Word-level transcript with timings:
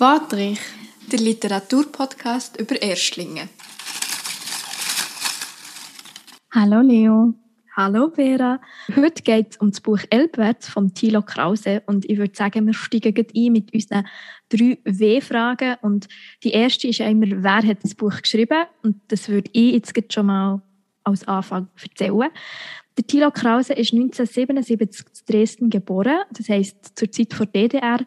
Wadrich, 0.00 0.60
der 1.10 1.18
Literaturpodcast 1.18 2.60
über 2.60 2.80
Erstlinge. 2.80 3.48
Hallo 6.54 6.82
Leo. 6.82 7.34
Hallo 7.76 8.12
Vera. 8.14 8.60
Heute 8.94 9.22
geht 9.24 9.50
es 9.50 9.56
um 9.56 9.72
das 9.72 9.80
Buch 9.80 9.98
Elbwärts 10.08 10.68
von 10.68 10.94
Thilo 10.94 11.22
Krause 11.22 11.82
und 11.86 12.08
ich 12.08 12.16
würde 12.16 12.36
sagen, 12.36 12.66
wir 12.66 12.74
steigen 12.74 13.26
ein 13.34 13.52
mit 13.52 13.74
unseren 13.74 14.06
drei 14.48 14.78
W-Fragen 14.84 15.78
und 15.82 16.06
die 16.44 16.52
erste 16.52 16.86
ist 16.86 17.00
immer, 17.00 17.26
wer 17.42 17.68
hat 17.68 17.82
das 17.82 17.96
Buch 17.96 18.22
geschrieben 18.22 18.66
und 18.84 19.00
das 19.08 19.28
würde 19.28 19.50
ich 19.52 19.72
jetzt 19.72 20.12
schon 20.12 20.26
mal 20.26 20.62
als 21.02 21.26
Anfang 21.26 21.66
erzählen. 21.82 22.30
Der 22.98 23.06
Thilo 23.06 23.30
Krause 23.30 23.74
ist 23.74 23.92
1977 23.92 25.06
in 25.06 25.32
Dresden 25.32 25.70
geboren, 25.70 26.18
das 26.32 26.48
heißt 26.48 26.98
zur 26.98 27.12
Zeit 27.12 27.32
vor 27.32 27.46
DDR. 27.46 28.00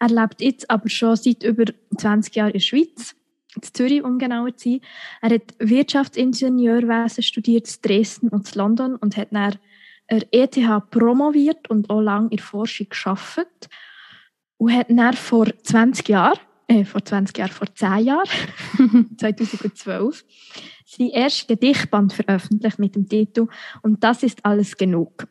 Er 0.00 0.08
lebt 0.08 0.40
jetzt 0.40 0.68
aber 0.68 0.88
schon 0.88 1.14
seit 1.14 1.44
über 1.44 1.66
20 1.96 2.34
Jahren 2.34 2.48
in 2.48 2.54
der 2.54 2.58
Schweiz, 2.58 3.14
in 3.54 3.62
Zürich 3.62 4.02
um 4.02 4.18
genauer 4.18 4.56
zu 4.56 4.70
sein. 4.70 4.80
Er 5.20 5.34
hat 5.34 5.54
Wirtschaftsingenieurwesen 5.60 7.22
studiert 7.22 7.68
in 7.68 7.82
Dresden 7.82 8.28
und 8.30 8.52
in 8.52 8.58
London 8.58 8.96
und 8.96 9.16
hat 9.16 9.28
dann 9.30 9.58
er 10.08 10.22
ETH 10.32 10.58
promoviert 10.90 11.70
und 11.70 11.88
auch 11.88 12.00
lange 12.00 12.30
in 12.30 12.38
der 12.38 12.44
Forschung 12.44 12.88
gearbeitet. 12.90 13.68
Und 14.56 14.72
hat 14.72 14.90
dann 14.90 15.14
vor 15.14 15.46
20 15.62 16.08
Jahren, 16.08 16.40
äh, 16.72 16.84
vor 16.84 17.04
20 17.04 17.36
Jahren, 17.38 17.50
vor 17.50 17.74
10 17.74 17.98
Jahren, 17.98 18.28
2012, 19.18 20.24
sein 20.86 21.08
erstes 21.08 21.46
Gedichtband 21.46 22.12
veröffentlicht 22.12 22.78
mit 22.78 22.94
dem 22.94 23.08
Titel 23.08 23.48
«Und 23.82 24.02
das 24.02 24.22
ist 24.22 24.44
alles 24.44 24.76
genug». 24.76 25.26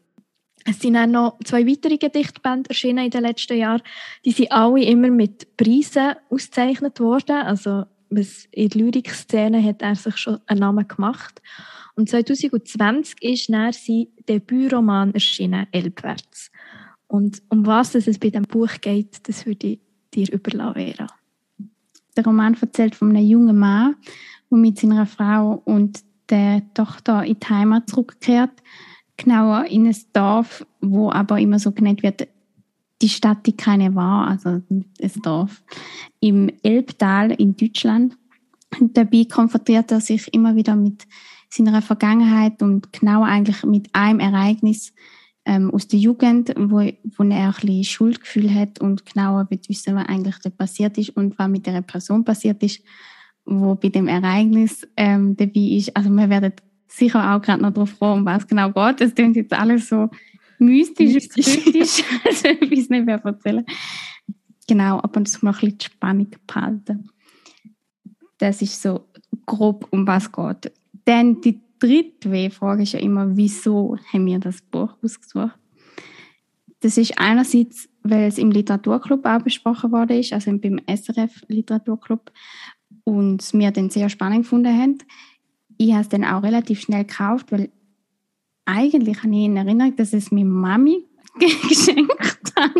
Es 0.64 0.80
sind 0.80 0.96
auch 0.96 1.08
noch 1.08 1.40
zwei 1.44 1.66
weitere 1.66 1.98
Gedichtbände 1.98 2.70
erschienen 2.70 3.06
in 3.06 3.12
den 3.12 3.24
letzten 3.24 3.58
Jahren. 3.58 3.82
Die 4.24 4.32
sind 4.32 4.52
alle 4.52 4.84
immer 4.84 5.10
mit 5.10 5.58
Preisen 5.58 6.14
ausgezeichnet 6.30 7.00
worden. 7.00 7.38
Also 7.38 7.86
in 8.10 8.70
der 8.70 8.82
Lyrikszene 8.82 9.64
hat 9.64 9.82
er 9.82 9.96
sich 9.96 10.18
schon 10.18 10.40
einen 10.46 10.60
Namen 10.60 10.88
gemacht. 10.88 11.42
Und 11.96 12.10
2020 12.10 13.22
ist 13.24 13.50
dann 13.50 13.74
sein 13.74 14.08
Debütroman 14.28 15.14
erschienen, 15.14 15.68
«Elbwärts». 15.72 16.52
Und 17.08 17.42
um 17.50 17.66
was 17.66 17.96
es 17.96 18.20
bei 18.20 18.30
diesem 18.30 18.44
Buch 18.44 18.72
geht, 18.80 19.28
das 19.28 19.46
würde 19.46 19.68
ich 19.68 19.80
dir 20.14 20.32
überlassen, 20.32 20.76
Vera. 20.76 21.08
Der 22.16 22.26
Roman 22.26 22.58
erzählt 22.60 22.96
von 22.96 23.16
einem 23.16 23.26
jungen 23.26 23.58
Mann, 23.58 23.96
der 24.50 24.58
mit 24.58 24.80
seiner 24.80 25.06
Frau 25.06 25.62
und 25.66 26.04
der 26.30 26.62
Tochter 26.74 27.24
in 27.26 27.38
die 27.40 27.48
Heimat 27.48 27.90
zurückkehrt 27.90 28.52
genauer 29.18 29.66
in 29.66 29.88
ein 29.88 29.96
Dorf, 30.14 30.66
wo 30.80 31.12
aber 31.12 31.40
immer 31.40 31.60
so 31.60 31.72
genannt 31.72 32.04
wird, 32.04 32.28
die 33.02 33.10
Stadt, 33.10 33.46
die 33.46 33.56
keine 33.56 33.94
war, 33.96 34.28
also 34.28 34.62
ein 34.70 34.86
Dorf, 35.24 35.64
im 36.20 36.52
Elbtal 36.64 37.32
in 37.32 37.56
Deutschland. 37.56 38.18
Und 38.80 38.96
dabei 38.96 39.26
konfrontiert 39.26 39.92
er 39.92 40.02
sich 40.02 40.34
immer 40.34 40.56
wieder 40.56 40.76
mit 40.76 41.08
seiner 41.50 41.82
Vergangenheit 41.82 42.62
und 42.62 42.94
genau 42.94 43.24
eigentlich 43.24 43.64
mit 43.64 43.90
einem 43.94 44.20
Ereignis 44.20 44.94
ähm, 45.46 45.72
aus 45.72 45.88
der 45.88 46.00
Jugend, 46.00 46.54
wo, 46.58 46.80
wo 46.80 47.24
er 47.24 47.48
ein 47.48 47.54
bisschen 47.54 47.84
Schuldgefühl 47.84 48.54
hat 48.54 48.80
und 48.80 49.06
genauer 49.06 49.48
wissen, 49.50 49.96
was 49.96 50.08
eigentlich 50.08 50.38
da 50.40 50.50
passiert 50.50 50.98
ist 50.98 51.10
und 51.12 51.38
was 51.40 51.48
mit 51.48 51.66
der 51.66 51.82
Person 51.82 52.24
passiert 52.24 52.62
ist, 52.64 52.82
wo 53.46 53.76
bei 53.76 53.90
dem 53.90 54.08
Ereignis 54.08 54.88
ähm, 54.96 55.36
dabei 55.36 55.62
ist. 55.62 55.96
Also 55.96 56.10
wir 56.10 56.30
werden 56.30 56.54
sicher 56.88 57.34
auch 57.34 57.42
gerade 57.42 57.62
noch 57.62 57.72
darauf 57.72 57.98
kommen, 57.98 58.20
um 58.20 58.26
was 58.26 58.48
genau 58.48 58.72
geht. 58.72 59.02
Das 59.02 59.16
klingt 59.16 59.36
jetzt 59.36 59.54
alles 59.54 59.90
so 59.90 60.10
mystisch, 60.60 61.16
und 61.16 61.30
kritisch, 61.30 62.04
also 62.26 62.50
ich 62.50 62.72
weiß 62.72 62.90
nicht 62.90 63.06
mehr 63.06 63.22
erzählen. 63.24 63.66
Genau, 64.68 65.00
aber 65.00 65.22
das 65.22 65.42
man 65.42 65.54
ein 65.54 65.60
bisschen 65.60 65.78
die 65.78 65.86
Spannung 65.86 66.28
behalten. 66.46 67.10
Das 68.38 68.62
ist 68.62 68.82
so 68.82 69.08
grob, 69.46 69.88
um 69.92 70.06
was 70.06 70.32
geht. 70.32 70.72
Dann 71.06 71.42
die 71.42 71.60
dritte 71.82 72.32
W-Frage 72.32 72.84
ist 72.84 72.94
ja 72.94 73.00
immer, 73.00 73.36
wieso 73.36 73.98
haben 74.14 74.26
wir 74.26 74.40
das 74.40 74.62
Buch 74.62 74.96
ausgesucht? 75.04 75.58
Das 76.80 76.98
ist 76.98 77.18
einerseits, 77.20 77.90
weil 78.04 78.24
es 78.24 78.38
im 78.38 78.52
Literaturclub 78.52 79.26
auch 79.26 79.42
besprochen 79.42 79.92
worden 79.92 80.18
ist, 80.20 80.34
also 80.34 80.58
beim 80.58 80.80
SRF 80.88 81.44
Literaturclub, 81.48 82.32
und 83.04 83.54
wir 83.54 83.72
den 83.72 83.90
sehr 83.90 84.10
spannend 84.10 84.44
gefunden 84.44 84.78
haben 84.78 84.98
ich 85.82 85.92
habe 85.94 86.02
es 86.02 86.10
dann 86.10 86.24
auch 86.24 86.44
relativ 86.44 86.82
schnell 86.82 87.06
gekauft, 87.06 87.52
weil 87.52 87.72
eigentlich 88.66 89.24
habe 89.24 89.36
ich 89.36 89.46
in 89.46 89.58
Erinnerung, 89.58 89.96
dass 89.96 90.14
es 90.14 90.32
mir 90.32 90.46
Mami 90.46 91.08
geschenkt 91.40 92.54
hat. 92.56 92.72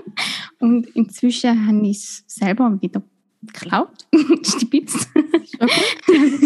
Und 0.60 0.88
inzwischen 0.96 1.68
habe 1.68 1.88
ich 1.88 1.98
es 1.98 2.24
selber 2.28 2.80
wieder 2.80 3.02
geklaut, 3.42 4.08
stibitzt. 4.44 5.10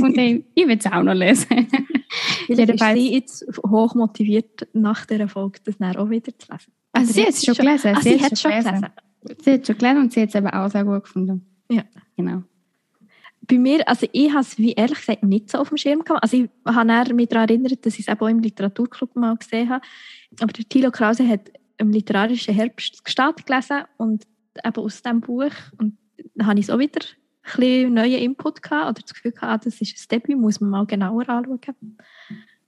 und 0.02 0.18
ich, 0.18 0.44
ich 0.54 0.68
will 0.68 0.78
es 0.78 0.86
auch 0.86 1.04
noch 1.04 1.14
lesen. 1.14 1.68
Jedenfalls 2.48 3.00
sie 3.00 3.14
jetzt 3.14 3.46
hoch 3.66 3.96
motiviert, 3.96 4.68
nach 4.74 5.06
dieser 5.06 5.28
Folge 5.28 5.60
das 5.64 5.78
dann 5.78 5.96
auch 5.98 6.10
wieder 6.10 6.38
zu 6.38 6.52
lesen. 6.52 6.72
Also 6.94 7.14
sie 7.14 7.24
hat 7.24 7.30
es 7.30 7.46
schon 7.46 7.56
gelesen. 7.56 7.96
Ah, 7.96 8.02
sie, 8.02 8.18
sie 8.18 8.24
hat 8.24 8.32
es 8.32 8.42
schon 8.42 8.52
gelesen. 8.52 8.72
gelesen. 8.72 9.44
Sie 9.44 9.52
hat 9.52 9.62
es 9.62 9.68
schon 9.68 9.78
gelesen 9.78 9.98
und 9.98 10.14
sie 10.14 10.22
hat 10.22 10.30
es 10.30 10.36
eben 10.36 10.48
auch 10.48 10.70
sehr 10.70 10.84
gut 10.86 11.04
gefunden. 11.04 11.46
Ja. 11.70 11.84
Genau 12.16 12.44
bei 13.48 13.58
mir, 13.58 13.88
also 13.88 14.08
ich 14.12 14.32
habe 14.32 14.42
es 14.42 14.58
wie 14.58 14.74
ehrlich 14.74 15.00
gesagt 15.00 15.24
nicht 15.24 15.50
so 15.50 15.60
auf 15.60 15.70
dem 15.70 15.78
Schirm 15.78 16.04
gehabt. 16.04 16.24
Also 16.24 16.38
ich 16.38 16.50
habe 16.66 17.14
mich 17.14 17.30
daran 17.30 17.50
erinnert, 17.50 17.86
dass 17.86 17.96
ich 17.96 18.02
es 18.02 18.08
eben 18.08 18.20
auch 18.20 18.28
im 18.28 18.40
Literaturclub 18.40 19.16
mal 19.16 19.36
gesehen 19.38 19.70
habe. 19.70 19.86
Aber 20.40 20.52
der 20.52 20.66
Thilo 20.68 20.92
Krause 20.92 21.28
hat 21.28 21.52
im 21.78 21.92
literarischen 21.92 22.54
Herbst 22.54 23.04
gestartet 23.04 23.46
gelesen 23.46 23.84
und 23.98 24.26
eben 24.64 24.84
aus 24.84 25.02
diesem 25.02 25.22
Buch 25.22 25.52
und 25.78 25.98
habe 26.42 26.60
ich 26.60 26.68
so 26.68 26.80
wieder 26.80 27.02
ein 27.02 27.58
bisschen 27.58 27.94
neuen 27.94 28.20
Input 28.20 28.62
gehabt 28.62 28.90
oder 28.90 29.02
das 29.02 29.14
Gefühl 29.14 29.32
gehabt, 29.32 29.66
das 29.66 29.82
ist 29.82 30.12
ein 30.12 30.20
Debüt, 30.20 30.38
muss 30.38 30.60
man 30.62 30.70
mal 30.70 30.86
genauer 30.86 31.28
anschauen. 31.30 31.60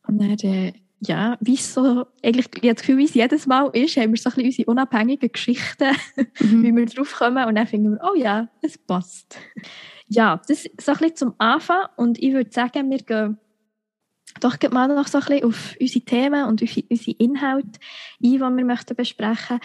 Und 0.08 0.22
dann, 0.22 0.38
äh, 0.40 0.74
ja, 1.00 1.38
wie 1.42 1.56
es 1.56 1.74
so, 1.74 2.06
eigentlich, 2.24 2.48
ich 2.56 2.64
habe 2.64 2.74
das 2.74 2.82
Gefühl, 2.82 2.98
wie 2.98 3.06
es 3.06 3.14
jedes 3.14 3.46
Mal 3.46 3.70
ist, 3.74 3.98
haben 3.98 4.12
wir 4.12 4.18
so 4.18 4.30
ein 4.30 4.36
bisschen 4.36 4.46
unsere 4.46 4.72
unabhängigen 4.72 5.32
Geschichten, 5.32 5.96
mhm. 6.40 6.64
wie 6.64 6.76
wir 6.76 6.86
drauf 6.86 7.14
kommen 7.14 7.46
und 7.46 7.56
dann 7.56 7.68
finden 7.68 7.92
wir, 7.92 8.00
oh 8.04 8.16
ja, 8.16 8.48
es 8.62 8.78
passt 8.78 9.38
ja, 10.08 10.42
das 10.48 10.66
ist 10.66 10.82
so 10.82 10.92
ein 10.92 10.98
bisschen 10.98 11.16
zum 11.16 11.34
Anfang 11.38 11.88
und 11.98 12.22
ich 12.22 12.34
würde 12.34 12.52
sagen, 12.52 12.90
wir 12.90 13.00
gehen 13.00 13.38
doch 14.40 14.58
mal 14.72 14.88
noch 14.88 15.08
so 15.08 15.18
ein 15.18 15.26
bisschen 15.26 15.44
auf 15.46 15.76
unsere 15.80 16.06
Themen 16.06 16.46
und 16.46 16.62
unsere 16.62 17.18
Inhalte 17.18 17.80
ein, 18.22 18.32
die 18.32 18.40
wir 18.40 18.66
möchten 18.66 18.96
besprechen 18.96 19.60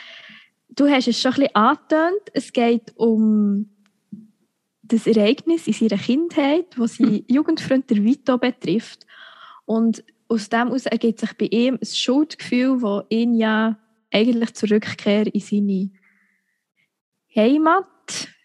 Du 0.75 0.89
hast 0.89 1.07
es 1.07 1.21
schon 1.21 1.33
ein 1.33 1.41
bisschen 1.41 1.55
angetönt, 1.55 2.31
es 2.33 2.53
geht 2.53 2.95
um 2.97 3.72
das 4.83 5.07
Ereignis 5.07 5.67
in 5.67 5.73
seiner 5.73 6.01
Kindheit, 6.01 6.77
das 6.77 6.97
seinen 6.97 7.19
hm. 7.19 7.25
Jugendfreund 7.29 7.89
der 7.89 8.03
Vito 8.03 8.37
betrifft. 8.39 9.07
Und 9.65 10.05
aus 10.29 10.49
dem 10.49 10.69
heraus 10.69 10.87
ergibt 10.87 11.21
sich 11.21 11.33
bei 11.37 11.47
ihm 11.47 11.79
ein 11.81 11.87
Schuldgefühl, 11.87 12.81
das 12.81 13.05
ihn 13.11 13.35
ja 13.35 13.79
eigentlich 14.11 14.55
zur 14.55 14.71
Rückkehr 14.71 15.33
in 15.33 15.41
seine 15.41 15.91
Heimat 17.35 17.87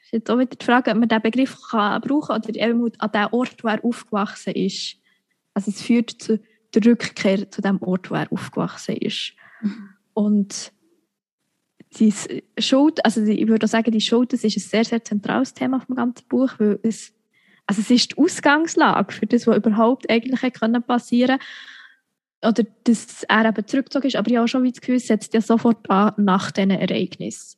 ist 0.07 0.13
jetzt 0.13 0.31
auch 0.31 0.39
wieder 0.39 0.55
die 0.55 0.65
Frage, 0.65 0.91
ob 0.91 0.97
man 0.97 1.09
diesen 1.09 1.21
Begriff 1.21 1.57
kann 1.69 2.01
brauchen 2.01 2.27
kann 2.27 2.41
oder 2.41 2.55
eben 2.55 2.91
an 2.97 3.11
dem 3.11 3.27
Ort, 3.31 3.63
wo 3.63 3.67
er 3.67 3.83
aufgewachsen 3.83 4.53
ist. 4.53 4.95
Also 5.53 5.71
es 5.71 5.81
führt 5.81 6.11
zu 6.11 6.39
der 6.73 6.85
Rückkehr 6.85 7.49
zu 7.51 7.61
dem 7.61 7.81
Ort, 7.81 8.09
wo 8.09 8.15
er 8.15 8.31
aufgewachsen 8.31 8.95
ist. 8.95 9.33
Mhm. 9.61 9.89
Und 10.13 10.71
die 11.93 12.13
Schuld, 12.57 13.03
also 13.05 13.23
ich 13.23 13.47
würde 13.47 13.67
sagen, 13.67 13.91
die 13.91 14.01
Schuld, 14.01 14.33
das 14.33 14.43
ist 14.43 14.57
ein 14.57 14.61
sehr, 14.61 14.85
sehr 14.85 15.03
zentrales 15.03 15.53
Thema 15.53 15.79
vom 15.79 15.95
ganzen 15.95 16.27
Buch, 16.27 16.51
weil 16.57 16.79
es, 16.83 17.13
also 17.65 17.81
es 17.81 17.89
ist 17.89 18.11
die 18.11 18.17
Ausgangslage 18.17 19.13
für 19.13 19.25
das, 19.25 19.47
was 19.47 19.57
überhaupt 19.57 20.09
eigentlich 20.09 20.41
passieren 20.85 21.39
konnte. 21.39 21.45
Oder 22.43 22.69
dass 22.83 23.23
er 23.23 23.45
eben 23.45 23.67
zurückgezogen 23.67 24.07
ist, 24.07 24.15
aber 24.15 24.29
ich 24.29 24.35
habe 24.35 24.45
auch 24.45 24.47
schon 24.47 24.63
das 24.63 24.79
Gefühl, 24.79 24.95
es 24.95 25.07
setzt 25.07 25.33
ja 25.33 25.41
sofort 25.41 25.89
an 25.89 26.13
nach 26.17 26.51
diesen 26.51 26.71
Ereignissen. 26.71 27.57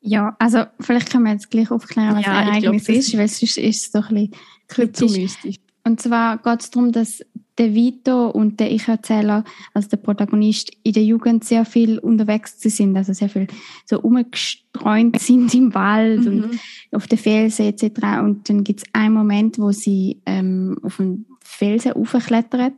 Ja, 0.00 0.36
also 0.38 0.64
vielleicht 0.78 1.10
können 1.10 1.24
wir 1.24 1.32
jetzt 1.32 1.50
gleich 1.50 1.70
aufklären, 1.70 2.16
was 2.16 2.24
ja, 2.24 2.38
ein 2.38 2.48
Ereignis 2.48 2.84
glaub, 2.84 2.96
ist, 2.96 3.18
weil 3.18 3.28
sonst 3.28 3.58
ist 3.58 3.86
es 3.86 3.90
doch 3.90 4.10
ein 4.10 4.30
bisschen 4.30 4.42
kritisch. 4.68 5.58
Und 5.84 6.00
zwar 6.00 6.38
geht 6.38 6.60
es 6.60 6.70
darum, 6.70 6.92
dass 6.92 7.24
der 7.58 7.74
Vito 7.74 8.28
und 8.30 8.60
der 8.60 8.70
Ich-Erzähler, 8.70 9.44
also 9.74 9.88
der 9.88 9.96
Protagonist, 9.98 10.70
in 10.84 10.92
der 10.92 11.04
Jugend 11.04 11.44
sehr 11.44 11.64
viel 11.64 11.98
unterwegs 11.98 12.60
sind, 12.60 12.96
also 12.96 13.12
sehr 13.12 13.28
viel 13.28 13.48
so 13.84 14.00
umgestreunt 14.00 15.18
sind 15.20 15.52
im 15.54 15.74
Wald 15.74 16.20
mhm. 16.20 16.26
und 16.26 16.60
auf 16.92 17.06
den 17.06 17.18
Felsen 17.18 17.66
etc. 17.66 18.20
Und 18.22 18.48
dann 18.48 18.64
gibt 18.64 18.80
es 18.80 18.86
einen 18.92 19.14
Moment, 19.14 19.58
wo 19.58 19.72
sie 19.72 20.20
ähm, 20.24 20.78
auf 20.82 20.98
den 20.98 21.26
Felsen 21.42 21.92
aufklettert 21.92 22.74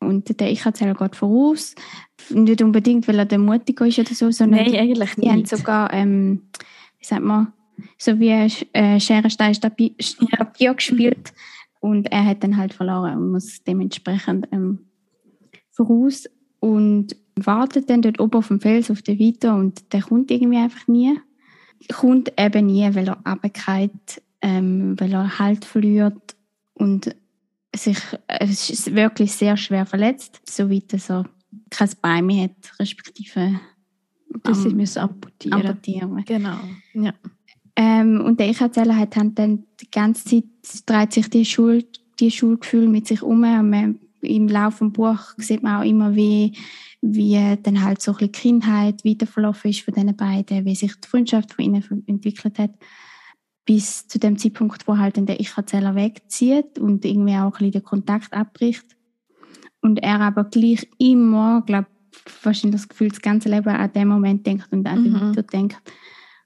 und 0.00 0.40
der 0.40 0.50
Ich-Erzähler 0.50 0.94
geht 0.94 1.16
voraus. 1.16 1.74
Nicht 2.28 2.62
unbedingt, 2.62 3.08
weil 3.08 3.18
er 3.18 3.24
der 3.24 3.38
Mutiger 3.38 3.86
ist 3.86 3.98
oder 3.98 4.14
so, 4.14 4.30
sondern 4.30 4.64
Nein, 4.64 4.74
eigentlich 4.74 5.14
die, 5.14 5.22
die 5.22 5.30
haben 5.30 5.44
sogar, 5.44 5.92
ähm, 5.92 6.42
wie 6.98 7.06
sagt 7.06 7.22
man, 7.22 7.52
so 7.96 8.18
wie 8.20 8.28
äh, 8.28 9.00
Schere, 9.00 9.30
Stein, 9.30 9.56
Papier 9.58 10.74
gespielt 10.74 11.32
und 11.82 12.10
er 12.12 12.24
hat 12.24 12.42
dann 12.44 12.56
halt 12.56 12.72
verloren 12.72 13.18
und 13.18 13.32
muss 13.32 13.62
dementsprechend 13.64 14.46
ähm, 14.52 14.86
voraus 15.70 16.26
und 16.60 17.16
wartet 17.34 17.90
dann 17.90 18.02
dort 18.02 18.20
oben 18.20 18.38
auf 18.38 18.48
dem 18.48 18.60
Fels 18.60 18.90
auf 18.90 19.02
den 19.02 19.18
Vito 19.18 19.52
und 19.52 19.92
der 19.92 20.02
kommt 20.02 20.30
irgendwie 20.30 20.58
einfach 20.58 20.86
nie. 20.86 21.18
kommt 21.92 22.32
eben 22.38 22.66
nie, 22.66 22.88
weil 22.94 23.08
er 23.08 23.18
runterfällt, 23.26 24.22
ähm, 24.42 24.94
weil 25.00 25.12
er 25.12 25.38
Halt 25.40 25.64
verliert 25.64 26.36
und 26.74 27.14
sich 27.74 27.98
äh, 28.28 28.44
ist 28.46 28.94
wirklich 28.94 29.32
sehr 29.32 29.56
schwer 29.56 29.84
verletzt, 29.86 30.40
soweit 30.48 30.92
er 31.08 31.24
kein 31.70 31.90
Bein 32.00 32.26
mehr 32.26 32.44
hat, 32.44 32.78
respektive 32.78 33.58
Das 34.44 34.64
am- 34.64 34.78
amputieren. 34.96 35.52
amputieren. 35.66 36.24
Genau. 36.26 36.58
Ja. 36.94 37.12
Ähm, 37.74 38.20
und 38.20 38.38
der 38.38 38.50
Ich-Erzähler 38.50 38.96
hat 38.96 39.16
dann 39.16 39.64
die 39.80 39.90
ganze 39.90 40.24
Zeit 40.24 40.44
dreht 40.86 41.12
sich 41.12 41.30
die 41.30 41.44
Schuld, 41.44 42.00
die 42.20 42.30
Schuldgefühl 42.30 42.88
mit 42.88 43.06
sich 43.06 43.22
um. 43.22 43.42
Und 43.42 43.70
man, 43.70 43.98
Im 44.20 44.48
Laufe 44.48 44.84
des 44.84 44.92
Buch 44.92 45.20
sieht 45.38 45.62
man 45.62 45.80
auch 45.80 45.84
immer, 45.84 46.14
wie, 46.14 46.52
wie 47.00 47.56
dann 47.62 47.82
halt 47.82 48.02
so 48.02 48.12
ein 48.12 48.18
bisschen 48.18 48.32
die 48.32 48.38
Kindheit 48.40 49.04
weiterverlaufen 49.04 49.70
ist 49.70 49.80
von 49.80 49.94
diesen 49.94 50.16
beiden, 50.16 50.64
wie 50.64 50.74
sich 50.74 50.94
die 51.00 51.08
Freundschaft 51.08 51.54
von 51.54 51.64
ihnen 51.64 52.04
entwickelt 52.06 52.58
hat. 52.58 52.72
Bis 53.64 54.06
zu 54.06 54.18
dem 54.18 54.36
Zeitpunkt, 54.38 54.86
wo 54.86 54.98
halt 54.98 55.16
dann 55.16 55.26
der 55.26 55.40
Ich-Erzähler 55.40 55.94
wegzieht 55.94 56.78
und 56.78 57.04
irgendwie 57.04 57.36
auch 57.36 57.44
ein 57.44 57.50
bisschen 57.52 57.72
den 57.72 57.82
Kontakt 57.84 58.32
abbricht. 58.32 58.96
Und 59.80 60.02
er 60.02 60.20
aber 60.20 60.44
gleich 60.44 60.88
immer, 60.98 61.62
glaube 61.62 61.86
wahrscheinlich 62.42 62.80
das 62.80 62.88
Gefühl, 62.88 63.08
das 63.08 63.22
ganze 63.22 63.48
Leben 63.48 63.68
an 63.68 63.92
den 63.92 64.08
Moment 64.08 64.46
denkt 64.46 64.68
und 64.70 64.86
an 64.86 65.02
den 65.02 65.12
Mhm. 65.12 65.28
Victor 65.28 65.44
denkt 65.44 65.92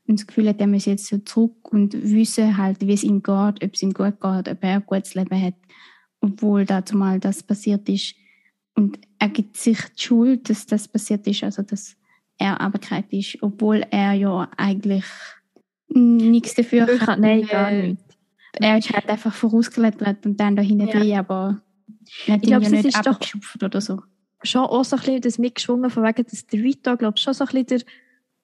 und 0.08 0.18
das 0.20 0.26
Gefühl 0.26 0.48
hat, 0.48 0.60
er 0.60 0.66
muss 0.66 0.84
jetzt 0.84 1.06
so 1.06 1.18
zurück 1.18 1.72
und 1.72 1.92
wissen 2.12 2.56
halt, 2.56 2.80
wie 2.86 2.92
es 2.92 3.02
ihm 3.02 3.22
geht, 3.22 3.64
ob 3.64 3.70
es 3.74 3.82
ihm 3.82 3.92
gut 3.92 4.20
geht, 4.20 4.48
ob 4.48 4.58
er 4.62 4.74
ein 4.76 4.86
gutes 4.86 5.14
Leben 5.14 5.40
hat, 5.42 5.54
obwohl 6.20 6.64
dazu 6.64 6.96
mal 6.96 7.18
das 7.20 7.42
passiert 7.42 7.88
ist. 7.88 8.14
Und 8.74 8.98
er 9.18 9.28
gibt 9.28 9.56
sich 9.56 9.78
die 9.98 10.02
Schuld, 10.02 10.48
dass 10.50 10.66
das 10.66 10.86
passiert 10.86 11.26
ist, 11.26 11.42
also 11.42 11.62
dass 11.62 11.96
er 12.38 12.60
abgekriegt 12.60 13.12
ist, 13.12 13.42
obwohl 13.42 13.84
er 13.90 14.12
ja 14.12 14.48
eigentlich 14.56 15.04
nichts 15.88 16.54
dafür 16.54 16.86
Wirklich, 16.86 17.00
kann. 17.00 17.20
nein, 17.20 17.46
gar 17.46 17.70
nicht. 17.70 18.02
Er 18.58 18.78
ist 18.78 18.90
halt 18.92 19.08
einfach 19.08 19.32
vorausgelettert 19.34 20.24
und 20.26 20.38
dann 20.38 20.56
da 20.56 20.62
hinten 20.62 20.88
Ja. 21.04 21.20
aber 21.20 21.60
er 22.26 22.34
hat 22.34 22.42
Ich 22.42 22.48
glaub, 22.48 22.62
ja 22.62 22.68
nicht 22.70 22.84
ist 22.86 22.96
doch- 22.98 23.12
abgeschupft 23.12 23.62
oder 23.62 23.80
so. 23.80 24.02
Schon 24.42 24.62
auch 24.62 24.84
so 24.84 24.96
ein 24.96 25.00
bisschen 25.00 25.20
das 25.22 25.38
mitgeschwungen, 25.38 25.90
von 25.90 26.04
wegen, 26.04 26.24
dass 26.24 26.46
der 26.46 26.62
Vito, 26.62 26.96
glaube 26.96 27.14
ich, 27.16 27.22
schon 27.22 27.34
so 27.34 27.44
ein 27.44 27.48
bisschen 27.48 27.66
der 27.66 27.80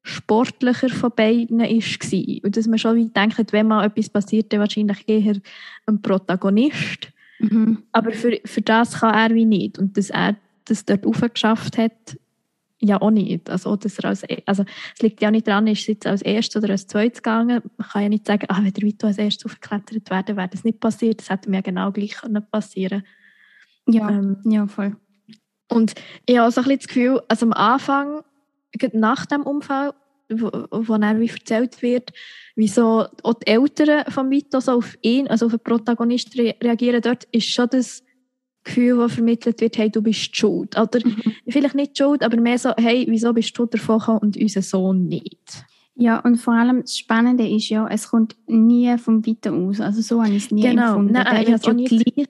sportlicher 0.02 0.88
von 0.88 1.12
beiden 1.14 1.60
war. 1.60 2.44
Und 2.44 2.56
dass 2.56 2.66
man 2.66 2.78
schon 2.78 2.96
wie 2.96 3.08
denkt, 3.08 3.52
wenn 3.52 3.68
mal 3.68 3.86
etwas 3.86 4.10
passiert, 4.10 4.52
dann 4.52 4.60
wahrscheinlich 4.60 5.08
eher 5.08 5.36
ein 5.86 6.02
Protagonist. 6.02 7.12
Mhm. 7.38 7.84
Aber 7.92 8.12
für, 8.12 8.40
für 8.44 8.62
das 8.62 9.00
kann 9.00 9.14
er 9.14 9.34
wie 9.34 9.44
nicht. 9.44 9.78
Und 9.78 9.96
dass 9.96 10.10
er 10.10 10.36
das 10.64 10.84
dort 10.84 11.06
aufgeschafft 11.06 11.78
hat, 11.78 12.16
ja 12.80 13.00
auch 13.00 13.10
nicht. 13.10 13.48
Also, 13.48 13.70
auch, 13.70 13.76
dass 13.76 13.98
er 13.98 14.06
als, 14.06 14.24
also 14.44 14.64
es 14.94 15.02
liegt 15.02 15.22
ja 15.22 15.30
nicht 15.30 15.46
daran, 15.46 15.66
ist 15.68 15.82
es 15.82 15.86
jetzt 15.86 16.06
als 16.06 16.22
erstes 16.22 16.62
oder 16.62 16.72
als 16.72 16.86
zweites 16.86 17.22
gegangen. 17.22 17.62
Man 17.76 17.88
kann 17.88 18.02
ja 18.02 18.08
nicht 18.08 18.26
sagen, 18.26 18.46
ah, 18.48 18.58
wenn 18.62 18.72
der 18.72 18.82
Vito 18.82 19.06
als 19.06 19.18
erstes 19.18 19.46
aufgeklettert 19.46 20.10
wäre, 20.10 20.36
wäre 20.36 20.48
das 20.48 20.64
nicht 20.64 20.80
passiert. 20.80 21.20
Das 21.20 21.30
hätte 21.30 21.48
mir 21.48 21.56
ja 21.56 21.62
genau 21.62 21.92
gleich 21.92 22.16
können 22.16 22.44
passieren 22.50 23.04
Ja, 23.88 24.10
ähm, 24.10 24.38
ja, 24.44 24.66
voll. 24.66 24.96
Und 25.68 25.94
ich 26.26 26.36
habe 26.36 26.48
auch 26.48 26.52
so 26.52 26.60
ein 26.60 26.64
bisschen 26.64 26.78
das 26.78 26.88
Gefühl, 26.88 27.22
also 27.28 27.46
am 27.46 27.52
Anfang, 27.52 28.22
nach 28.92 29.26
dem 29.26 29.42
Unfall, 29.42 29.94
wo, 30.30 30.50
wo 30.70 30.96
dann 30.98 31.20
wie 31.20 31.28
erzählt 31.28 31.82
wird, 31.82 32.12
wie 32.56 32.68
so 32.68 33.06
auch 33.22 33.34
die 33.34 33.46
Eltern 33.46 34.04
von 34.10 34.30
Vito 34.30 34.60
so 34.60 34.72
auf 34.72 34.96
ihn, 35.02 35.28
also 35.28 35.46
auf 35.46 35.52
den 35.52 35.60
Protagonisten 35.60 36.40
re 36.40 36.54
reagieren, 36.62 37.00
dort 37.02 37.24
ist 37.32 37.48
schon 37.50 37.68
das 37.70 38.02
Gefühl, 38.64 38.96
das 38.98 39.14
vermittelt 39.14 39.60
wird, 39.60 39.76
hey, 39.76 39.90
du 39.90 40.00
bist 40.02 40.36
schuld. 40.36 40.78
Oder 40.78 41.00
vielleicht 41.48 41.74
nicht 41.74 41.98
schuld, 41.98 42.22
aber 42.22 42.40
mehr 42.40 42.58
so, 42.58 42.70
hey, 42.76 43.06
wieso 43.08 43.32
bist 43.32 43.56
du 43.58 43.66
davon 43.66 43.98
gekommen 43.98 44.18
und 44.20 44.36
unser 44.36 44.62
Sohn 44.62 45.08
nicht? 45.08 45.64
Ja, 45.94 46.20
und 46.20 46.36
vor 46.36 46.54
allem 46.54 46.82
das 46.82 46.96
Spannende 46.96 47.46
ist 47.48 47.68
ja, 47.68 47.86
es 47.88 48.08
kommt 48.08 48.36
nie 48.46 48.96
vom 48.98 49.26
Weiter 49.26 49.52
aus. 49.52 49.80
Also 49.80 50.00
so 50.00 50.22
habe 50.22 50.34
ich 50.34 50.44
es 50.44 50.50
nie 50.50 50.62
Genau. 50.62 50.90
empfunden. 50.90 51.12
Nein, 51.12 51.26
Der 51.30 51.42
ich 51.42 51.48
wird 51.48 51.64
auch 51.64 51.78
ja 51.78 51.86
gleich 51.86 52.14
Zeit 52.14 52.28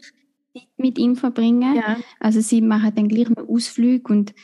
mit 0.76 0.98
ihm 0.98 1.16
verbringen. 1.16 1.76
Ja. 1.76 1.96
Also 2.18 2.40
sie 2.40 2.60
machen 2.60 2.92
dann 2.94 3.08
gleich 3.08 3.28
noch 3.28 3.48
Ausflüge 3.48 4.12
und 4.12 4.34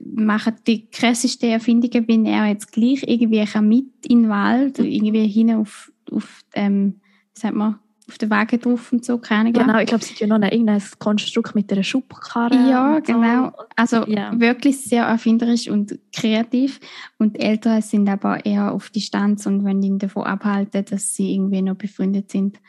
machen 0.00 0.54
die 0.66 0.88
krassesten 0.90 1.50
Erfindungen, 1.50 2.08
wenn 2.08 2.26
er 2.26 2.46
jetzt 2.46 2.72
gleich 2.72 3.02
irgendwie 3.06 3.44
mit 3.62 3.86
in 4.06 4.22
den 4.22 4.28
Wald, 4.28 4.78
irgendwie 4.78 5.26
hin 5.28 5.54
auf, 5.54 5.92
auf 6.10 6.42
ähm, 6.54 7.00
wie 7.34 7.40
sagt 7.40 7.54
man, 7.54 7.78
auf 8.08 8.18
den 8.18 8.30
Wagen 8.30 8.60
drauf 8.60 8.92
und 8.92 9.04
so, 9.04 9.18
keine. 9.18 9.52
Genau, 9.52 9.78
ich 9.78 9.86
glaube, 9.86 10.04
sie 10.04 10.14
tun 10.14 10.28
noch 10.28 10.36
ein 10.36 10.42
irgendein 10.50 10.82
Konstrukt 10.98 11.54
mit 11.54 11.72
einer 11.72 11.82
Schubkarre. 11.82 12.54
Ja, 12.68 12.96
so. 12.96 13.12
genau. 13.12 13.52
Also 13.76 14.04
Ja. 14.06 14.38
wirklich 14.38 14.78
sehr 14.82 15.04
erfinderisch 15.04 15.68
und 15.68 15.98
kreativ. 16.12 16.80
Und 17.18 17.40
Eltern 17.40 17.80
sind 17.80 18.08
aber 18.08 18.44
eher 18.44 18.72
auf 18.72 18.90
Distanz 18.90 19.46
und 19.46 19.64
wollen 19.64 19.82
ihn 19.82 19.98
davon 19.98 20.24
abhalten, 20.24 20.84
dass 20.84 21.14
sie 21.14 21.32
irgendwie 21.34 21.62
noch 21.62 21.76
befreundet 21.76 22.30
sind. 22.30 22.60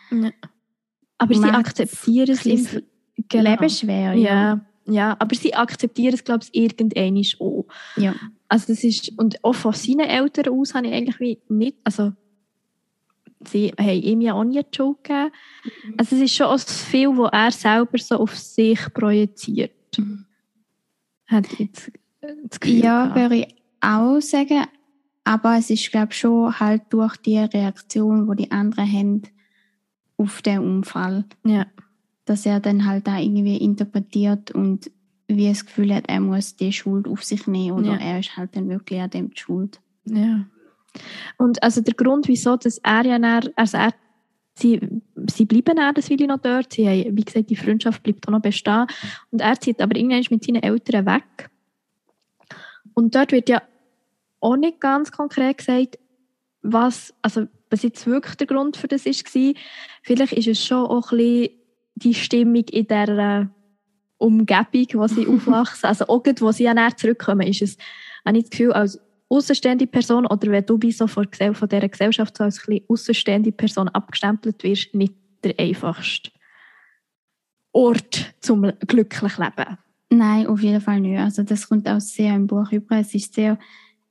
Aber 1.18 1.34
sie 1.34 1.40
Macht's 1.40 1.58
akzeptieren 1.58 2.30
es 2.30 2.44
bisschen 2.44 2.84
Genau. 3.30 3.50
Lebensschwer. 3.52 4.14
Ja, 4.14 4.62
ja, 4.86 5.16
aber 5.20 5.36
sie 5.36 5.54
akzeptieren 5.54 6.14
es, 6.14 6.24
glaube 6.24 6.44
ich, 6.44 6.54
irgendwann 6.62 7.22
auch. 7.40 7.66
ja. 7.96 8.16
Also 8.50 8.68
das 8.74 8.84
ist, 8.84 9.12
und 9.18 9.44
auch 9.44 9.56
von 9.56 9.74
seinen 9.74 10.02
Eltern 10.02 10.54
aus 10.54 10.76
habe 10.76 10.86
ich 10.88 10.94
eigentlich 10.94 11.20
wie 11.20 11.40
nicht, 11.50 11.78
also 11.84 12.14
sie 13.48 13.74
haben 13.80 13.90
ihm 14.02 14.22
ja 14.22 14.34
auch 14.34 14.44
nie 14.44 14.62
die 14.62 14.76
Schuld 14.76 15.04
gegeben. 15.04 15.32
Also 15.98 16.16
es 16.16 16.22
ist 16.22 16.36
schon 16.36 16.48
auch 16.48 16.60
viel, 16.60 17.10
was 17.18 17.32
er 17.32 17.52
selber 17.52 17.98
so 17.98 18.18
auf 18.18 18.38
sich 18.38 18.80
projiziert. 18.94 19.72
Hat 21.28 21.48
jetzt 21.60 21.92
das 22.22 22.60
Gefühl 22.60 22.84
Ja, 22.84 23.04
gehabt. 23.08 23.20
würde 23.20 23.36
ich 23.36 23.56
auch 23.82 24.20
sagen. 24.22 24.66
Aber 25.24 25.58
es 25.58 25.70
ist, 25.70 25.90
glaube 25.92 26.10
ich, 26.12 26.20
schon 26.20 26.60
halt 26.60 26.84
durch 26.90 27.16
die 27.18 27.40
Reaktion, 27.40 28.30
die 28.36 28.44
die 28.44 28.52
anderen 28.52 28.92
haben 28.92 29.22
auf 30.18 30.42
den 30.42 30.60
Unfall, 30.60 31.26
ja. 31.46 31.66
Dass 32.26 32.46
er 32.46 32.60
dann 32.60 32.86
halt 32.86 33.08
da 33.08 33.20
irgendwie 33.20 33.58
interpretiert 33.58 34.52
und 34.52 34.92
wie 35.28 35.48
das 35.48 35.66
Gefühl 35.66 35.94
hat, 35.94 36.06
er 36.08 36.20
muss 36.20 36.56
die 36.56 36.74
Schuld 36.74 37.08
auf 37.08 37.24
sich 37.24 37.48
nehmen 37.48 37.78
oder 37.80 37.94
Ja. 37.94 38.00
er 38.00 38.20
ist 38.20 38.36
halt 38.38 38.56
dann 38.56 38.70
wirklich 38.70 39.00
an 39.02 39.10
dem 39.10 39.30
die 39.32 39.40
Schuld. 39.40 39.80
Ja. 40.06 40.46
Und 41.38 41.64
also 41.64 41.82
der 41.82 41.94
Grund, 41.96 42.28
wieso, 42.28 42.56
dass 42.56 42.78
er 42.80 43.06
ja 43.06 43.18
dann, 43.20 43.50
also 43.56 43.78
er, 43.78 43.94
sie, 44.56 44.80
sie 45.30 45.46
bleiben 45.46 45.76
dann 45.76 45.96
das 45.96 46.10
Willi 46.10 46.28
noch 46.28 46.40
dort, 46.42 46.74
sie 46.74 46.88
haben, 46.88 47.18
wie 47.18 47.24
gesagt, 47.24 47.50
die 47.50 47.56
Freundschaft 47.56 48.04
bleibt 48.04 48.28
auch 48.28 48.32
noch 48.32 48.42
bestehen 48.42 48.86
und 49.32 49.42
er 49.42 49.60
zieht 49.60 49.82
aber 49.82 49.96
irgendwann 49.96 50.24
mit 50.30 50.44
seinen 50.44 50.62
Eltern 50.62 51.06
weg. 51.06 51.50
Und 52.94 53.16
dort 53.16 53.32
wird 53.32 53.50
ja 53.50 53.62
auch 54.40 54.56
nicht 54.56 54.80
ganz 54.80 55.12
konkret 55.12 55.58
gesagt, 55.58 55.98
was, 56.62 57.14
also 57.22 57.48
was 57.70 57.82
jetzt 57.82 58.06
wirklich 58.06 58.36
der 58.36 58.48
Grund 58.48 58.78
für 58.78 58.88
das 58.88 59.06
war. 59.06 59.54
Vielleicht 60.04 60.34
ist 60.34 60.48
es 60.48 60.64
schon 60.64 60.86
auch 60.86 61.12
ein 61.12 61.18
bisschen 61.18 61.50
die 61.96 62.14
Stimmung 62.14 62.66
in 62.72 62.88
dieser 62.88 63.50
Umgebung, 64.18 64.88
wo 64.94 65.08
sie 65.08 65.28
aufwachsen. 65.28 65.88
Also 65.88 66.08
auch 66.08 66.24
gerade, 66.24 66.42
wo 66.42 66.52
sie 66.52 66.64
ja 66.64 66.74
näher 66.74 66.96
zurückkommen, 66.96 67.48
ist 67.48 67.62
es, 67.62 67.78
habe 68.26 68.38
ich 68.38 68.44
das 68.44 68.52
Gefühl, 68.52 68.74
als 68.74 69.00
außenstehende 69.30 69.88
Person 69.88 70.26
oder 70.26 70.52
wenn 70.52 70.66
du 70.66 70.80
so 70.92 71.08
von, 71.08 71.28
dieser 71.32 71.90
Gesellschaft 71.90 72.38
so 72.38 72.44
als 72.44 72.66
außenstehende 72.88 73.52
Person 73.52 73.90
abgestempelt 73.90 74.64
wirst, 74.64 74.94
nicht 74.94 75.16
der 75.44 75.60
einfachste 75.60 76.32
Ort 77.72 78.34
zum 78.40 78.72
glücklich 78.88 79.38
leben. 79.38 79.78
Nein, 80.10 80.46
auf 80.46 80.62
jeden 80.62 80.82
Fall 80.82 81.00
nicht. 81.00 81.20
Also 81.20 81.42
das 81.42 81.68
kommt 81.68 81.90
auch 81.90 82.00
sehr 82.00 82.36
im 82.36 82.46
Buch 82.46 82.72
über. 82.72 82.98
Es 82.98 83.16
ist 83.16 83.34
sehr 83.34 83.58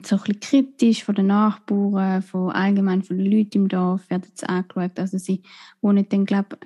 so 0.04 0.16
ein 0.16 0.22
bisschen 0.22 0.40
kritisch 0.40 1.04
von 1.04 1.14
den 1.14 1.28
Nachbarn, 1.28 2.22
von 2.22 2.50
allgemein 2.50 3.02
von 3.02 3.18
den 3.18 3.30
Leuten 3.30 3.58
im 3.58 3.68
Dorf 3.68 4.10
werden 4.10 4.30
sie 4.34 4.48
angeschaut. 4.48 4.98
Also 4.98 5.18
sie 5.18 5.42
wohnen 5.80 6.08
dann, 6.08 6.26
glaube 6.26 6.58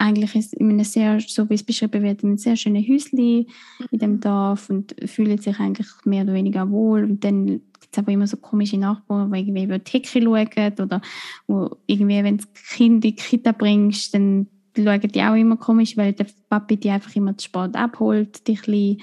eigentlich 0.00 0.34
ist 0.34 0.54
in 0.54 0.70
einem 0.70 0.84
sehr, 0.84 1.20
so 1.20 1.48
wie 1.50 1.54
es 1.54 1.62
beschrieben 1.62 2.02
wird, 2.02 2.22
in 2.22 2.30
einem 2.30 2.38
sehr 2.38 2.56
schönen 2.56 2.82
Häuschen 2.82 3.46
in 3.90 3.98
dem 3.98 4.20
Dorf 4.20 4.70
und 4.70 4.94
fühlen 5.04 5.38
sich 5.38 5.58
eigentlich 5.60 5.88
mehr 6.04 6.24
oder 6.24 6.32
weniger 6.32 6.70
wohl. 6.70 7.04
Und 7.04 7.22
dann 7.22 7.46
gibt 7.46 7.92
es 7.92 7.98
aber 7.98 8.10
immer 8.12 8.26
so 8.26 8.38
komische 8.38 8.78
Nachbarn, 8.78 9.30
die 9.30 9.40
irgendwie 9.40 9.64
über 9.64 9.78
die 9.78 9.92
Hecke 9.92 10.22
schauen 10.22 10.72
oder 10.78 11.02
wo 11.46 11.76
irgendwie, 11.86 12.24
wenn 12.24 12.38
du 12.38 12.44
das 12.44 12.76
Kind 12.76 12.96
in 12.96 13.00
die 13.00 13.14
Kita 13.14 13.52
bringst, 13.52 14.14
dann 14.14 14.46
schauen 14.74 15.00
die 15.00 15.22
auch 15.22 15.34
immer 15.34 15.56
komisch, 15.56 15.96
weil 15.96 16.14
der 16.14 16.26
Papi 16.48 16.76
die 16.78 16.90
einfach 16.90 17.14
immer 17.14 17.36
zu 17.36 17.46
spät 17.46 17.76
abholt. 17.76 18.46
Die 18.48 18.54
klein, 18.54 18.96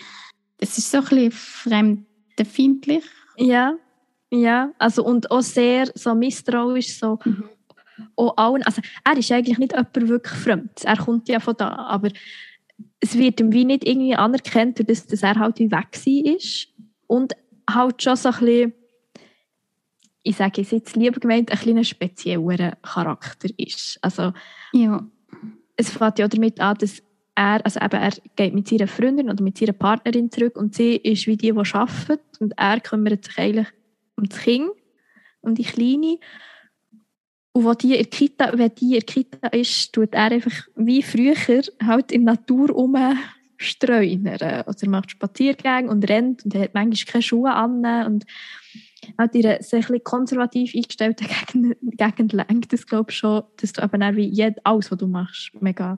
es 0.57 0.77
ist 0.77 0.89
so 0.89 0.97
ein 0.97 1.03
bisschen 1.03 1.31
fremdenfeindlich. 1.31 3.03
Ja, 3.37 3.75
ja, 4.31 4.71
also 4.79 5.05
und 5.05 5.29
auch 5.29 5.41
sehr 5.41 5.91
so 5.93 6.15
misstrauisch, 6.15 6.97
so 6.97 7.19
Mhm. 7.23 7.43
Auch 8.15 8.37
allen, 8.37 8.63
also 8.63 8.81
er 9.03 9.17
ist 9.17 9.31
eigentlich 9.31 9.57
nicht 9.57 9.73
jemand 9.73 10.09
wirklich 10.09 10.33
fremd, 10.33 10.83
er 10.83 10.97
kommt 10.97 11.29
ja 11.29 11.39
von 11.39 11.55
da, 11.57 11.69
aber 11.69 12.09
es 12.99 13.17
wird 13.17 13.39
ihm 13.39 13.51
wie 13.51 13.65
nicht 13.65 13.87
irgendwie 13.87 14.15
anerkannt, 14.15 14.79
durch 14.79 14.87
das, 14.87 15.07
dass 15.07 15.23
er 15.23 15.35
halt 15.35 15.59
wie 15.59 15.71
weg 15.71 15.87
war 15.93 16.35
ist. 16.35 16.67
Und 17.07 17.33
halt 17.69 18.01
schon 18.01 18.15
so 18.15 18.29
ein 18.29 18.39
bisschen, 18.39 18.73
ich 20.23 20.35
sage 20.35 20.61
es 20.61 20.71
jetzt 20.71 20.95
lieber 20.95 21.19
gemeint, 21.19 21.51
ein 21.51 21.57
bisschen 21.57 21.83
spezieller 21.83 22.77
Charakter 22.81 23.49
ist. 23.57 23.97
Also 24.01 24.33
Ja, 24.73 25.05
es 25.75 25.89
fängt 25.89 26.19
ja 26.19 26.27
damit 26.27 26.59
an, 26.59 26.77
dass 26.77 27.01
er, 27.35 27.63
also 27.63 27.79
eben, 27.79 28.01
er 28.01 28.11
geht 28.35 28.53
mit 28.53 28.67
seiner 28.67 28.87
Freundin 28.87 29.29
oder 29.29 29.43
mit 29.43 29.57
seiner 29.57 29.73
Partnerin 29.73 30.31
zurück 30.31 30.57
und 30.57 30.75
sie 30.75 30.95
ist 30.97 31.27
wie 31.27 31.37
die, 31.37 31.51
die 31.51 31.73
arbeitet. 31.73 32.21
Und 32.39 32.53
er 32.57 32.79
kümmert 32.79 33.25
sich 33.25 33.37
eigentlich 33.37 33.67
um 34.15 34.27
das 34.27 34.39
Kind 34.39 34.71
um 35.41 35.55
die 35.55 35.63
Kleine. 35.63 36.19
Und 37.57 37.63
wo 37.63 37.73
die 37.73 37.95
in 37.95 38.07
Kita, 38.07 38.55
wenn 38.55 38.75
die 38.75 38.85
in 38.85 38.91
der 38.91 39.01
Kita 39.01 39.47
ist, 39.47 39.91
tut 39.91 40.13
er 40.13 40.31
einfach 40.31 40.67
wie 40.75 41.01
früher 41.01 41.33
halt 41.83 42.11
in 42.11 42.23
der 42.23 42.35
Natur 42.35 42.69
rumstreunern. 42.69 44.35
Oder 44.67 44.89
macht 44.89 45.09
Spaziergänge 45.09 45.89
und 45.89 46.07
rennt 46.07 46.45
und 46.45 46.53
hat 46.53 46.75
manchmal 46.75 47.13
keine 47.13 47.21
Schuhe 47.23 47.51
an 47.51 47.83
und 48.05 48.25
in 49.07 49.13
einer 49.17 49.63
sehr 49.63 49.83
konservativ 50.01 50.75
eingestellten 50.75 51.27
Gegend, 51.51 51.77
Gegend 51.81 52.33
lenkt 52.33 52.73
das, 52.73 52.85
glaube 52.85 53.09
ich, 53.09 53.17
schon, 53.17 53.41
dass 53.59 53.73
du 53.73 53.81
eben 53.81 54.15
wie 54.15 54.27
jed, 54.27 54.63
alles, 54.63 54.91
was 54.91 54.99
du 54.99 55.07
machst, 55.07 55.49
mega 55.59 55.97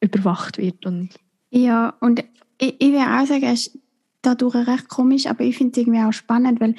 überwacht 0.00 0.56
wird. 0.56 0.86
Und 0.86 1.10
ja, 1.50 1.90
und 2.00 2.24
ich, 2.56 2.74
ich 2.78 2.90
will 2.90 3.00
auch 3.00 3.26
sagen, 3.26 3.44
es 3.44 3.66
ist 3.66 3.78
dadurch 4.22 4.54
recht 4.54 4.88
komisch, 4.88 5.26
aber 5.26 5.44
ich 5.44 5.58
finde 5.58 5.72
es 5.72 5.78
irgendwie 5.86 6.00
auch 6.00 6.12
spannend, 6.12 6.58
weil 6.58 6.74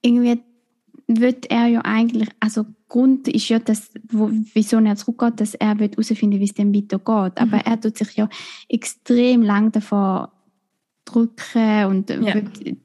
irgendwie 0.00 0.42
wird 1.06 1.50
er 1.50 1.66
ja 1.66 1.80
eigentlich, 1.84 2.28
also 2.40 2.66
Grund 2.88 3.26
ist 3.28 3.48
ja, 3.48 3.58
dass, 3.58 3.90
wo, 4.10 4.30
wieso 4.54 4.78
er 4.78 4.96
zurückgeht, 4.96 5.40
dass 5.40 5.54
er 5.54 5.78
herausfinden 5.78 6.32
will, 6.32 6.40
wie 6.40 6.44
es 6.44 6.54
dem 6.54 6.74
weitergeht. 6.74 7.40
Aber 7.40 7.56
mhm. 7.56 7.62
er 7.64 7.80
tut 7.80 7.96
sich 7.96 8.16
ja 8.16 8.28
extrem 8.68 9.42
lang 9.42 9.72
davon 9.72 10.28
drücken 11.04 11.86
und 11.86 12.10
ja. 12.10 12.34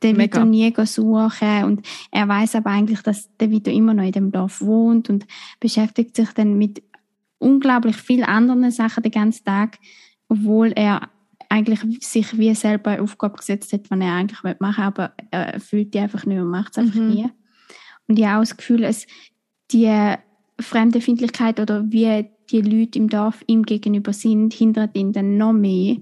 den 0.04 0.18
Vito 0.18 0.44
nie 0.44 0.74
suchen 0.86 1.64
und 1.66 1.88
er 2.12 2.28
weiß 2.28 2.56
aber 2.56 2.72
eigentlich, 2.72 3.02
dass 3.02 3.30
der 3.38 3.52
Vito 3.52 3.70
immer 3.70 3.94
noch 3.94 4.04
in 4.04 4.12
dem 4.12 4.32
Dorf 4.32 4.62
wohnt 4.62 5.10
und 5.10 5.28
beschäftigt 5.60 6.16
sich 6.16 6.32
dann 6.32 6.58
mit 6.58 6.82
unglaublich 7.38 7.96
vielen 7.96 8.24
anderen 8.24 8.72
Sachen 8.72 9.04
den 9.04 9.12
ganzen 9.12 9.46
Tag, 9.46 9.78
obwohl 10.30 10.72
er 10.76 11.10
eigentlich 11.50 11.80
sich 12.06 12.38
wie 12.38 12.54
selber 12.56 12.92
eine 12.92 13.04
Aufgabe 13.04 13.38
gesetzt 13.38 13.72
hat, 13.72 13.90
die 13.90 14.02
er 14.02 14.16
eigentlich 14.16 14.42
machen 14.60 14.84
will, 14.84 14.88
aber 14.88 15.14
er 15.32 15.54
erfüllt 15.54 15.94
die 15.94 16.00
einfach 16.00 16.26
nicht 16.26 16.40
und 16.40 16.50
macht 16.50 16.72
es 16.72 16.78
einfach 16.80 17.00
mhm. 17.00 17.10
nie. 17.10 17.30
Und 18.08 18.20
ich 18.20 18.26
habe 18.26 18.38
auch 18.38 18.42
das 18.42 18.58
Gefühl, 18.58 18.82
dass 18.82 19.06
die 19.72 20.16
Fremdenfindlichkeit 20.60 21.60
oder 21.60 21.92
wie 21.92 22.30
die 22.50 22.62
Leute 22.62 23.00
im 23.00 23.10
Dorf 23.10 23.44
ihm 23.48 23.64
gegenüber 23.64 24.14
sind, 24.14 24.54
hindert 24.54 24.96
ihn 24.96 25.12
dann 25.12 25.38
noch 25.38 25.54
mehr, 25.54 25.98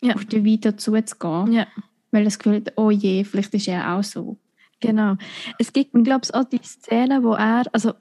ja. 0.00 0.14
auf 0.14 0.24
den 0.24 0.44
Vito 0.44 0.72
zuzugehen. 0.72 1.52
Ja. 1.52 1.66
Weil 2.10 2.24
das 2.24 2.38
Gefühl 2.38 2.56
hat, 2.56 2.72
oh 2.76 2.90
je, 2.90 3.24
vielleicht 3.24 3.52
ist 3.54 3.68
er 3.68 3.94
auch 3.94 4.04
so. 4.04 4.38
Genau. 4.80 5.16
Es 5.58 5.72
gibt, 5.72 5.92
glaube 6.04 6.20
ich, 6.24 6.34
auch 6.34 6.44
die 6.44 6.60
Szene, 6.62 7.22
wo 7.22 7.34
er, 7.34 7.64
also 7.72 7.94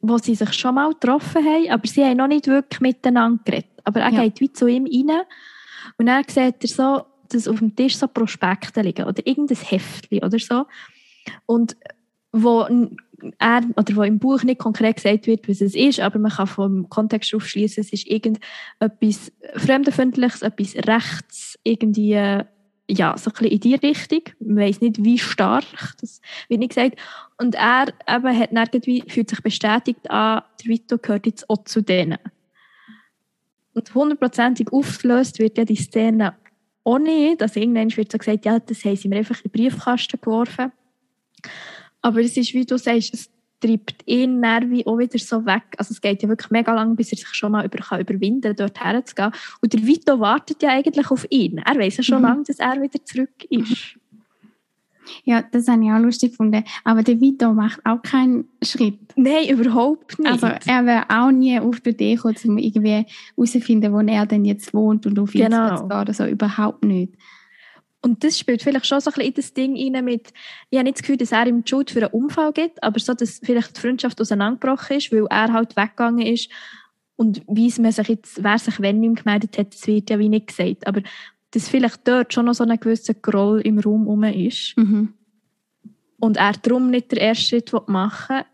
wo 0.00 0.18
sie 0.18 0.34
sich 0.34 0.52
schon 0.54 0.74
mal 0.74 0.90
getroffen 0.92 1.44
haben, 1.44 1.70
aber 1.70 1.86
sie 1.86 2.04
haben 2.04 2.16
noch 2.16 2.26
nicht 2.26 2.46
wirklich 2.46 2.80
miteinander 2.80 3.42
geredet. 3.44 3.70
Aber 3.84 4.00
er 4.00 4.12
ja. 4.12 4.22
geht 4.22 4.40
wie 4.40 4.52
zu 4.52 4.66
ihm 4.66 4.86
rein 4.86 5.22
und 5.98 6.06
dann 6.06 6.24
sieht 6.28 6.62
er 6.62 6.68
so, 6.68 7.04
dass 7.28 7.48
auf 7.48 7.58
dem 7.58 7.74
Tisch 7.74 7.96
so 7.96 8.08
Prospekte 8.08 8.82
liegen 8.82 9.06
oder 9.06 9.26
irgendein 9.26 9.58
Heftchen 9.58 10.22
oder 10.22 10.38
so. 10.38 10.66
Und 11.44 11.76
wo 12.32 12.66
er, 13.38 13.60
oder 13.76 13.96
wo 13.96 14.02
im 14.02 14.18
Buch 14.18 14.42
nicht 14.42 14.60
konkret 14.60 14.96
gesagt 14.96 15.26
wird, 15.26 15.48
was 15.48 15.60
es 15.60 15.74
ist, 15.74 16.00
aber 16.00 16.18
man 16.18 16.32
kann 16.32 16.46
vom 16.46 16.88
Kontext 16.88 17.34
aufschließen, 17.34 17.82
es 17.82 17.92
ist 17.92 18.06
irgendetwas 18.06 19.32
Fremdenfindliches, 19.54 20.42
etwas 20.42 20.76
Rechts, 20.86 21.58
irgendwie, 21.62 22.12
ja, 22.88 23.16
so 23.16 23.30
ein 23.30 23.32
bisschen 23.32 23.46
in 23.46 23.60
die 23.60 23.74
Richtung. 23.74 24.22
Man 24.40 24.64
weiß 24.64 24.80
nicht, 24.80 25.02
wie 25.02 25.18
stark, 25.18 25.64
das 26.00 26.20
wird 26.48 26.60
nicht 26.60 26.74
gesagt. 26.74 26.98
Und 27.38 27.54
er 27.54 27.86
eben 28.08 28.38
hat 28.38 28.74
irgendwie, 28.74 29.02
fühlt 29.08 29.30
sich 29.30 29.42
bestätigt 29.42 30.10
an, 30.10 30.42
der 30.60 30.66
Vito 30.66 30.98
gehört 30.98 31.26
jetzt 31.26 31.48
auch 31.50 31.64
zu 31.64 31.82
denen. 31.82 32.18
Und 33.74 33.94
hundertprozentig 33.94 34.72
aufgelöst 34.72 35.38
wird 35.38 35.58
ja 35.58 35.64
die 35.64 35.76
Szene 35.76 36.34
auch 36.84 36.98
nicht. 36.98 37.42
Also 37.42 37.60
irgendwann 37.60 37.94
wird 37.94 38.12
so 38.12 38.18
gesagt, 38.18 38.44
ja, 38.44 38.58
das 38.58 38.84
haben 38.84 38.96
sie 38.96 39.08
mir 39.08 39.16
einfach 39.16 39.36
in 39.44 39.50
den 39.50 39.52
Briefkasten 39.52 40.20
geworfen. 40.20 40.72
Aber 42.06 42.20
es 42.20 42.36
ist, 42.36 42.54
wie 42.54 42.64
du 42.64 42.78
sagst, 42.78 43.12
es 43.14 43.28
treibt 43.60 44.06
ihn 44.06 44.40
wie 44.40 44.86
auch 44.86 44.96
wieder 44.96 45.18
so 45.18 45.44
weg. 45.44 45.64
Also 45.76 45.90
es 45.90 46.00
geht 46.00 46.22
ja 46.22 46.28
wirklich 46.28 46.52
mega 46.52 46.72
lang, 46.72 46.94
bis 46.94 47.10
er 47.10 47.18
sich 47.18 47.26
schon 47.34 47.50
mal 47.50 47.66
über, 47.66 47.78
kann 47.78 48.00
überwinden 48.00 48.54
kann, 48.54 48.54
dort 48.54 48.80
herzugehen. 48.80 49.32
Und 49.60 49.72
der 49.72 49.84
Vito 49.84 50.20
wartet 50.20 50.62
ja 50.62 50.70
eigentlich 50.70 51.10
auf 51.10 51.26
ihn. 51.30 51.58
Er 51.58 51.76
weiß 51.76 51.96
ja 51.96 52.04
schon 52.04 52.18
mhm. 52.18 52.24
lange, 52.24 52.42
dass 52.44 52.60
er 52.60 52.80
wieder 52.80 53.04
zurück 53.04 53.44
ist. 53.50 53.98
Ja, 55.24 55.42
das 55.42 55.66
habe 55.66 55.82
ich 55.82 55.90
auch 55.90 55.98
lustig 55.98 56.30
gefunden. 56.30 56.62
Aber 56.84 57.02
der 57.02 57.20
Vito 57.20 57.52
macht 57.52 57.84
auch 57.84 58.00
keinen 58.02 58.44
Schritt. 58.62 59.00
Nein, 59.16 59.48
überhaupt 59.48 60.16
nicht. 60.20 60.30
Also 60.30 60.46
er 60.46 60.86
wäre 60.86 61.06
auch 61.08 61.32
nie 61.32 61.58
auf 61.58 61.80
der 61.80 61.92
Idee 61.92 62.14
gekommen, 62.14 62.36
um 62.44 62.58
irgendwie 62.58 63.04
herauszufinden, 63.34 63.92
wo 63.92 63.98
er 63.98 64.26
denn 64.26 64.44
jetzt 64.44 64.72
wohnt 64.74 65.06
und 65.06 65.18
auf 65.18 65.34
ihn 65.34 65.46
genau. 65.46 65.76
zu 65.76 65.88
gehen 65.88 66.00
oder 66.00 66.14
so. 66.14 66.24
Überhaupt 66.24 66.84
nicht. 66.84 67.14
Und 68.06 68.22
das 68.22 68.38
spielt 68.38 68.62
vielleicht 68.62 68.86
schon 68.86 69.00
so 69.00 69.10
ein 69.10 69.14
bisschen 69.14 69.28
in 69.28 69.34
das 69.34 69.52
Ding 69.52 69.76
rein 69.76 70.04
mit, 70.04 70.32
ich 70.70 70.78
habe 70.78 70.84
nicht 70.84 70.98
das 70.98 71.02
Gefühl, 71.02 71.16
dass 71.16 71.32
er 71.32 71.48
ihm 71.48 71.64
die 71.64 71.68
Schuld 71.68 71.90
für 71.90 72.04
einen 72.04 72.12
Unfall 72.12 72.52
gibt, 72.52 72.80
aber 72.80 73.00
so, 73.00 73.14
dass 73.14 73.40
vielleicht 73.42 73.76
die 73.76 73.80
Freundschaft 73.80 74.20
auseinandergebrochen 74.20 74.98
ist, 74.98 75.10
weil 75.10 75.26
er 75.28 75.52
halt 75.52 75.76
weggegangen 75.76 76.24
ist 76.24 76.48
und 77.16 77.42
wie 77.48 77.72
man 77.80 77.90
sich 77.90 78.06
jetzt, 78.06 78.44
wer 78.44 78.60
sich 78.60 78.80
wenn 78.80 79.02
ihm 79.02 79.16
gemeldet 79.16 79.58
hat, 79.58 79.74
das 79.74 79.88
wird 79.88 80.08
ja 80.08 80.20
wie 80.20 80.28
nicht 80.28 80.46
gesagt. 80.46 80.86
Aber 80.86 81.02
dass 81.50 81.68
vielleicht 81.68 82.06
dort 82.06 82.32
schon 82.32 82.44
noch 82.44 82.54
so 82.54 82.62
ein 82.62 82.78
gewisser 82.78 83.14
Groll 83.14 83.60
im 83.62 83.80
Raum 83.80 84.04
herum 84.04 84.22
ist. 84.22 84.76
Mhm. 84.76 85.14
Und 86.20 86.36
er 86.36 86.52
darum 86.52 86.90
nicht 86.90 87.10
den 87.10 87.18
ersten 87.18 87.44
Schritt 87.44 87.72
machen 87.88 88.36
will. 88.36 88.44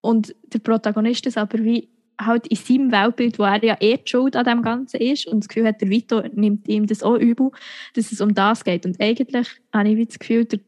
Und 0.00 0.34
der 0.52 0.58
Protagonist 0.58 1.24
ist 1.26 1.38
aber 1.38 1.58
wie 1.58 1.88
halt 2.26 2.46
in 2.46 2.56
seinem 2.56 2.92
Weltbild, 2.92 3.38
wo 3.38 3.44
er 3.44 3.62
ja 3.64 3.76
eh 3.80 3.96
die 3.96 4.08
Schuld 4.10 4.36
an 4.36 4.44
dem 4.44 4.62
Ganzen 4.62 5.00
ist 5.00 5.26
und 5.26 5.40
das 5.40 5.48
Gefühl 5.48 5.66
hat, 5.66 5.80
der 5.80 5.90
Vito 5.90 6.22
nimmt 6.34 6.68
ihm 6.68 6.86
das 6.86 7.02
auch 7.02 7.16
übel, 7.16 7.50
dass 7.94 8.12
es 8.12 8.20
um 8.20 8.34
das 8.34 8.64
geht. 8.64 8.86
Und 8.86 9.00
eigentlich 9.00 9.48
habe 9.72 9.88
ich 9.88 10.08
das 10.08 10.18
Gefühl, 10.18 10.44
der, 10.44 10.60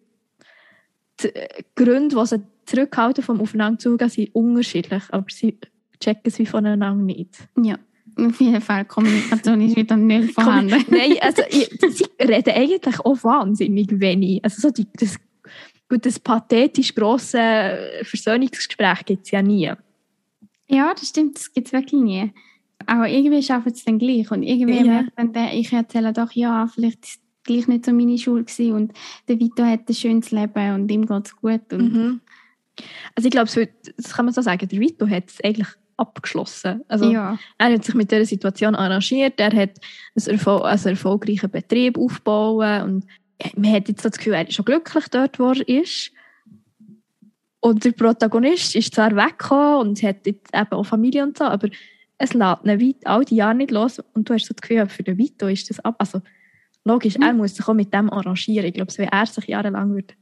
die 1.23 1.31
Gründe, 1.75 2.17
die 2.17 2.27
sie 2.27 2.43
zurückhalten 2.67 3.23
vom 3.23 3.41
Aufeinanderzugehen, 3.41 4.11
sind 4.11 4.35
unterschiedlich, 4.35 5.03
aber 5.11 5.27
sie 5.31 5.59
checken 6.01 6.23
es 6.25 6.39
wie 6.39 6.47
voneinander 6.47 7.05
nicht. 7.05 7.49
Ja. 7.63 7.79
Auf 8.17 8.41
jeden 8.41 8.61
Fall, 8.61 8.85
Kommunikation 8.85 9.61
ist 9.61 9.77
wieder 9.77 9.97
nicht 9.97 10.35
vorhanden. 10.35 10.85
Nein, 10.89 11.17
also 11.21 11.43
sie 11.51 12.07
reden 12.21 12.55
eigentlich 12.55 13.01
auch 13.01 13.25
wahnsinnig 13.25 13.89
wenig. 13.99 14.45
Also 14.45 14.69
so 14.69 14.71
die, 14.71 14.87
das, 14.95 15.17
gut, 15.89 16.07
das 16.07 16.21
pathetisch 16.21 16.95
grosse 16.95 17.77
Versöhnungsgespräch 18.03 19.05
gibt 19.05 19.25
es 19.25 19.33
ja 19.33 19.43
nie. 19.43 19.73
Ja, 20.69 20.95
das 20.95 21.09
stimmt, 21.09 21.37
das 21.37 21.53
gibt 21.53 21.69
es 21.69 21.73
wirklich 21.73 22.01
nie. 22.01 22.33
Aber 22.87 23.09
irgendwie 23.09 23.43
schafft 23.43 23.69
es 23.69 23.85
dann 23.85 23.99
gleich. 23.99 24.31
Und 24.31 24.43
irgendwie 24.43 24.79
ja. 24.79 24.85
merkt 24.85 25.13
dann 25.17 25.33
der, 25.33 25.55
ich 25.55 25.73
erzähle 25.73 26.13
doch, 26.13 26.33
ja, 26.33 26.67
vielleicht 26.67 27.05
ist 27.05 27.15
es 27.17 27.21
gleich 27.45 27.69
nicht 27.69 27.85
so 27.85 27.93
meine 27.93 28.19
Schule 28.19 28.45
gewesen 28.45 28.73
und 28.73 28.93
der 29.29 29.39
Vito 29.39 29.63
hat 29.65 29.89
ein 29.89 29.95
schönes 29.95 30.31
Leben 30.31 30.75
und 30.75 30.91
ihm 30.91 31.07
geht 31.07 31.27
es 31.27 31.37
gut. 31.37 31.73
Mhm. 31.73 32.21
Also 33.15 33.27
ich 33.27 33.31
glaube, 33.31 33.51
das 33.97 34.15
kann 34.15 34.25
man 34.25 34.35
so 34.35 34.43
sagen, 34.43 34.67
der 34.67 34.81
Vito 34.81 35.09
hat 35.09 35.29
es 35.29 35.45
eigentlich 35.45 35.69
abgeschlossen. 35.97 36.83
Also 36.89 37.11
ja. 37.11 37.39
er 37.59 37.73
hat 37.73 37.85
sich 37.85 37.95
mit 37.95 38.11
dieser 38.11 38.25
Situation 38.25 38.75
arrangiert, 38.75 39.39
er 39.39 39.53
hat 39.55 39.79
einen, 40.17 40.27
Erfol 40.27 40.63
also 40.63 40.89
erfolgreichen 40.89 41.51
Betrieb 41.51 41.99
aufgebaut 41.99 42.83
und 42.85 43.07
man 43.57 43.73
hat 43.73 43.89
jetzt 43.89 44.05
das 44.05 44.17
Gefühl, 44.17 44.35
er 44.35 44.49
ist 44.49 44.55
schon 44.55 44.65
glücklich 44.65 45.05
dort, 45.09 45.39
wo 45.39 45.53
er 45.53 45.69
ist. 45.69 46.11
Und 47.65 47.83
der 47.83 47.93
Protagonist 47.93 48.77
ist 48.77 48.95
zwar 48.95 49.17
weggekommen 49.17 49.77
und 49.77 50.03
hat 50.03 50.27
jetzt 50.27 50.55
eben 50.55 50.73
auch 50.73 50.85
Familie 50.85 51.23
und 51.23 51.39
so, 51.39 51.45
aber 51.45 51.71
es 52.19 52.35
lässt 52.35 52.63
ihn 52.63 52.79
weit 52.79 53.07
all 53.07 53.25
die 53.25 53.37
Jahre 53.37 53.55
nicht 53.55 53.71
los. 53.71 54.03
Und 54.13 54.29
du 54.29 54.35
hast 54.35 54.45
so 54.45 54.53
das 54.53 54.61
Gefühl, 54.61 54.87
für 54.87 55.03
den 55.03 55.17
Vito 55.17 55.47
ist 55.47 55.71
das 55.71 55.81
ab. 55.81 55.95
Also 55.99 56.21
logisch, 56.85 57.17
mhm. 57.17 57.23
er 57.23 57.33
muss 57.33 57.55
sich 57.55 57.67
auch 57.67 57.73
mit 57.73 57.95
dem 57.95 58.11
arrangieren. 58.11 58.67
Ich 58.67 58.75
glaube, 58.75 58.93
wenn 58.99 59.09
er 59.09 59.25
sich 59.25 59.47
jahrelang 59.47 59.95
würde 59.95 60.13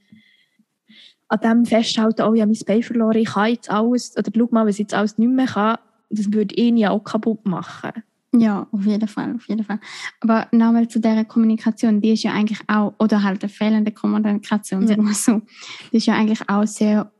an 1.27 1.41
dem 1.41 1.67
festhalten, 1.67 2.23
oh, 2.23 2.33
ich 2.33 2.43
habe 2.43 2.53
mein 2.53 2.65
Bein 2.65 2.83
verloren, 2.85 3.17
ich 3.17 3.29
kann 3.29 3.51
jetzt 3.51 3.69
alles, 3.69 4.17
oder 4.17 4.31
schau 4.33 4.49
mal, 4.53 4.65
was 4.65 4.77
ich 4.77 4.81
jetzt 4.81 4.95
alles 4.95 5.19
nicht 5.19 5.33
mehr 5.33 5.47
kann, 5.47 5.79
das 6.11 6.33
würde 6.33 6.55
ihn 6.55 6.77
ja 6.77 6.91
auch 6.91 7.03
kaputt 7.03 7.45
machen. 7.45 8.05
Ja, 8.37 8.69
auf 8.71 8.87
jeden 8.87 9.09
Fall, 9.09 9.35
auf 9.35 9.49
jeden 9.49 9.65
Fall. 9.65 9.81
Aber 10.21 10.47
nochmal 10.53 10.87
zu 10.87 11.01
dieser 11.01 11.25
Kommunikation, 11.25 12.01
die 12.01 12.13
ist 12.13 12.23
ja 12.23 12.35
eigentlich 12.35 12.61
auch, 12.69 12.95
oder 13.01 13.25
halt 13.25 13.43
der 13.43 13.49
fehlende 13.49 13.91
Kommunikation, 13.91 14.87
sagen 14.87 15.03
wir 15.03 15.15
so, 15.15 15.43
die 15.91 15.97
ist 15.97 16.07
ja 16.07 16.15
eigentlich 16.15 16.49
auch 16.49 16.67
sehr 16.67 17.11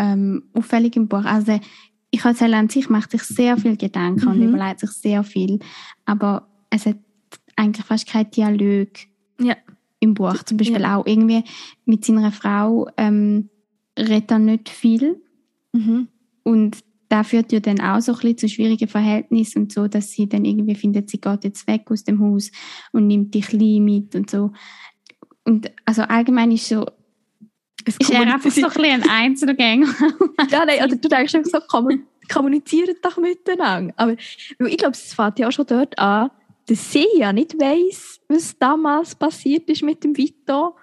ähm, 0.00 0.44
auffällig 0.54 0.96
im 0.96 1.08
Buch. 1.08 1.24
Also 1.24 1.60
ich 2.10 2.24
erzähle 2.24 2.56
an 2.56 2.68
sich, 2.68 2.88
macht 2.88 3.10
sich 3.10 3.22
sehr 3.22 3.56
viel 3.58 3.76
Gedanken 3.76 4.24
mhm. 4.24 4.30
und 4.30 4.42
überlegt 4.42 4.80
sich 4.80 4.90
sehr 4.90 5.22
viel, 5.22 5.60
aber 6.06 6.48
es 6.70 6.86
hat 6.86 6.96
eigentlich 7.54 7.84
fast 7.84 8.08
kein 8.08 8.30
Dialog 8.30 8.88
ja. 9.38 9.56
im 10.00 10.14
Buch. 10.14 10.42
Zum 10.42 10.56
Beispiel 10.56 10.80
ja. 10.80 10.96
auch 10.96 11.06
irgendwie 11.06 11.44
mit 11.84 12.04
seiner 12.04 12.32
Frau 12.32 12.88
ähm, 12.96 13.50
redet 13.98 14.30
er 14.30 14.38
nicht 14.38 14.70
viel 14.70 15.22
mhm. 15.72 16.08
und 16.42 16.78
da 17.10 17.24
führt 17.24 17.52
ja 17.52 17.60
dann 17.60 17.80
auch 17.80 18.00
so 18.00 18.12
ein 18.12 18.18
bisschen 18.18 18.38
zu 18.38 18.48
schwierigen 18.48 18.88
Verhältnissen 18.88 19.62
und 19.62 19.72
so, 19.72 19.88
dass 19.88 20.12
sie 20.12 20.28
dann 20.28 20.44
irgendwie 20.44 20.76
findet, 20.76 21.10
sie 21.10 21.20
geht 21.20 21.44
jetzt 21.44 21.66
weg 21.66 21.90
aus 21.90 22.04
dem 22.04 22.20
Haus 22.20 22.50
und 22.92 23.08
nimmt 23.08 23.34
die 23.34 23.40
Kleine 23.40 23.80
mit 23.80 24.14
und 24.14 24.30
so. 24.30 24.52
Und 25.44 25.72
also 25.84 26.02
allgemein 26.02 26.52
ist 26.52 26.68
so 26.68 26.86
es 27.86 27.96
ist 27.98 28.10
er 28.10 28.20
einfach 28.20 28.50
so 28.50 28.66
ein, 28.66 28.72
bisschen 28.72 28.84
ein 28.84 29.08
Einzelgänger. 29.08 29.88
ja, 30.50 30.64
nein, 30.64 30.84
oder 30.84 30.96
du 30.96 31.08
denkst 31.08 31.34
einfach 31.34 31.62
so, 31.68 31.80
kommunizieren 32.28 32.96
doch 33.02 33.16
miteinander. 33.16 33.92
Aber 33.96 34.12
ich 34.12 34.78
glaube, 34.78 34.92
es 34.92 35.14
fängt 35.14 35.38
ja 35.38 35.48
auch 35.48 35.52
schon 35.52 35.66
dort 35.66 35.98
an, 35.98 36.30
dass 36.66 36.92
sie 36.92 37.06
ja 37.16 37.32
nicht 37.32 37.58
weiss, 37.58 38.20
was 38.28 38.56
damals 38.58 39.14
passiert 39.14 39.68
ist 39.68 39.82
mit 39.82 40.04
dem 40.04 40.16
Vito. 40.16 40.76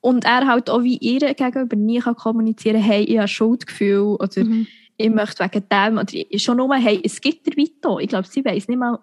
Und 0.00 0.24
er 0.24 0.46
halt 0.46 0.68
auch 0.68 0.82
wie 0.82 0.98
ihr 0.98 1.20
gegenüber 1.20 1.76
nie 1.76 2.00
kann 2.00 2.16
kommunizieren 2.16 2.82
hey, 2.82 3.04
ich 3.04 3.18
habe 3.18 3.28
Schuldgefühl 3.28 4.16
oder 4.18 4.44
Mhm. 4.44 4.66
ich 4.96 5.10
möchte 5.10 5.44
wegen 5.44 5.64
dem 5.70 5.98
oder 5.98 6.38
schon 6.38 6.56
nur, 6.56 6.74
hey, 6.74 7.00
es 7.02 7.20
gibt 7.20 7.46
der 7.46 7.56
Vito. 7.56 7.98
Ich 8.00 8.08
glaube, 8.08 8.26
sie 8.28 8.44
weiß 8.44 8.68
nicht 8.68 8.78
mal 8.78 8.98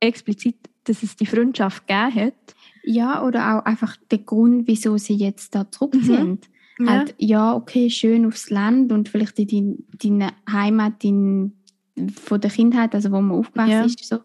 explizit, 0.00 0.56
dass 0.84 1.02
es 1.02 1.16
die 1.16 1.26
Freundschaft 1.26 1.86
gegeben 1.86 2.14
hat. 2.14 2.54
Ja, 2.88 3.24
oder 3.24 3.58
auch 3.58 3.64
einfach 3.64 3.96
der 4.10 4.18
Grund, 4.18 4.66
wieso 4.68 4.96
sie 4.96 5.14
jetzt 5.16 5.54
da 5.54 5.70
zurückziehen. 5.70 6.38
Ja. 6.78 6.86
Halt, 6.86 7.14
ja, 7.18 7.54
okay, 7.54 7.90
schön 7.90 8.26
aufs 8.26 8.48
Land 8.50 8.92
und 8.92 9.08
vielleicht 9.08 9.38
in 9.40 9.46
dein- 9.48 10.18
deine 10.18 10.32
Heimat 10.50 11.02
in, 11.02 11.52
von 12.14 12.40
der 12.40 12.50
Kindheit, 12.50 12.94
also 12.94 13.10
wo 13.10 13.20
man 13.20 13.38
aufgewachsen 13.38 13.70
Ja. 13.72 13.84
ist. 13.84 14.04
So. 14.04 14.20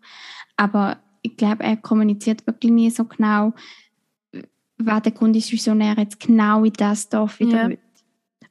Aber 0.58 0.98
ich 1.22 1.38
glaube, 1.38 1.64
er 1.64 1.78
kommuniziert 1.78 2.46
wirklich 2.46 2.72
nie 2.72 2.90
so 2.92 3.06
genau, 3.06 3.54
was 4.78 5.02
der 5.04 5.12
Grund 5.12 5.36
ist, 5.36 5.52
wieso 5.52 5.72
er 5.72 5.98
jetzt 5.98 6.20
genau 6.20 6.64
in 6.64 6.74
das 6.74 7.10
Dorf 7.10 7.40
wieder 7.40 7.64
Ja. 7.64 7.70
will. 7.70 7.80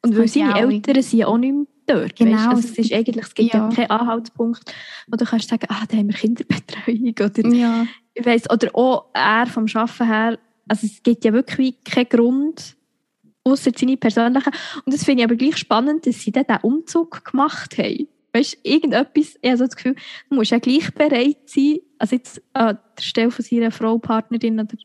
Und 0.03 0.17
weil 0.17 0.29
seine 0.29 0.59
Eltern 0.59 1.03
sind 1.03 1.19
ja 1.19 1.27
auch 1.27 1.37
nicht 1.39 1.53
mehr 1.55 1.67
dort. 1.87 2.17
Genau. 2.17 2.51
Also 2.51 2.69
es, 2.69 2.79
ist 2.79 2.93
eigentlich, 2.93 3.25
es 3.27 3.35
gibt 3.35 3.53
ja. 3.53 3.69
ja. 3.69 3.75
keinen 3.75 3.91
Anhaltspunkt, 3.91 4.63
wo 5.09 5.17
du 5.17 5.25
kannst 5.27 5.49
sagen, 5.51 5.67
ah, 5.69 5.85
da 5.89 5.97
haben 5.99 6.09
wir 6.09 6.15
Kinderbetreuung. 6.15 7.15
Oder, 7.21 7.55
Ja, 7.55 7.87
ich 8.21 8.27
weiss, 8.27 8.51
oder 8.51 8.75
auch 8.75 9.07
er 9.13 9.47
vom 9.47 9.67
Arbeiten 9.73 10.07
her. 10.07 10.39
Also 10.69 10.87
es 10.87 11.03
gibt 11.03 11.25
ja 11.25 11.33
wirklich 11.33 11.83
keinen 11.85 12.09
Grund, 12.09 12.77
außer 13.45 13.73
seine 13.77 13.97
persönlichen. 13.97 14.53
Und 14.85 14.95
das 14.95 15.05
finde 15.05 15.23
ich 15.23 15.25
aber 15.25 15.37
gleich 15.37 15.57
spannend, 15.57 16.07
dass 16.07 16.21
sie 16.21 16.33
dann 16.33 16.45
diesen 16.45 16.63
Umzug 16.63 17.25
gemacht 17.25 17.79
haben. 17.79 18.09
Weißt 18.33 18.55
du, 18.55 18.59
irgendetwas, 18.63 19.37
ich 19.41 19.51
habe 19.51 19.57
so 19.57 19.65
das 19.65 19.77
Gefühl, 19.77 19.97
du 20.29 20.37
musst 20.37 20.53
ja 20.53 20.59
gleich 20.59 20.95
bereit 20.95 21.39
sein, 21.47 21.79
also 21.99 22.15
jetzt 22.15 22.41
an 22.53 22.79
der 22.97 23.03
Stelle 23.03 23.31
von 23.31 23.45
seiner 23.45 23.73
Frau, 23.73 23.99
Partnerin, 23.99 24.61
oder, 24.61 24.77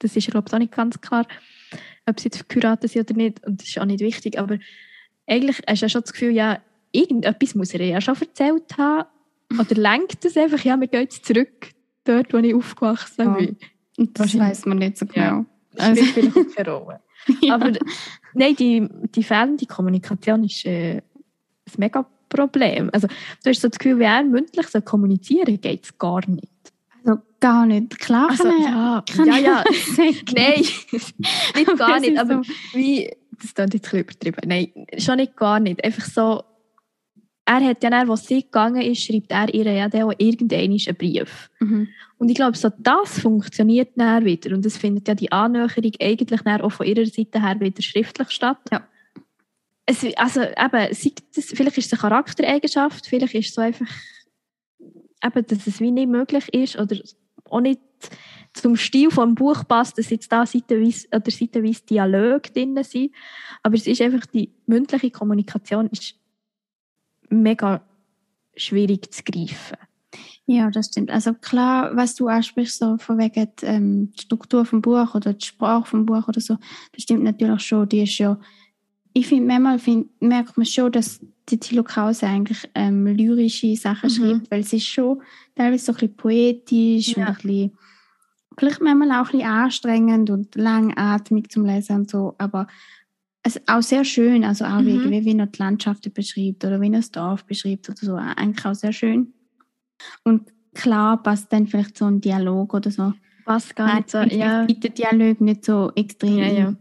das 0.00 0.16
ist, 0.16 0.30
glaube 0.30 0.46
ich, 0.48 0.54
auch 0.54 0.58
nicht 0.58 0.72
ganz 0.72 1.00
klar, 1.00 1.24
ob 2.06 2.18
sie 2.18 2.24
jetzt 2.24 2.48
geheiratet 2.48 2.90
sind 2.90 3.08
oder 3.08 3.16
nicht, 3.16 3.46
und 3.46 3.60
das 3.60 3.68
ist 3.68 3.78
auch 3.78 3.84
nicht 3.84 4.00
wichtig, 4.00 4.40
aber 4.40 4.58
eigentlich 5.26 5.62
hast 5.68 5.82
du 5.82 5.84
ja 5.84 5.88
schon 5.88 6.00
das 6.00 6.12
Gefühl, 6.12 6.32
ja, 6.32 6.60
irgendetwas 6.90 7.54
muss 7.54 7.74
er 7.74 7.84
ja 7.84 8.00
schon 8.00 8.16
erzählt 8.20 8.76
haben, 8.76 9.08
oder 9.56 9.80
lenkt 9.80 10.24
es 10.24 10.36
einfach, 10.36 10.64
ja, 10.64 10.78
wir 10.80 10.88
gehen 10.88 11.02
jetzt 11.02 11.24
zurück, 11.24 11.70
dort, 12.04 12.32
wo 12.32 12.38
ich 12.38 12.54
aufgewachsen 12.54 13.24
Ja. 13.24 13.30
bin. 13.34 13.56
und 13.98 14.18
das 14.18 14.38
weiß 14.38 14.66
man 14.66 14.78
nicht 14.78 14.98
so 14.98 15.06
Ja. 15.14 15.30
genau. 15.30 15.46
Das 15.72 15.86
Also- 15.88 16.04
spielt 16.04 16.32
vielleicht 16.32 16.48
auch 16.48 16.54
keine 16.56 16.70
Rolle. 16.78 17.00
Ja. 17.40 17.54
Aber 17.54 17.72
nein, 18.34 18.54
die, 18.56 18.86
die 19.14 19.22
fehlende 19.22 19.66
Kommunikation 19.66 20.44
ist 20.44 20.64
äh, 20.66 20.96
ein 20.96 21.02
mega 21.78 22.04
Problem. 22.28 22.90
Also, 22.92 23.06
du 23.06 23.50
hast 23.50 23.60
so 23.60 23.68
das 23.68 23.78
Gefühl, 23.78 23.98
wie 23.98 24.04
er 24.04 24.22
mündlich 24.24 24.66
so 24.68 24.80
kommunizieren 24.80 25.60
geht 25.60 25.84
es 25.84 25.96
gar 25.98 26.20
nicht. 26.28 26.48
Also 27.04 27.20
gar 27.40 27.64
nicht. 27.66 27.98
Klar 27.98 28.28
Also, 28.30 28.44
kann 28.44 28.62
ja, 28.62 29.04
kann 29.10 29.26
ja, 29.26 29.36
ja, 29.38 29.64
nein, 30.34 30.54
nicht 31.54 31.78
gar 31.78 32.00
nicht, 32.00 32.12
ist 32.12 32.18
aber 32.18 32.42
so. 32.44 32.52
wie, 32.78 33.10
das 33.40 33.54
klingt 33.54 33.74
jetzt 33.74 33.94
ein 33.94 34.04
bisschen 34.04 34.28
übertrieben, 34.28 34.36
nein, 34.48 34.86
schon 34.98 35.16
nicht 35.16 35.36
gar 35.36 35.60
nicht, 35.60 35.82
einfach 35.84 36.04
so, 36.04 36.42
er 37.46 37.60
hat 37.60 37.82
ja 37.82 37.90
dann, 37.90 38.08
was 38.08 38.26
sie 38.26 38.42
gegangen 38.42 38.82
ist, 38.82 39.04
schreibt 39.04 39.30
er 39.30 39.52
ihr 39.52 39.70
ja 39.70 39.88
dann 39.88 40.04
auch 40.04 40.14
irgendeinen 40.16 40.72
einen 40.72 40.96
Brief. 40.96 41.50
Mhm. 41.60 41.88
Und 42.16 42.28
ich 42.30 42.36
glaube, 42.36 42.56
so 42.56 42.70
das 42.78 43.18
funktioniert 43.20 43.90
dann 43.96 44.24
wieder. 44.24 44.54
Und 44.54 44.64
es 44.64 44.78
findet 44.78 45.08
ja 45.08 45.14
die 45.14 45.30
Annäherung 45.30 45.92
eigentlich 46.00 46.40
dann 46.40 46.60
auch 46.62 46.70
von 46.70 46.86
ihrer 46.86 47.04
Seite 47.04 47.42
her 47.42 47.60
wieder 47.60 47.82
schriftlich 47.82 48.30
statt. 48.30 48.58
Ja. 48.72 48.86
Es, 49.84 50.04
also 50.16 50.40
eben, 50.40 50.88
das, 51.34 51.44
vielleicht 51.44 51.76
ist 51.76 51.86
es 51.86 51.92
eine 51.92 52.00
Charaktereigenschaft, 52.00 53.06
vielleicht 53.06 53.34
ist 53.34 53.48
es 53.50 53.54
so 53.54 53.60
einfach, 53.60 53.86
eben, 55.22 55.46
dass 55.46 55.66
es 55.66 55.80
wie 55.80 55.90
nicht 55.90 56.08
möglich 56.08 56.48
ist 56.54 56.78
oder 56.78 56.96
auch 57.50 57.60
nicht 57.60 57.80
zum 58.54 58.76
Stil 58.76 59.10
vom 59.10 59.34
Buch 59.34 59.66
passt, 59.68 59.98
dass 59.98 60.08
jetzt 60.08 60.32
da 60.32 60.46
seitenweise, 60.46 61.08
oder 61.08 61.30
seitenweise 61.30 61.84
Dialoge 61.84 62.50
drin 62.52 62.82
sind. 62.82 63.12
Aber 63.62 63.74
es 63.74 63.86
ist 63.86 64.00
einfach, 64.00 64.24
die 64.26 64.50
mündliche 64.66 65.10
Kommunikation 65.10 65.88
ist 65.88 66.14
mega 67.42 67.82
schwierig 68.56 69.12
zu 69.12 69.22
greifen. 69.24 69.76
Ja, 70.46 70.70
das 70.70 70.86
stimmt. 70.86 71.10
Also 71.10 71.32
klar, 71.34 71.96
was 71.96 72.14
du 72.14 72.28
ansprichst, 72.28 72.78
so 72.78 72.98
von 72.98 73.18
wegen 73.18 73.48
ähm, 73.62 74.12
die 74.12 74.22
Struktur 74.22 74.64
vom 74.64 74.82
Buch 74.82 75.14
oder 75.14 75.32
die 75.32 75.44
Sprache 75.46 75.86
vom 75.86 76.04
Buch 76.06 76.28
oder 76.28 76.40
so, 76.40 76.56
das 76.92 77.02
stimmt 77.02 77.24
natürlich 77.24 77.62
schon. 77.62 77.88
Die 77.88 78.02
ist 78.02 78.18
ja, 78.18 78.38
ich 79.14 79.26
finde, 79.26 79.46
manchmal 79.46 79.78
find, 79.78 80.08
merkt 80.20 80.56
man 80.56 80.66
schon, 80.66 80.92
dass 80.92 81.20
die 81.48 81.58
Thilo 81.58 81.82
Krause 81.82 82.26
eigentlich 82.26 82.68
ähm, 82.74 83.06
lyrische 83.06 83.74
Sachen 83.76 84.10
Mhm. 84.10 84.14
schreibt, 84.14 84.50
weil 84.50 84.64
sie 84.64 84.76
ist 84.76 84.86
schon 84.86 85.22
teilweise 85.54 85.86
so 85.86 85.92
ein 85.92 85.96
bisschen 85.96 86.16
poetisch 86.16 87.08
und 87.16 87.22
Ja. 87.22 87.26
ein 87.28 87.34
bisschen, 87.34 87.72
vielleicht 88.58 88.80
manchmal 88.82 89.10
auch 89.12 89.26
ein 89.26 89.32
bisschen 89.38 89.46
anstrengend 89.46 90.30
und 90.30 90.54
langatmig 90.54 91.50
zum 91.50 91.64
Lesen 91.64 91.96
und 91.96 92.10
so, 92.10 92.34
aber 92.38 92.66
es 93.44 93.60
auch 93.68 93.82
sehr 93.82 94.04
schön, 94.04 94.42
also 94.42 94.64
auch 94.64 94.80
Mhm. 94.80 95.10
wie, 95.10 95.24
wie, 95.24 95.38
er 95.38 95.46
die 95.46 95.58
Landschaften 95.58 96.12
beschreibt 96.12 96.64
oder 96.64 96.80
wie 96.80 96.88
er 96.88 96.98
das 96.98 97.10
Dorf 97.10 97.44
beschreibt 97.44 97.88
oder 97.88 97.98
so, 97.98 98.14
eigentlich 98.16 98.64
auch 98.64 98.74
sehr 98.74 98.92
schön. 98.92 99.34
Und 100.24 100.50
klar 100.74 101.22
passt 101.22 101.52
dann 101.52 101.66
vielleicht 101.66 101.96
so 101.96 102.06
ein 102.06 102.20
Dialog 102.20 102.74
oder 102.74 102.90
so. 102.90 103.12
Was 103.44 103.74
gar 103.74 103.96
nicht 103.96 104.10
so, 104.10 104.18
ja. 104.18 104.64
der 104.64 104.90
Dialog 104.90 105.40
nicht 105.42 105.64
so 105.64 105.92
extrem. 105.94 106.38
Ja, 106.38 106.46
ja. 106.46 106.76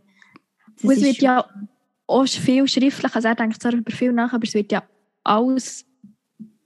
es 0.77 1.01
wird 1.01 1.17
ja 1.17 1.45
auch 2.07 2.27
viel 2.27 2.67
schriftlich, 2.67 3.13
also 3.13 3.27
er 3.27 3.35
denkt 3.35 3.61
zwar 3.61 3.73
über 3.73 3.91
viel 3.91 4.13
nach, 4.13 4.31
aber 4.31 4.43
es 4.43 4.53
wird 4.53 4.71
ja 4.71 4.83
alles 5.23 5.85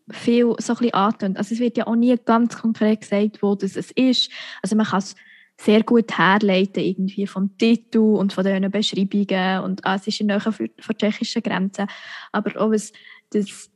viel 0.10 0.55
so 0.60 0.73
ein 0.73 0.77
bisschen 0.77 0.93
angetönt. 0.93 1.38
Also 1.38 1.55
es 1.55 1.60
wird 1.60 1.77
ja 1.77 1.88
auch 1.88 1.95
nie 1.95 2.15
ganz 2.23 2.57
konkret 2.57 3.01
gesagt, 3.01 3.41
wo 3.41 3.55
das 3.55 3.75
es 3.75 3.91
ist. 3.91 4.31
Also 4.62 4.75
man 4.75 4.86
kann 4.86 4.99
es 4.99 5.15
sehr 5.59 5.83
gut 5.83 6.17
herleiten, 6.17 6.83
irgendwie 6.83 7.25
vom 7.25 7.57
Titel 7.57 7.97
und 7.97 8.31
von 8.31 8.43
den 8.43 8.69
Beschreibungen 8.69 9.63
und 9.63 9.83
ah, 9.85 9.95
es 9.95 10.07
ist 10.07 10.21
in 10.21 10.27
der 10.27 10.37
Nähe 10.37 10.51
von 10.51 10.69
der 10.89 10.95
tschechischen 10.97 11.41
Grenze. 11.41 11.87
Aber 12.31 12.61
auch 12.61 12.71
was 12.71 12.93
das, 13.31 13.69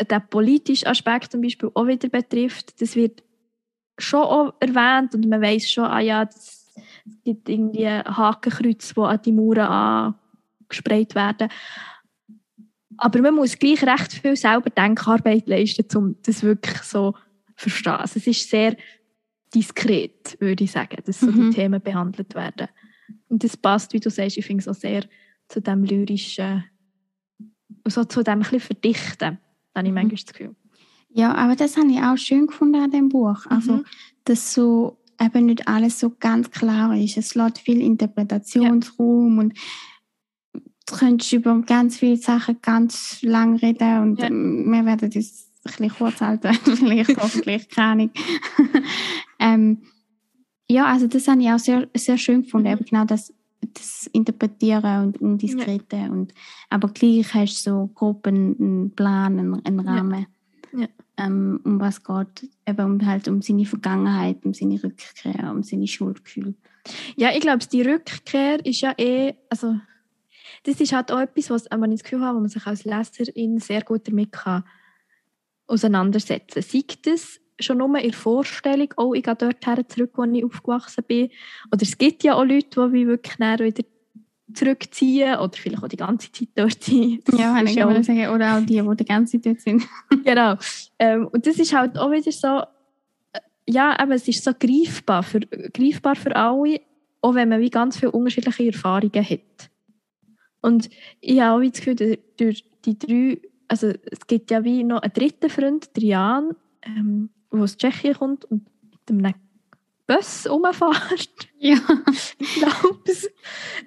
den 0.00 0.28
politischen 0.30 0.86
Aspekt 0.86 1.32
zum 1.32 1.42
Beispiel 1.42 1.70
auch 1.74 1.86
wieder 1.86 2.08
betrifft, 2.08 2.80
das 2.80 2.94
wird 2.94 3.22
schon 3.98 4.22
auch 4.22 4.54
erwähnt 4.60 5.14
und 5.14 5.28
man 5.28 5.42
weiß 5.42 5.68
schon, 5.68 5.84
ah 5.84 6.00
ja, 6.00 6.24
das, 6.24 6.72
es 6.76 7.22
gibt 7.24 7.48
irgendwie 7.48 7.88
Hakenkreuze, 7.88 8.94
die 8.94 9.00
an 9.00 9.22
die 9.22 9.32
Mauern 9.32 10.14
angesprayt 10.62 11.16
werden. 11.16 11.48
Aber 12.96 13.20
man 13.22 13.34
muss 13.34 13.58
gleich 13.58 13.82
recht 13.82 14.12
viel 14.12 14.36
selber 14.36 14.70
Denkarbeit 14.70 15.46
leisten, 15.48 15.96
um 15.96 16.16
das 16.22 16.42
wirklich 16.42 16.82
so 16.82 17.12
zu 17.56 17.70
verstehen. 17.70 17.92
Also 17.92 18.18
es 18.18 18.26
ist 18.26 18.48
sehr 18.48 18.76
diskret, 19.54 20.36
würde 20.40 20.64
ich 20.64 20.72
sagen, 20.72 20.96
dass 21.04 21.20
so 21.20 21.26
Mhm. 21.30 21.50
die 21.50 21.56
Themen 21.56 21.80
behandelt 21.80 22.34
werden. 22.34 22.68
Und 23.28 23.42
das 23.44 23.56
passt, 23.56 23.92
wie 23.92 24.00
du 24.00 24.10
sagst, 24.10 24.36
ich 24.36 24.44
finde 24.46 24.60
es 24.62 24.68
auch 24.68 24.74
sehr 24.74 25.04
zu 25.48 25.60
dem 25.60 25.84
lyrischen, 25.84 26.64
und 27.84 27.92
so 27.92 28.04
zu 28.04 28.22
dem 28.22 28.34
ein 28.34 28.38
bisschen 28.40 28.60
verdichten, 28.60 29.38
habe 29.74 29.86
ich 29.86 29.92
Mhm. 29.92 29.94
manchmal 29.94 30.10
das 30.22 30.26
Gefühl. 30.26 30.54
Ja, 31.10 31.34
aber 31.34 31.56
das 31.56 31.76
habe 31.76 31.90
ich 31.90 31.98
auch 32.00 32.16
schön 32.18 32.46
gefunden 32.46 32.76
an 32.82 32.90
dem 32.90 33.08
Buch. 33.08 33.46
Also, 33.46 33.72
Mhm. 33.78 33.84
dass 34.24 34.52
so 34.52 34.98
eben 35.20 35.46
nicht 35.46 35.66
alles 35.66 35.98
so 35.98 36.10
ganz 36.18 36.50
klar 36.50 36.94
ist. 36.96 37.16
Es 37.16 37.34
lässt 37.34 37.58
viel 37.60 37.80
Interpretationsraum 37.80 39.38
und 39.38 39.54
du 40.52 40.96
könntest 40.96 41.32
über 41.32 41.58
ganz 41.62 41.98
viele 41.98 42.16
Sachen 42.16 42.58
ganz 42.62 43.22
lang 43.22 43.56
reden 43.56 43.98
und 44.02 44.20
Ja. 44.20 44.28
wir 44.28 44.84
werden 44.86 45.10
das 45.10 45.48
ein 45.64 45.70
bisschen 45.72 45.88
kurz 45.90 46.20
halten, 46.20 46.52
vielleicht 46.76 47.16
hoffentlich, 47.16 47.68
keine 47.70 47.90
Ahnung. 47.92 48.10
Ähm, 49.38 49.82
ja, 50.70 50.86
also 50.86 51.06
das 51.06 51.26
habe 51.28 51.40
ich 51.42 51.48
auch 51.50 51.58
sehr, 51.58 51.88
sehr 51.96 52.18
schön 52.18 52.42
gefunden, 52.42 52.68
Mhm. 52.68 52.72
eben 52.74 52.84
genau 52.84 53.04
das, 53.04 53.32
das 53.74 54.06
Interpretieren 54.12 55.06
und 55.06 55.20
Undiskrete 55.20 55.96
und 56.10 56.32
aber 56.70 56.88
gleich 56.88 57.32
hast 57.34 57.66
du 57.66 57.70
so 57.70 57.86
grob 57.94 58.26
einen, 58.26 58.92
Plan, 58.94 59.38
einen, 59.38 59.64
einen 59.64 59.84
Ja. 59.84 59.92
Rahmen 59.94 60.26
Ja. 60.72 60.86
ähm, 61.16 61.60
um 61.64 61.80
was 61.80 62.02
geht, 62.04 62.48
eben 62.66 62.84
um, 62.84 63.06
halt 63.06 63.26
um 63.28 63.40
seine 63.42 63.64
Vergangenheit, 63.64 64.44
um 64.44 64.52
seine 64.54 64.82
Rückkehr, 64.82 65.50
um 65.50 65.62
seine 65.62 65.86
Schuldgefühle. 65.88 66.54
Ja, 67.16 67.30
ich 67.34 67.40
glaube, 67.40 67.64
die 67.66 67.82
Rückkehr 67.82 68.64
ist 68.64 68.80
ja 68.82 68.92
eh, 68.98 69.34
also 69.50 69.76
das 70.64 70.80
ist 70.80 70.92
halt 70.92 71.10
auch 71.12 71.20
etwas, 71.20 71.50
was 71.50 71.68
man 71.70 71.90
das 71.90 72.02
Gefühl 72.02 72.20
hat, 72.20 72.34
wo 72.34 72.40
man 72.40 72.48
sich 72.48 72.66
als 72.66 72.84
Leserin 72.84 73.58
sehr 73.58 73.82
gut 73.82 74.06
damit 74.06 74.32
kann 74.32 74.64
auseinandersetzen. 75.66 76.62
Sei 76.62 76.82
das 77.04 77.40
schon 77.60 77.78
nur 77.78 77.96
in 77.98 78.10
der 78.10 78.12
Vorstellung, 78.12 78.88
oh, 78.96 79.14
ich 79.14 79.22
gehe 79.22 79.34
dort 79.34 79.66
her 79.66 79.88
zurück, 79.88 80.12
wo 80.14 80.24
ich 80.24 80.44
aufgewachsen 80.44 81.04
bin. 81.06 81.30
Oder 81.72 81.82
es 81.82 81.98
gibt 81.98 82.22
ja 82.24 82.34
auch 82.34 82.44
Leute, 82.44 82.90
die 82.90 83.06
wirklich 83.06 83.38
wieder 83.38 83.84
zurückziehen 84.54 85.38
oder 85.38 85.52
vielleicht 85.52 85.82
auch 85.82 85.88
die 85.88 85.96
ganze 85.96 86.32
Zeit 86.32 86.48
dort 86.54 86.82
sind. 86.82 87.22
Ja, 87.32 87.54
kann 87.54 87.66
ich 87.66 87.82
auch 87.82 88.02
sagen. 88.02 88.28
Oder 88.28 88.56
auch 88.56 88.60
die, 88.60 88.80
die 88.80 88.96
die 88.96 89.04
ganze 89.04 89.40
Zeit 89.40 89.46
dort 89.46 89.60
sind. 89.60 89.86
genau. 90.24 90.56
Ähm, 90.98 91.28
und 91.28 91.46
das 91.46 91.58
ist 91.58 91.74
halt 91.74 91.98
auch 91.98 92.10
wieder 92.10 92.32
so, 92.32 92.62
äh, 93.32 93.40
ja, 93.66 93.98
aber 93.98 94.14
es 94.14 94.26
ist 94.26 94.42
so 94.42 94.52
greifbar 94.58 95.22
für, 95.22 95.40
greifbar 95.40 96.16
für 96.16 96.34
alle, 96.34 96.80
auch 97.20 97.34
wenn 97.34 97.48
man 97.48 97.60
wie 97.60 97.70
ganz 97.70 97.98
viele 97.98 98.12
unterschiedliche 98.12 98.66
Erfahrungen 98.66 99.24
hat. 99.24 99.70
Und 100.60 100.88
ich 101.20 101.40
habe 101.40 101.62
auch 101.62 101.70
das 101.70 101.80
Gefühl, 101.80 102.18
durch 102.36 102.64
die 102.84 102.98
drei, 102.98 103.40
also 103.68 103.92
es 104.10 104.26
gibt 104.26 104.50
ja 104.50 104.64
wie 104.64 104.82
noch 104.82 105.02
einen 105.02 105.12
dritten 105.12 105.50
Freund, 105.50 105.96
Drian, 105.96 106.56
ähm, 106.82 107.30
der 107.58 107.64
aus 107.64 107.76
Tschechien 107.76 108.14
kommt 108.14 108.44
und 108.46 108.66
mit 109.10 109.24
einem 109.24 109.34
Bus 110.06 110.48
rumfährt. 110.48 111.28
Ja. 111.60 111.76
ich 112.38 112.54
glaube 112.54 113.00
es. 113.06 113.28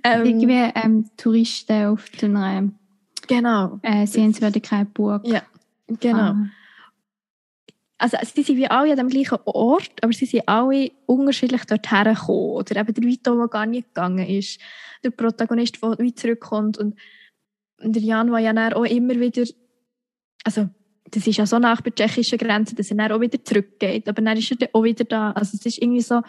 Ähm, 0.03 0.25
Irgendwie 0.25 0.71
ähm, 0.75 1.09
Touristen 1.15 1.85
auf 1.85 2.05
einer 2.21 2.69
genau. 3.27 3.79
äh, 3.81 4.05
Sehenswürdigkeit 4.05 4.93
Burg. 4.93 5.25
Ja, 5.25 5.41
genau. 5.87 6.19
Ah. 6.19 6.49
Also 7.97 8.17
sie 8.25 8.43
sind 8.43 8.57
wie 8.57 8.67
alle 8.67 8.91
an 8.91 8.97
dem 8.97 9.07
gleichen 9.07 9.37
Ort, 9.45 9.91
aber 10.01 10.11
sie 10.11 10.25
sind 10.25 10.49
alle 10.49 10.91
unterschiedlich 11.05 11.63
dorthin 11.63 12.03
gekommen. 12.03 12.55
Oder 12.55 12.81
eben 12.81 12.93
der 12.93 13.03
Vito, 13.05 13.37
der 13.37 13.47
gar 13.47 13.65
nicht 13.65 13.93
gegangen 13.93 14.27
ist. 14.27 14.59
Der 15.03 15.11
Protagonist, 15.11 15.81
der 15.81 15.97
wie 15.99 16.13
zurückkommt. 16.13 16.77
Und 16.77 16.97
der 17.79 18.01
Jan, 18.01 18.31
der 18.31 18.39
ja 18.39 18.75
auch 18.75 18.85
immer 18.85 19.17
wieder... 19.17 19.43
Also 20.43 20.67
das 21.11 21.27
ist 21.27 21.37
ja 21.37 21.45
so 21.45 21.59
nach 21.59 21.81
der 21.81 21.93
tschechischen 21.93 22.37
Grenze, 22.37 22.73
dass 22.75 22.89
er 22.89 22.97
dann 22.97 23.11
auch 23.11 23.21
wieder 23.21 23.43
zurückgeht. 23.43 24.07
Aber 24.07 24.21
dann 24.21 24.37
ist 24.37 24.49
er 24.51 24.57
dann 24.57 24.69
auch 24.73 24.83
wieder 24.83 25.03
da. 25.03 25.31
Also 25.31 25.57
es 25.57 25.65
ist 25.65 25.81
irgendwie 25.81 26.01
so, 26.01 26.21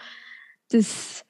dass 0.71 1.25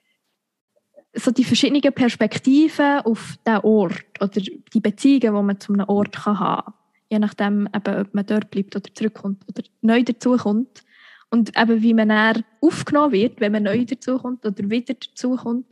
so 1.14 1.30
die 1.30 1.44
verschiedenen 1.44 1.92
Perspektiven 1.92 3.00
auf 3.00 3.36
den 3.46 3.58
Ort 3.58 4.20
oder 4.20 4.40
die 4.40 4.80
Beziehungen, 4.80 5.20
die 5.20 5.42
man 5.42 5.60
zu 5.60 5.74
einem 5.74 5.88
Ort 5.88 6.16
kann 6.16 6.40
haben. 6.40 6.72
Je 7.10 7.18
nachdem, 7.18 7.68
eben, 7.74 8.00
ob 8.00 8.14
man 8.14 8.24
dort 8.24 8.50
bleibt 8.50 8.74
oder 8.74 8.94
zurückkommt 8.94 9.42
oder 9.46 9.62
neu 9.82 10.02
dazukommt. 10.02 10.82
Und 11.28 11.56
eben, 11.58 11.82
wie 11.82 11.94
man 11.94 12.08
dann 12.08 12.44
aufgenommen 12.60 13.12
wird, 13.12 13.40
wenn 13.40 13.52
man 13.52 13.64
neu 13.64 13.84
dazukommt 13.84 14.46
oder 14.46 14.70
wieder 14.70 14.94
dazukommt, 14.94 15.66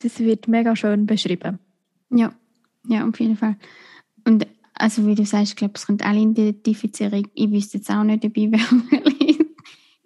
das 0.00 0.18
wird 0.20 0.48
mega 0.48 0.74
schön 0.74 1.06
beschrieben. 1.06 1.58
Ja, 2.10 2.32
ja, 2.86 3.06
auf 3.06 3.20
jeden 3.20 3.36
Fall. 3.36 3.56
Und 4.26 4.46
also 4.78 5.06
wie 5.06 5.14
du 5.14 5.24
sagst, 5.24 5.52
ich 5.52 5.56
glaube, 5.56 5.74
es 5.76 5.86
können 5.86 6.00
alle 6.02 6.20
identifizieren. 6.20 7.26
Ich 7.34 7.50
wüsste 7.50 7.78
jetzt 7.78 7.90
auch 7.90 8.04
nicht, 8.04 8.24
ob 8.24 8.36
ich 8.36 8.50
wirklich 8.50 9.38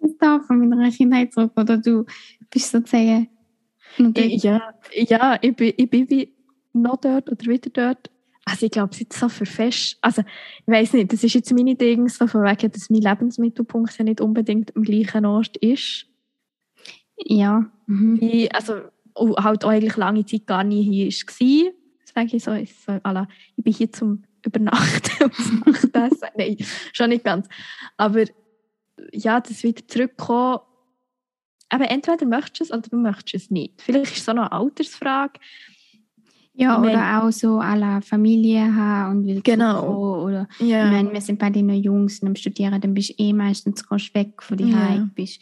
da 0.19 0.39
von 0.39 0.67
meiner 0.67 0.91
Kindheit 0.91 1.33
zurück 1.33 1.51
oder 1.55 1.77
du 1.77 2.05
bist 2.49 2.71
sozusagen. 2.71 3.29
Ich, 4.15 4.43
ja, 4.43 4.73
ja 4.93 5.37
ich, 5.41 5.55
bin, 5.55 5.73
ich 5.77 5.89
bin 5.89 6.09
wie 6.09 6.33
noch 6.73 6.97
dort 6.97 7.31
oder 7.31 7.45
wieder 7.45 7.69
dort. 7.69 8.09
Also 8.45 8.65
ich 8.65 8.71
glaube, 8.71 8.89
es 8.91 9.01
ist 9.01 9.13
so 9.13 9.29
für 9.29 9.45
fest. 9.45 9.97
Also 10.01 10.21
ich 10.21 10.67
weiß 10.67 10.93
nicht, 10.93 11.13
das 11.13 11.23
ist 11.23 11.33
jetzt 11.33 11.53
meine 11.53 11.75
Ding, 11.75 12.09
so 12.09 12.27
von 12.27 12.43
wegen, 12.43 12.71
dass 12.71 12.89
mein 12.89 13.01
Lebensmittelpunkt 13.01 13.97
ja 13.97 14.03
nicht 14.03 14.19
unbedingt 14.19 14.75
am 14.75 14.83
gleichen 14.83 15.25
Ort 15.25 15.55
ist. 15.57 16.07
Ja. 17.17 17.71
Mhm. 17.85 18.19
Wie, 18.19 18.51
also 18.51 18.81
und 19.13 19.37
halt 19.37 19.63
auch 19.63 19.69
eigentlich 19.69 19.95
lange 19.95 20.25
Zeit 20.25 20.47
gar 20.47 20.63
nie 20.63 20.83
hier 20.83 21.11
war. 22.15 22.23
Ich 22.25 22.43
so, 22.43 22.51
ist 22.51 22.83
so 22.83 22.99
la, 23.03 23.27
ich 23.55 23.63
bin 23.63 23.73
hier 23.73 23.91
zum 23.91 24.23
Übernachten 24.45 25.23
und 25.23 25.65
Nachtessen. 25.93 26.27
Nein, 26.37 26.57
schon 26.93 27.09
nicht 27.09 27.23
ganz. 27.23 27.47
Aber 27.97 28.23
ja, 29.11 29.39
das 29.39 29.63
wieder 29.63 29.87
zurückkommen. 29.87 30.59
Aber 31.69 31.89
entweder 31.89 32.25
möchtest 32.25 32.59
du 32.59 32.63
es 32.65 32.71
oder 32.71 32.87
du 32.89 32.97
möchtest 32.97 33.45
es 33.45 33.51
nicht. 33.51 33.81
Vielleicht 33.81 34.11
ist 34.13 34.21
es 34.21 34.29
auch 34.29 34.33
noch 34.35 34.43
eine 34.43 34.51
Altersfrage. 34.51 35.39
Ja, 36.55 36.79
oder 36.79 37.23
auch 37.23 37.31
so 37.31 37.57
alle 37.59 38.01
Familie 38.03 38.75
haben 38.75 39.17
und 39.17 39.25
wieder 39.25 39.41
Genau. 39.41 39.79
zurückkommen 39.81 40.23
Oder 40.23 40.47
Ja. 40.59 40.85
ich 40.85 40.91
meine, 40.91 41.11
wir 41.11 41.21
sind 41.21 41.39
beide 41.39 41.63
noch 41.63 41.73
Jungs 41.73 42.19
und 42.19 42.27
am 42.27 42.35
Studieren, 42.35 42.79
dann 42.79 42.93
bist 42.93 43.09
du 43.09 43.13
eh 43.23 43.33
meistens 43.33 43.83
weg 44.13 44.43
von 44.43 44.57
die 44.57 44.69
Ja. 44.69 45.07
bist 45.15 45.41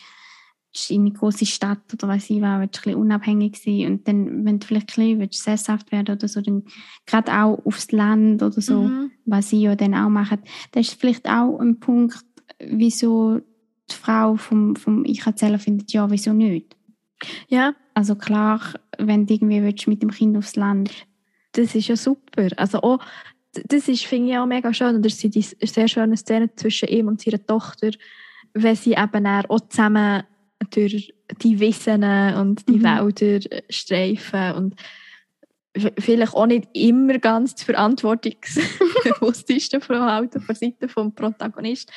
in 0.89 1.01
eine 1.01 1.11
große 1.11 1.45
Stadt 1.45 1.81
oder 1.93 2.07
was 2.07 2.29
ich 2.29 2.41
war, 2.41 2.59
willst 2.61 2.77
du 2.77 2.79
ein 2.79 2.83
bisschen 2.83 3.01
unabhängig 3.01 3.57
sein 3.57 3.87
und 3.91 4.07
dann, 4.07 4.45
wenn 4.45 4.59
du 4.59 4.67
vielleicht 4.67 4.97
ein 4.97 5.17
bisschen 5.19 5.57
sesshaft 5.57 5.91
werden 5.91 6.15
oder 6.15 6.27
so, 6.27 6.41
dann 6.41 6.63
gerade 7.05 7.33
auch 7.33 7.65
aufs 7.65 7.91
Land 7.91 8.41
oder 8.41 8.61
so, 8.61 8.83
Mhm. 8.83 9.11
was 9.25 9.49
sie 9.49 9.61
ja 9.61 9.75
dann 9.75 9.93
auch 9.93 10.09
machen, 10.09 10.39
das 10.71 10.87
ist 10.87 10.99
vielleicht 10.99 11.27
auch 11.27 11.59
ein 11.59 11.79
Punkt, 11.79 12.23
wieso 12.59 13.39
die 13.89 13.95
Frau 13.95 14.35
vom, 14.37 14.75
vom 14.75 15.03
Ich-Erzähler 15.05 15.59
findet, 15.59 15.91
ja, 15.91 16.09
wieso 16.09 16.31
nicht? 16.33 16.75
ja, 17.49 17.73
Also 17.93 18.15
klar, 18.15 18.61
wenn 18.97 19.25
du 19.25 19.33
irgendwie 19.33 19.61
willst, 19.61 19.87
mit 19.87 20.01
dem 20.01 20.11
Kind 20.11 20.37
aufs 20.37 20.55
Land, 20.55 20.91
das 21.51 21.75
ist 21.75 21.87
ja 21.89 21.97
super. 21.97 22.47
Also 22.55 22.81
auch, 22.81 22.99
das 23.67 23.89
ist, 23.89 24.05
finde 24.05 24.31
ich 24.31 24.37
auch 24.37 24.45
mega 24.45 24.73
schön. 24.73 24.95
Und 24.95 25.05
das 25.05 25.19
sind 25.19 25.35
die 25.35 25.41
sehr 25.41 25.87
schöne 25.89 26.15
Szene 26.15 26.55
zwischen 26.55 26.87
ihm 26.87 27.07
und 27.09 27.21
seiner 27.21 27.45
Tochter, 27.45 27.91
wenn 28.53 28.75
sie 28.75 28.93
eben 28.93 29.25
auch 29.27 29.59
zusammen 29.67 30.23
durch 30.69 31.13
die 31.41 31.59
Wiesen 31.59 32.03
und 32.35 32.69
die 32.69 32.77
Mhm. 32.77 32.83
Wälder 32.83 33.39
streifen 33.69 34.53
und 34.53 34.75
vielleicht 35.99 36.33
auch 36.33 36.45
nicht 36.45 36.69
immer 36.73 37.17
ganz 37.19 37.55
das 37.55 37.63
verantwortungsbewussteste 37.63 39.79
Verhalten 39.81 40.41
von 40.41 40.55
Seite 40.55 40.89
vom 40.89 41.15
Protagonist. 41.15 41.89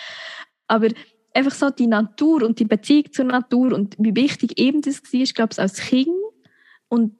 Aber 0.69 0.89
einfach 1.35 1.53
so 1.53 1.69
die 1.71 1.89
Natur 1.89 2.45
und 2.45 2.61
die 2.61 2.65
Beziehung 2.65 3.13
zur 3.13 3.27
Natur 3.27 3.73
und 3.73 3.97
wie 3.99 4.15
wichtig 4.15 4.59
eben 4.59 4.81
das 4.81 5.03
war, 5.03 5.21
ich 5.21 5.35
glaube 5.35 5.53
ich, 5.53 5.59
als 5.59 5.79
Kind 5.79 6.09
und 6.89 7.17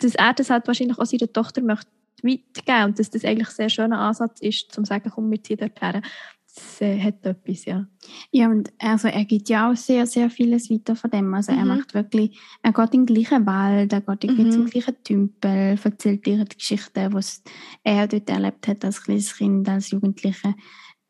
dass 0.00 0.16
er 0.16 0.34
das 0.34 0.50
halt 0.50 0.66
wahrscheinlich 0.66 0.98
auch 0.98 1.06
seiner 1.06 1.32
Tochter 1.32 1.62
möchte 1.62 1.88
weitergeben 2.22 2.84
und 2.86 2.98
dass 2.98 3.10
das 3.10 3.24
eigentlich 3.24 3.48
ein 3.48 3.54
sehr 3.54 3.68
schöner 3.68 4.00
Ansatz 4.00 4.40
ist, 4.40 4.72
zum 4.72 4.84
zu 4.84 4.88
sagen, 4.88 5.10
komm, 5.14 5.30
wir 5.30 5.42
ziehen 5.42 5.58
dort 5.58 5.80
her. 5.80 6.02
Das 6.58 6.80
äh, 6.80 7.00
hat 7.00 7.24
etwas, 7.24 7.64
ja. 7.66 7.86
Ja, 8.32 8.48
und 8.48 8.72
also 8.78 9.08
er 9.08 9.24
gibt 9.24 9.48
ja 9.48 9.70
auch 9.70 9.76
sehr, 9.76 10.06
sehr 10.06 10.28
vieles 10.30 10.70
weiter 10.70 10.96
von 10.96 11.10
dem. 11.10 11.32
Also 11.34 11.52
er 11.52 11.62
Mhm. 11.62 11.68
macht 11.68 11.94
wirklich, 11.94 12.38
er 12.62 12.72
geht 12.72 12.94
in 12.94 13.06
den 13.06 13.14
gleichen 13.14 13.46
Wald, 13.46 13.92
er 13.92 14.00
geht 14.00 14.24
irgendwie 14.24 14.44
Mhm. 14.44 14.50
zum 14.50 14.66
gleichen 14.66 14.94
Tümpel, 15.04 15.78
erzählt 15.82 16.26
ihr 16.26 16.44
die 16.44 16.56
Geschichten, 16.56 17.12
was 17.12 17.42
er 17.84 18.08
dort 18.08 18.28
erlebt 18.30 18.66
hat 18.66 18.84
als 18.84 19.02
kleines 19.02 19.36
Kind, 19.36 19.68
als 19.68 19.90
Jugendliche. 19.90 20.54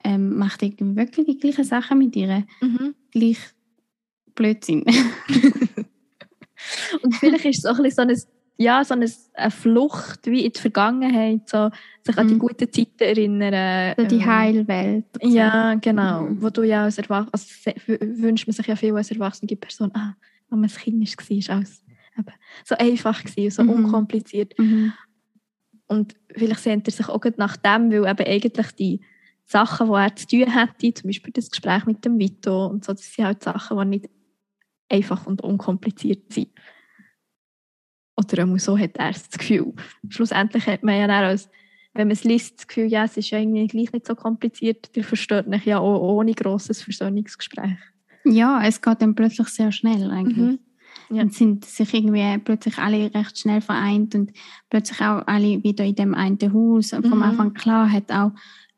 Ähm, 0.04 0.37
macht 0.38 0.62
wirklich 0.62 1.26
die 1.26 1.38
gleichen 1.38 1.64
Sachen 1.64 1.98
mit 1.98 2.14
ihr. 2.16 2.46
Gleich 3.11 3.38
Blödsinn. 4.34 4.84
Und 7.02 7.14
vielleicht 7.16 7.44
ist 7.44 7.58
es 7.58 7.66
auch 7.66 7.76
ein 7.76 7.82
bisschen 7.84 8.08
so 8.08 8.24
eine, 8.24 8.38
ja, 8.60 8.84
so 8.84 8.94
eine, 8.94 9.08
eine 9.34 9.50
Flucht 9.52 10.26
wie 10.26 10.44
in 10.44 10.52
die 10.52 10.60
Vergangenheit, 10.60 11.48
so, 11.48 11.70
sich 12.02 12.18
an 12.18 12.26
die 12.26 12.34
Mhm. 12.34 12.38
guten 12.40 12.72
Zeiten 12.72 12.98
erinnern. 13.02 13.94
so 13.96 14.04
die 14.06 14.16
ähm, 14.16 14.26
Heilwelt. 14.26 15.04
so. 15.22 15.28
Ja, 15.28 15.74
genau. 15.74 16.22
Mhm. 16.22 16.42
Wo 16.42 16.50
du 16.50 16.62
ja 16.64 16.82
als 16.84 16.98
Erwachsene, 16.98 17.30
also 17.32 18.20
wünscht 18.22 18.46
man 18.48 18.54
sich 18.54 18.66
ja 18.66 18.74
viel 18.74 18.94
als 18.96 19.10
erwachsene 19.12 19.56
Person, 19.56 19.90
ah, 19.94 20.14
wenn 20.50 20.60
man 20.60 20.68
ein 20.68 20.76
Kind 20.76 21.00
war, 21.30 21.36
ist 21.38 21.50
alles 21.50 21.82
eben 22.18 22.32
so 22.64 22.74
einfach 22.76 23.22
gewesen, 23.22 23.50
so 23.50 23.62
Mhm. 23.62 23.84
unkompliziert. 23.84 24.58
Mhm. 24.58 24.92
Und 25.86 26.16
vielleicht 26.34 26.60
sehnt 26.60 26.88
er 26.88 26.92
sich 26.92 27.08
auch 27.08 27.22
nach 27.36 27.56
dem, 27.56 27.90
weil 27.92 28.06
eben 28.10 28.26
eigentlich 28.26 28.72
die 28.72 29.00
Sachen, 29.46 29.86
die 29.86 29.94
er 29.94 30.16
zu 30.16 30.26
tun 30.26 30.52
hätte, 30.52 30.94
zum 30.94 31.08
Beispiel 31.08 31.32
das 31.32 31.50
Gespräch 31.50 31.86
mit 31.86 32.04
dem 32.04 32.18
Vito 32.18 32.66
und 32.66 32.84
so, 32.84 32.92
das 32.92 33.14
sind 33.14 33.24
halt 33.24 33.42
Sachen, 33.42 33.78
die 33.78 33.84
nicht 33.86 34.10
einfach 34.90 35.26
und 35.26 35.42
unkompliziert 35.42 36.32
sind. 36.32 36.48
Oder 38.18 38.44
auch 38.48 38.59
so 38.59 38.76
hat 38.76 38.96
er 38.96 39.12
das 39.12 39.31
Gefühl. 39.31 39.72
Schlussendlich 40.09 40.66
hat 40.66 40.83
man 40.83 40.96
ja 40.98 41.07
dann 41.07 41.24
als, 41.24 41.48
wenn 41.94 42.09
man 42.09 42.12
es 42.16 42.24
liest, 42.24 42.59
das 42.59 42.66
Gefühl, 42.66 42.87
ja, 42.87 43.04
es 43.04 43.16
ist 43.16 43.31
ja 43.31 43.38
irgendwie 43.38 43.66
gleich 43.68 43.92
nicht 43.92 44.07
so 44.07 44.14
kompliziert, 44.14 44.94
der 44.96 45.04
versteht 45.04 45.46
mich 45.46 45.64
ja 45.64 45.78
auch 45.78 46.00
ohne 46.00 46.33
grosses 46.35 46.83
Versöhnungsgespräch. 46.83 47.78
ja, 48.24 48.61
es 48.64 48.81
geht 48.83 49.00
dann 49.00 49.14
plötzlich 49.14 49.48
sehr 49.48 49.70
schnell 49.72 50.11
eigentlich. 50.11 50.37
Mhm. 50.37 50.59
Ja. 51.11 51.22
Und 51.22 51.33
sind 51.33 51.64
sich 51.64 51.94
irgendwie 51.94 52.37
plötzlich 52.38 52.76
alle 52.76 53.14
recht 53.14 53.38
schnell 53.38 53.61
vereint 53.62 54.14
und 54.14 54.33
plötzlich 54.68 55.00
auch 55.00 55.26
alle 55.26 55.62
wieder 55.62 55.85
in 55.85 55.94
dem 55.94 56.14
einen 56.14 56.38
Haus. 56.52 56.92
Und 56.92 57.07
Vom 57.07 57.18
Mhm. 57.18 57.24
Anfang 57.24 57.54
klar 57.54 57.90
hat 57.90 58.11
auch 58.12 58.33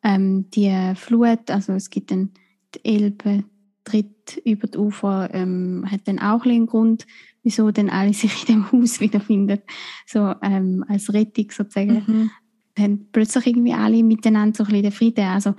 ähm, 0.05 0.49
die 0.51 0.93
Flut, 0.95 1.51
also 1.51 1.73
es 1.73 1.91
gibt 1.91 2.11
dann 2.13 2.31
die 2.75 2.85
Elbe 2.85 3.43
tritt 3.85 4.41
über 4.45 4.69
die 4.69 4.79
Ufer, 4.79 5.29
ähm, 5.33 5.85
hat 5.91 6.03
dann 6.07 6.21
auch 6.21 6.45
einen 6.45 6.67
Grund, 6.67 7.07
wieso 7.43 7.71
dann 7.71 7.91
alle 7.91 8.13
sich 8.13 8.49
in 8.49 8.55
dem 8.55 8.73
Haus 8.73 9.01
wiederfinden. 9.01 9.61
So 10.07 10.35
ähm, 10.43 10.85
als 10.89 11.13
Rettung 11.13 11.51
sozusagen. 11.51 12.03
Mhm. 12.07 12.31
Dann 12.75 13.07
plötzlich 13.13 13.47
irgendwie 13.47 13.73
alle 13.73 14.03
miteinander 14.03 14.57
so 14.57 14.65
ein 14.65 14.69
bisschen 14.69 14.83
den 14.83 14.93
Frieden. 14.93 15.25
Also 15.25 15.55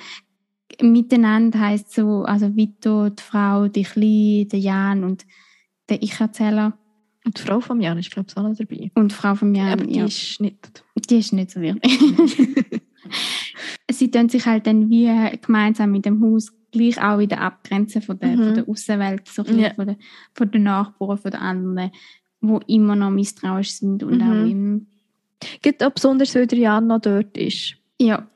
miteinander 0.81 1.59
heisst 1.59 1.93
so, 1.93 2.23
also 2.23 2.55
Vito, 2.55 3.09
die 3.09 3.21
Frau, 3.21 3.67
die 3.67 3.83
Kleine, 3.83 4.45
der 4.45 4.59
Jan 4.59 5.03
und 5.03 5.25
der 5.89 6.01
Ich-Erzähler 6.01 6.77
Und 7.25 7.37
die 7.37 7.41
Frau 7.41 7.59
von 7.59 7.81
Jan 7.81 7.97
ist, 7.97 8.11
glaube 8.11 8.27
ich, 8.29 8.37
auch 8.37 8.43
noch 8.43 8.55
dabei. 8.55 8.91
und 8.95 9.11
die 9.11 9.15
Frau 9.15 9.35
von 9.35 9.53
Jan. 9.53 9.73
Aber 9.73 9.85
die 9.85 9.97
ja. 9.97 10.05
ist 10.05 10.39
nicht. 10.39 10.83
Die 11.09 11.17
ist 11.17 11.33
nicht 11.33 11.51
so 11.51 11.61
wichtig. 11.61 12.81
Sie 13.91 14.09
tun 14.09 14.29
sich 14.29 14.45
halt 14.45 14.67
dann 14.67 14.89
wie 14.89 15.09
gemeinsam 15.41 15.91
mit 15.91 16.05
dem 16.05 16.21
Haus 16.21 16.51
gleich 16.71 17.01
auch 17.01 17.19
wieder 17.19 17.39
abgrenzen 17.41 18.01
von 18.01 18.17
der, 18.19 18.29
Mhm. 18.29 18.43
von 18.45 18.53
der 18.55 18.69
Außenwelt, 18.69 19.27
so 19.27 19.43
Ja. 19.43 19.73
von, 19.73 19.87
der, 19.87 19.97
von 20.33 20.51
den 20.51 20.63
Nachbarn, 20.63 21.17
von 21.17 21.31
den 21.31 21.39
anderen, 21.41 21.91
wo 22.39 22.59
immer 22.67 22.95
noch 22.95 23.11
misstrauisch 23.11 23.71
sind 23.73 24.03
und 24.03 24.17
Mhm. 24.17 24.21
auch 24.31 24.49
im, 24.49 24.87
Gibt 25.63 25.83
auch 25.83 25.89
besonders, 25.91 26.35
weil 26.35 26.45
der 26.47 26.59
Jan 26.59 26.87
noch 26.87 26.99
dort 27.01 27.35
ist. 27.37 27.75
ja, 27.99 28.27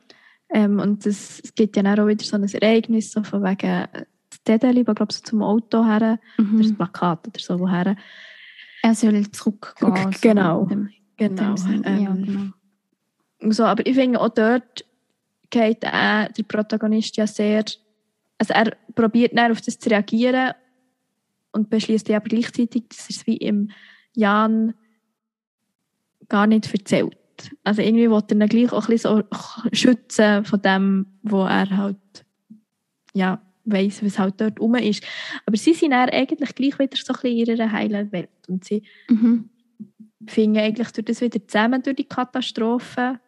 Ähm, 0.50 0.80
und 0.80 1.06
das, 1.06 1.40
es 1.44 1.56
gibt 1.56 1.76
ja 1.76 1.84
auch 1.84 2.08
wieder 2.08 2.24
so 2.24 2.36
ein 2.38 2.44
Ereignis, 2.44 3.12
so 3.12 3.24
von 3.24 3.44
wegen 3.44 3.66
äh, 3.68 3.88
das 4.30 4.44
Dedeli, 4.44 4.88
wo 4.88 4.94
glaube 4.94 5.12
so 5.12 5.22
zum 5.24 5.42
Auto 5.42 5.84
her, 5.84 6.20
mhm. 6.38 6.54
oder 6.56 6.64
das 6.64 6.74
Plakat 6.74 7.28
oder 7.28 7.40
so 7.40 7.60
woher. 7.60 7.96
er 8.84 8.96
soll 8.96 9.30
zurückgehen. 9.32 10.12
so 10.14 10.20
Genau. 10.22 10.62
in 10.64 10.70
dem- 10.70 10.90
Genau. 11.18 11.44
dem 11.56 11.58
Sinn. 11.58 11.84
ja, 11.84 11.90
Ähm, 12.12 12.54
genau. 13.42 13.52
so, 13.54 13.64
aber 13.66 13.86
ich 13.88 13.96
finde 13.96 14.22
auch 14.22 14.30
dort 14.30 14.86
geht 15.50 15.84
auch 15.86 16.28
der 16.32 16.44
Protagonist 16.48 17.18
ja 17.18 17.26
sehr, 17.28 17.66
also 18.38 18.54
er 18.54 18.76
probiert 18.96 19.38
dann 19.38 19.52
auf 19.52 19.62
das 19.62 19.80
zu 19.80 19.90
reagieren 19.90 20.54
und 21.52 21.70
beschließt 21.70 22.10
aber 22.12 22.28
gleichzeitig, 22.28 22.84
dass 22.90 23.10
er 23.10 23.16
es 23.16 23.28
wie 23.28 23.38
im 23.38 23.72
Jan 24.14 24.74
gar 26.28 26.48
nicht 26.48 26.72
erzählt. 26.74 27.18
Also 27.64 27.82
irgendwie 27.82 28.10
wollte 28.10 28.36
er 28.36 28.42
ihn 28.42 28.50
gleich 28.50 28.72
auch 28.72 28.88
ein 28.88 28.92
bisschen 28.92 29.24
so 29.32 29.68
schützen 29.74 30.46
von 30.46 30.62
dem, 30.62 31.06
wo 31.24 31.44
er 31.44 31.70
halt 31.76 31.98
ja, 33.14 33.42
weiss, 33.66 34.04
was 34.04 34.20
halt 34.20 34.40
dort 34.42 34.60
rum 34.60 34.76
ist. 34.76 35.04
Aber 35.46 35.58
sie 35.58 35.74
sind 35.74 35.92
dann 35.92 36.10
eigentlich 36.10 36.54
gleich 36.56 36.78
wieder 36.80 36.98
so 36.98 37.14
ein 37.14 37.20
bisschen 37.22 37.38
in 37.38 37.46
ihrer 37.58 37.72
heilen 37.72 38.12
Welt 38.12 38.30
und 38.48 38.64
sie 38.66 38.84
Mhm. 39.10 39.50
finden 40.28 40.58
eigentlich 40.58 40.92
durch 40.92 41.06
das 41.06 41.22
wieder 41.22 41.46
zusammen 41.48 41.82
durch 41.84 41.96
die 41.96 42.04
Katastrophe. 42.06 43.20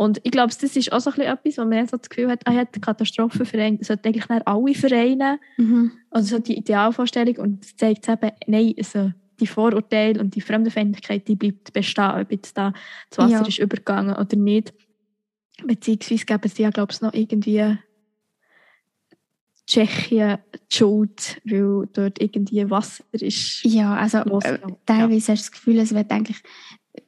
Und 0.00 0.18
ich 0.22 0.30
glaube, 0.30 0.50
das 0.58 0.76
ist 0.76 0.92
auch 0.94 1.00
so 1.00 1.10
ein 1.10 1.16
bisschen 1.16 1.32
etwas, 1.34 1.58
wo 1.58 1.64
man 1.66 1.86
so 1.86 1.98
das 1.98 2.08
Gefühl 2.08 2.30
hat, 2.30 2.40
ah, 2.46 2.52
ja, 2.52 2.64
die 2.64 2.80
Katastrophenverein 2.80 3.80
sollte 3.82 4.08
eigentlich 4.08 4.24
dann 4.24 4.40
alle 4.46 4.74
vereinen. 4.74 5.38
Mhm. 5.58 5.92
Also 6.10 6.36
so 6.36 6.42
die 6.42 6.56
Idealvorstellung 6.56 7.36
und 7.36 7.62
es 7.62 7.76
zeigt 7.76 8.08
eben, 8.08 8.30
nein, 8.46 8.72
also 8.78 9.12
die 9.38 9.46
Vorurteile 9.46 10.18
und 10.18 10.34
die 10.34 10.40
Fremdenfeindlichkeit, 10.40 11.28
die 11.28 11.36
bleibt 11.36 11.74
bestehen, 11.74 12.12
ob 12.18 12.32
jetzt 12.32 12.56
da 12.56 12.72
das 13.10 13.18
Wasser 13.18 13.42
Ja. 13.42 13.46
ist 13.46 13.58
übergegangen 13.58 14.16
oder 14.16 14.36
nicht. 14.38 14.72
Beziehungsweise 15.66 16.24
geben 16.24 16.48
sie 16.48 16.62
ja, 16.62 16.70
glaube 16.70 16.92
ich, 16.92 17.02
noch 17.02 17.12
irgendwie 17.12 17.76
Tschechien 19.66 20.38
die 20.54 20.76
Schuld, 20.78 21.42
weil 21.44 21.90
dort 21.92 22.22
irgendwie 22.22 22.70
Wasser 22.70 23.04
ist. 23.12 23.64
Ja, 23.64 23.96
also 23.96 24.20
äh, 24.40 24.58
teilweise 24.86 25.32
hast 25.32 25.42
du 25.42 25.50
das 25.50 25.52
Gefühl, 25.52 25.78
es 25.78 25.94
wird 25.94 26.10
eigentlich 26.10 26.38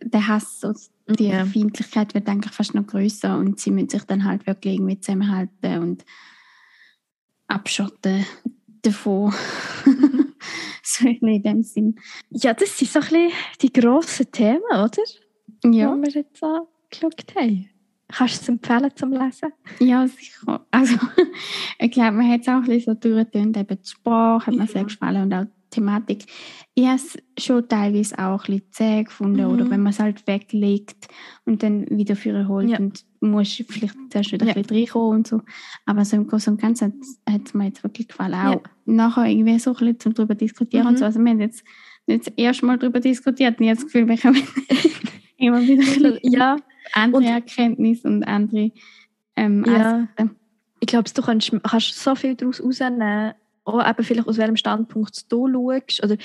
der 0.03 0.29
Hass 0.29 0.63
und 0.63 0.77
die. 1.17 1.31
Feindlichkeit 1.31 2.15
wird 2.15 2.29
eigentlich 2.29 2.53
fast 2.53 2.75
noch 2.75 2.87
größer 2.87 3.37
und 3.39 3.59
sie 3.61 3.71
müssen 3.71 3.89
sich 3.91 4.03
dann 4.05 4.25
halt 4.25 4.47
wirklich 4.47 4.75
irgendwie 4.75 4.99
zusammenhalten 5.01 5.79
und 5.79 6.05
abschotten 7.49 8.25
davon. 8.83 9.33
so 10.83 11.07
in 11.09 11.43
dem 11.43 11.63
Sinn. 11.63 11.97
Ja, 12.31 12.55
das 12.55 12.77
sind 12.79 12.91
so 12.91 12.99
ein 13.01 13.05
bisschen 13.05 13.31
die 13.61 13.73
grossen 13.73 14.31
Themen, 14.33 14.63
oder? 14.73 14.91
Ja, 15.65 15.95
Die 15.95 16.03
wir 16.03 16.11
jetzt 16.11 16.43
angeschaut 16.43 17.35
haben. 17.37 17.69
Kannst 18.09 18.37
du 18.39 18.43
es 18.43 18.49
empfehlen 18.49 18.91
zum 18.95 19.13
Lesen? 19.13 19.53
ja 19.81 20.07
sicher. 20.07 20.67
Also, 20.71 20.97
ich 21.79 21.91
glaube, 21.93 22.13
man 22.19 22.31
hat 22.31 22.43
es 22.43 22.49
auch 22.49 22.55
ein 22.55 22.65
bisschen 22.65 22.95
so 23.01 23.09
durchgetönt. 23.09 23.57
Eben 23.57 23.79
die 23.81 23.89
Sprache 23.89 24.47
hat 24.49 24.55
mir 24.55 24.67
sehr 24.67 24.83
Ja. 24.83 24.87
gefallen 24.87 25.23
und 25.23 25.33
auch 25.35 25.47
Thematik. 25.73 26.27
Ich 26.75 26.87
habe 26.87 26.97
es 26.97 27.19
schon 27.45 27.69
teilweise 27.69 28.17
auch 28.19 28.45
ein 28.49 28.55
bisschen 28.61 28.73
zäh 28.73 29.03
gefunden. 29.05 29.41
Mhm. 29.45 29.51
Oder 29.53 29.71
wenn 29.71 29.83
man 29.83 29.91
es 29.93 29.99
halt 29.99 30.25
weglegt 30.29 31.09
und 31.45 31.63
dann 31.65 31.87
wieder 31.91 32.15
für 32.15 32.47
holt 32.47 32.71
Ja. 32.71 32.79
und 32.79 33.05
muss 33.21 33.61
vielleicht 33.69 33.97
zuerst 34.11 34.31
wieder 34.33 34.47
Ja. 34.47 34.55
ein 34.55 34.63
bisschen 34.63 34.77
reinkommen 34.79 35.19
und 35.19 35.27
so. 35.27 35.41
Aber 35.87 36.05
so 36.05 36.17
im 36.17 36.27
Großen 36.29 36.53
und 36.55 36.61
Ganzen 36.61 37.01
hat 37.29 37.41
es 37.47 37.55
mir 37.55 37.65
jetzt 37.67 37.83
wirklich 37.83 38.09
gefallen. 38.09 38.33
Ja. 38.33 38.51
Auch 38.57 38.63
nachher 38.85 39.27
irgendwie 39.27 39.59
so 39.59 39.71
ein 39.71 39.77
bisschen 39.77 40.01
zum 40.01 40.15
darüber 40.15 40.35
diskutieren 40.37 40.87
und 40.87 40.93
Mhm. 40.95 40.99
so. 40.99 41.05
Also 41.07 41.19
wir 41.21 41.31
haben 41.31 41.41
jetzt 41.41 41.65
nicht 42.07 42.27
das 42.27 42.35
erste 42.37 42.67
Mal 42.67 42.79
darüber 42.79 43.01
diskutiert 43.01 43.59
und 43.61 43.67
habe 43.67 43.77
das 43.77 43.85
Gefühl, 43.85 44.09
wir 44.09 44.19
kommen 44.19 44.43
immer 45.37 45.61
wieder 45.63 45.83
bisschen 45.83 46.19
ja, 46.23 46.57
andere 46.95 47.23
Und- 47.23 47.29
Erkenntnisse 47.29 48.09
und 48.09 48.25
andere 48.25 48.71
ähm, 49.37 49.65
Ja. 49.67 50.01
Aspekte. 50.03 50.31
ich 50.81 50.87
glaube, 50.89 51.11
du 51.15 51.23
kannst, 51.23 51.53
kannst 51.63 51.95
so 52.03 52.15
viel 52.15 52.35
daraus 52.35 52.63
rausnehmen, 52.63 53.33
auch 53.65 53.89
eben 53.89 54.05
vielleicht 54.05 54.29
aus 54.29 54.39
welchem 54.39 54.57
Standpunkt 54.57 55.31
du 55.31 55.49
schaust. 55.49 56.03
Oder 56.03 56.17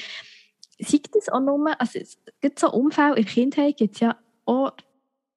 sei 0.79 0.99
das 1.11 1.29
auch 1.29 1.39
nur, 1.39 1.79
also 1.79 1.99
es 1.99 2.17
gibt 2.41 2.59
so 2.59 2.71
Umfälle 2.71 3.15
in 3.15 3.23
der 3.23 3.33
Kindheit, 3.33 3.77
gibt 3.77 3.95
es 3.95 3.99
ja 4.01 4.17
auch, 4.45 4.71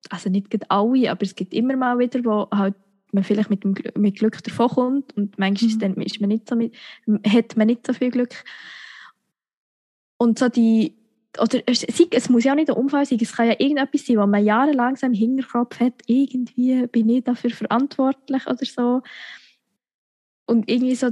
also 0.09 0.31
nicht 0.31 0.49
alle, 0.71 1.11
aber 1.11 1.23
es 1.23 1.35
gibt 1.35 1.55
immer 1.55 1.77
mal 1.77 1.99
wieder, 1.99 2.25
wo 2.25 2.49
halt 2.51 2.75
man 3.13 3.25
vielleicht 3.25 3.51
mit, 3.51 3.65
dem, 3.65 3.75
mit 3.97 4.19
Glück 4.19 4.43
davon 4.43 4.69
kommt 4.69 5.17
und 5.17 5.39
manchmal 5.39 5.71
ist, 5.71 5.77
Mhm. 5.77 5.81
dann, 5.81 5.95
ist 6.03 6.21
man 6.21 6.29
nicht 6.29 6.49
so 6.49 6.57
mit, 6.57 6.75
hat 7.27 7.57
man 7.57 7.67
nicht 7.67 7.87
so 7.87 7.93
viel 7.93 8.11
Glück. 8.11 8.45
Und 10.17 10.39
so 10.39 10.49
die, 10.49 10.97
oder 11.41 11.61
es, 11.67 11.85
es 11.85 12.29
muss 12.29 12.45
ja 12.45 12.53
auch 12.53 12.57
nicht 12.57 12.71
ein 12.71 12.77
Unfall 12.77 13.07
sein, 13.07 13.19
es 13.21 13.33
kann 13.33 13.49
ja 13.49 13.55
irgendetwas 13.59 14.07
sein, 14.07 14.19
wo 14.19 14.27
man 14.27 14.45
jahrelang 14.45 14.97
im 15.03 15.13
Hinterkopf 15.13 15.81
hat, 15.81 15.95
irgendwie 16.07 16.87
bin 16.89 17.09
ich 17.09 17.25
dafür 17.25 17.51
verantwortlich 17.51 18.47
oder 18.47 18.65
so. 18.65 19.03
Und 20.47 20.69
irgendwie 20.69 20.95
so 20.95 21.11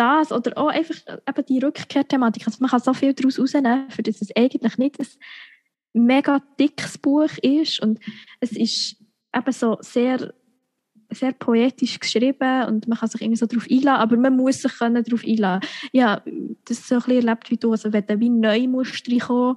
das 0.00 0.32
oder 0.32 0.56
auch 0.56 0.68
einfach 0.68 0.96
eben 1.28 1.46
die 1.46 1.58
Rückkehrthematik. 1.58 2.46
Also 2.46 2.58
man 2.60 2.70
kann 2.70 2.80
so 2.80 2.94
viel 2.94 3.12
daraus 3.12 3.38
rausnehmen, 3.38 3.90
für 3.90 4.02
das 4.02 4.22
es 4.22 4.34
eigentlich 4.34 4.78
nicht 4.78 4.98
ein 4.98 5.06
mega 5.92 6.40
dickes 6.58 6.98
Buch 6.98 7.30
ist 7.42 7.80
und 7.82 8.00
es 8.40 8.52
ist 8.52 8.96
eben 9.34 9.52
so 9.52 9.76
sehr 9.80 10.32
sehr 11.12 11.32
poetisch 11.32 11.98
geschrieben 11.98 12.66
und 12.68 12.86
man 12.86 12.96
kann 12.96 13.08
sich 13.08 13.20
irgendwie 13.20 13.36
so 13.36 13.46
darauf 13.46 13.66
einladen, 13.68 14.00
aber 14.00 14.16
man 14.16 14.36
muss 14.36 14.62
sich 14.62 14.72
darauf 14.78 15.24
einladen. 15.24 15.68
Ja, 15.92 16.22
das 16.64 16.78
ist 16.78 16.88
so 16.88 16.94
ein 16.94 17.00
bisschen 17.00 17.26
erlebt 17.26 17.50
wie 17.50 17.56
du, 17.56 17.72
also 17.72 17.92
wenn 17.92 18.06
du 18.06 18.20
wie 18.20 18.30
neu 18.30 18.68
musst 18.68 19.10
reinkommen, 19.10 19.56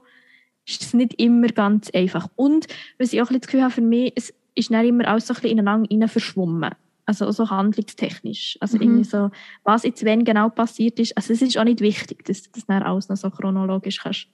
ist 0.66 0.82
es 0.82 0.94
nicht 0.96 1.14
immer 1.22 1.48
ganz 1.48 1.92
einfach. 1.94 2.28
Und 2.36 2.66
was 2.98 3.14
ich 3.14 3.22
auch 3.22 3.30
ein 3.30 3.40
bisschen 3.40 3.42
das 3.42 3.48
Gefühl 3.48 3.62
habe, 3.62 3.74
für 3.74 3.82
mich, 3.82 4.14
es 4.16 4.34
ist 4.56 4.72
nicht 4.72 4.86
immer 4.86 5.08
alles 5.08 5.28
so 5.28 5.34
ein 5.34 5.42
bisschen 5.42 5.60
ineinander 5.60 6.08
verschwommen. 6.08 6.72
Also 7.22 7.32
so 7.32 7.50
handlungstechnisch. 7.50 8.58
Also 8.60 8.78
Mhm. 8.78 8.84
irgendwie 8.84 9.04
so, 9.04 9.30
was 9.64 9.84
jetzt 9.84 10.04
wenn 10.04 10.24
genau 10.24 10.50
passiert 10.50 11.00
ist. 11.00 11.16
Also 11.16 11.34
es 11.34 11.42
ist 11.42 11.58
auch 11.58 11.64
nicht 11.64 11.82
wichtig, 11.82 12.24
dass 12.26 12.44
du 12.44 12.50
das 12.54 12.66
dann 12.66 12.84
alles 12.84 13.10
noch 13.10 13.18
so 13.18 13.30
chronologisch 13.30 14.00
kannst. 14.02 14.28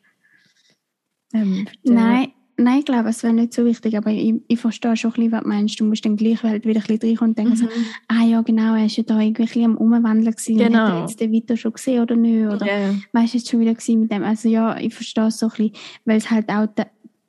Ähm. 1.33 1.67
Nein, 1.83 2.29
nein, 2.57 2.79
ich 2.79 2.85
glaube, 2.85 3.09
es 3.09 3.21
wäre 3.23 3.33
nicht 3.33 3.53
so 3.53 3.63
wichtig, 3.65 3.95
aber 3.97 4.09
ich, 4.11 4.33
ich 4.47 4.59
verstehe 4.59 4.95
schon 4.97 5.11
ein 5.11 5.15
bisschen, 5.15 5.31
was 5.31 5.41
du 5.43 5.47
meinst. 5.47 5.79
Du 5.79 5.85
musst 5.85 6.05
dann 6.05 6.15
gleich 6.15 6.41
halt 6.43 6.65
wieder 6.65 6.79
ein 6.81 6.87
bisschen 6.87 7.09
reinkommen 7.09 7.31
und 7.31 7.37
denken, 7.37 7.55
so, 7.55 7.65
Mhm. 7.65 7.85
ah 8.07 8.23
ja, 8.25 8.41
genau, 8.41 8.73
er 8.75 8.81
war 8.81 8.85
ja 8.87 9.03
da 9.03 9.19
irgendwie 9.19 9.41
ein 9.43 9.45
bisschen 9.47 9.65
am 9.65 9.77
Umwandeln 9.77 10.31
gewesen. 10.31 10.57
Genau. 10.57 10.79
Hat 10.79 10.93
er 10.93 11.01
jetzt 11.01 11.19
den 11.19 11.31
Vito 11.31 11.55
schon 11.55 11.73
gesehen 11.73 12.01
oder 12.01 12.15
nicht? 12.15 12.47
Oder 12.47 12.65
ja. 12.65 12.95
weißt 13.13 13.33
du, 13.33 13.37
jetzt 13.37 13.49
schon 13.49 13.59
wieder 13.59 13.73
gewesen 13.73 13.99
mit 14.01 14.11
dem? 14.11 14.23
Also 14.23 14.49
ja, 14.49 14.77
ich 14.79 14.93
verstehe 14.93 15.27
es 15.27 15.37
so 15.39 15.47
ein 15.47 15.49
bisschen, 15.51 15.71
weil 16.05 16.17
es 16.17 16.31
halt 16.31 16.49
auch 16.49 16.67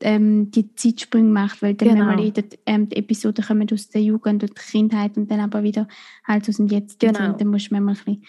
ähm, 0.03 0.51
die 0.51 0.75
Zeitsprünge 0.75 1.31
macht, 1.31 1.63
weil 1.63 1.75
dann 1.75 1.89
Genau. 1.91 2.05
manchmal 2.05 2.27
in 2.27 2.33
der, 2.35 2.45
ähm, 2.67 2.89
die 2.89 2.97
Episoden 2.97 3.45
kommen 3.45 3.67
aus 3.73 3.89
der 3.89 4.03
Jugend 4.03 4.43
und 4.43 4.57
der 4.57 4.65
Kindheit 4.65 5.17
und 5.17 5.31
dann 5.31 5.41
aber 5.41 5.63
wieder 5.63 5.87
halt 6.27 6.49
aus 6.49 6.57
dem 6.57 6.69
Jetzt. 6.69 7.01
Genau. 7.01 7.31
Und 7.33 7.41
dann 7.41 7.49
musst 7.49 7.71
du 7.71 7.75
manchmal 7.75 7.95
ein 7.95 8.05
bisschen 8.05 8.25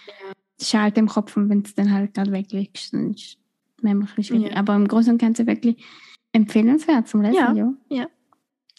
schalten 0.61 0.99
im 0.99 1.07
Kopf 1.07 1.35
und 1.37 1.49
wenn 1.49 1.61
es 1.63 1.73
dann 1.75 1.91
halt 1.91 2.13
gerade 2.13 2.31
weglegst, 2.31 2.93
dann 2.93 3.11
ist 3.13 3.19
es 3.21 3.37
manchmal 3.81 4.03
ein 4.07 4.15
bisschen 4.15 4.23
schwierig. 4.37 4.51
Ja. 4.53 4.57
Aber 4.59 4.75
im 4.75 4.87
Großen 4.87 5.11
und 5.13 5.17
Ganzen 5.21 5.47
wirklich 5.47 5.77
empfehlenswert 6.33 7.07
zum 7.07 7.21
Lesen, 7.21 7.35
Ja, 7.35 7.53
ja. 7.53 7.73
ja. 7.89 8.07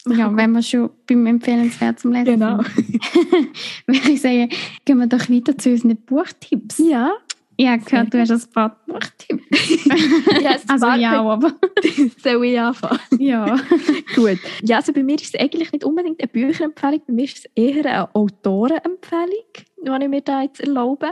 Ja, 0.05 0.35
wenn 0.35 0.51
wir 0.51 0.61
schon 0.61 0.89
beim 1.07 1.25
empfehlenswert 1.27 1.97
zum 1.99 2.11
Lesen 2.11 2.25
Genau. 2.25 2.61
sind, 2.61 2.99
würde 3.87 4.11
ich 4.11 4.19
sagen, 4.21 4.49
gehen 4.83 4.97
wir 4.97 5.07
doch 5.07 5.29
weiter 5.29 5.57
zu 5.57 5.69
unseren 5.71 5.95
Buchtipps. 5.95 6.77
Ja. 6.79 7.13
Ich 7.55 7.67
habe 7.67 7.83
gehört, 7.83 8.13
du 8.13 8.19
hast 8.19 8.31
ein. 8.31 8.71
Ja, 10.41 10.51
ein 10.51 10.69
also 10.69 10.85
paar 10.85 10.97
ja, 10.97 11.21
aber 11.21 11.53
Soll 12.23 12.45
ich 12.45 12.59
anfangen? 12.59 12.99
ja. 13.19 13.57
Gut. 14.15 14.39
Ja, 14.63 14.77
also 14.77 14.91
bei 14.93 15.03
mir 15.03 15.15
ist 15.15 15.33
es 15.33 15.39
eigentlich 15.39 15.71
nicht 15.71 15.83
unbedingt 15.83 16.19
eine 16.21 16.27
Bücherempfehlung, 16.27 17.01
bei 17.07 17.13
mir 17.13 17.25
ist 17.25 17.37
es 17.37 17.45
eher 17.55 17.85
eine 17.85 18.15
Autorenempfehlung, 18.15 19.27
die 19.85 20.03
ich 20.03 20.09
mir 20.09 20.21
da 20.21 20.41
jetzt 20.41 20.61
erlaube. 20.61 21.11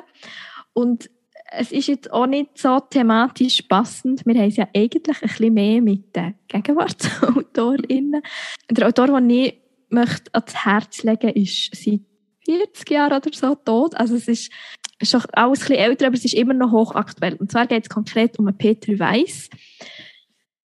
Und 0.74 1.10
es 1.52 1.72
ist 1.72 1.88
jetzt 1.88 2.12
auch 2.12 2.28
nicht 2.28 2.58
so 2.58 2.80
thematisch 2.80 3.62
passend. 3.64 4.26
Wir 4.26 4.36
haben 4.36 4.48
es 4.48 4.56
ja 4.56 4.68
eigentlich 4.74 5.22
ein 5.22 5.28
bisschen 5.28 5.54
mehr 5.54 5.82
mit 5.82 6.16
den 6.16 6.36
GegenwartsautorInnen. 6.48 8.22
Der 8.70 8.88
Autor, 8.88 9.08
den 9.08 9.30
ich 9.30 9.62
möchte 9.90 10.34
ans 10.34 10.56
Herz 10.56 11.04
legen 11.04 11.30
ist 11.30 11.76
seit 11.76 12.00
40 12.46 12.90
Jahren 12.90 13.18
oder 13.18 13.30
so 13.34 13.56
tot. 13.56 13.96
Also 13.96 14.16
es 14.16 14.28
ist 14.28 14.52
schon 15.06 15.22
alles 15.34 15.62
ein 15.62 15.68
bisschen 15.68 15.76
älter, 15.76 16.08
aber 16.08 16.16
es 16.16 16.26
ist 16.26 16.34
immer 16.34 16.54
noch 16.54 16.72
hochaktuell. 16.72 17.36
Und 17.36 17.52
zwar 17.52 17.68
geht 17.68 17.84
es 17.84 17.90
konkret 17.90 18.38
um 18.40 18.46
Peter 18.58 18.98
Weiss. 19.00 19.50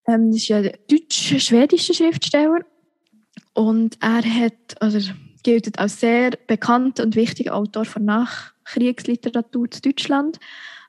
Ähm, 0.08 0.32
das 0.32 0.42
ist 0.42 0.48
ja 0.48 0.58
ein 0.58 0.72
deutsch-schwedischer 0.90 1.94
Schriftsteller. 1.94 2.60
Und 3.54 3.98
er 4.02 4.24
hat, 4.24 4.82
also 4.82 5.12
gilt 5.44 5.80
als 5.80 6.00
sehr 6.00 6.32
bekannter 6.48 7.04
und 7.04 7.16
wichtiger 7.16 7.56
Autor 7.56 7.86
von 7.86 8.06
Nachkriegsliteratur 8.06 9.72
zu 9.72 9.82
Deutschland. 9.82 10.40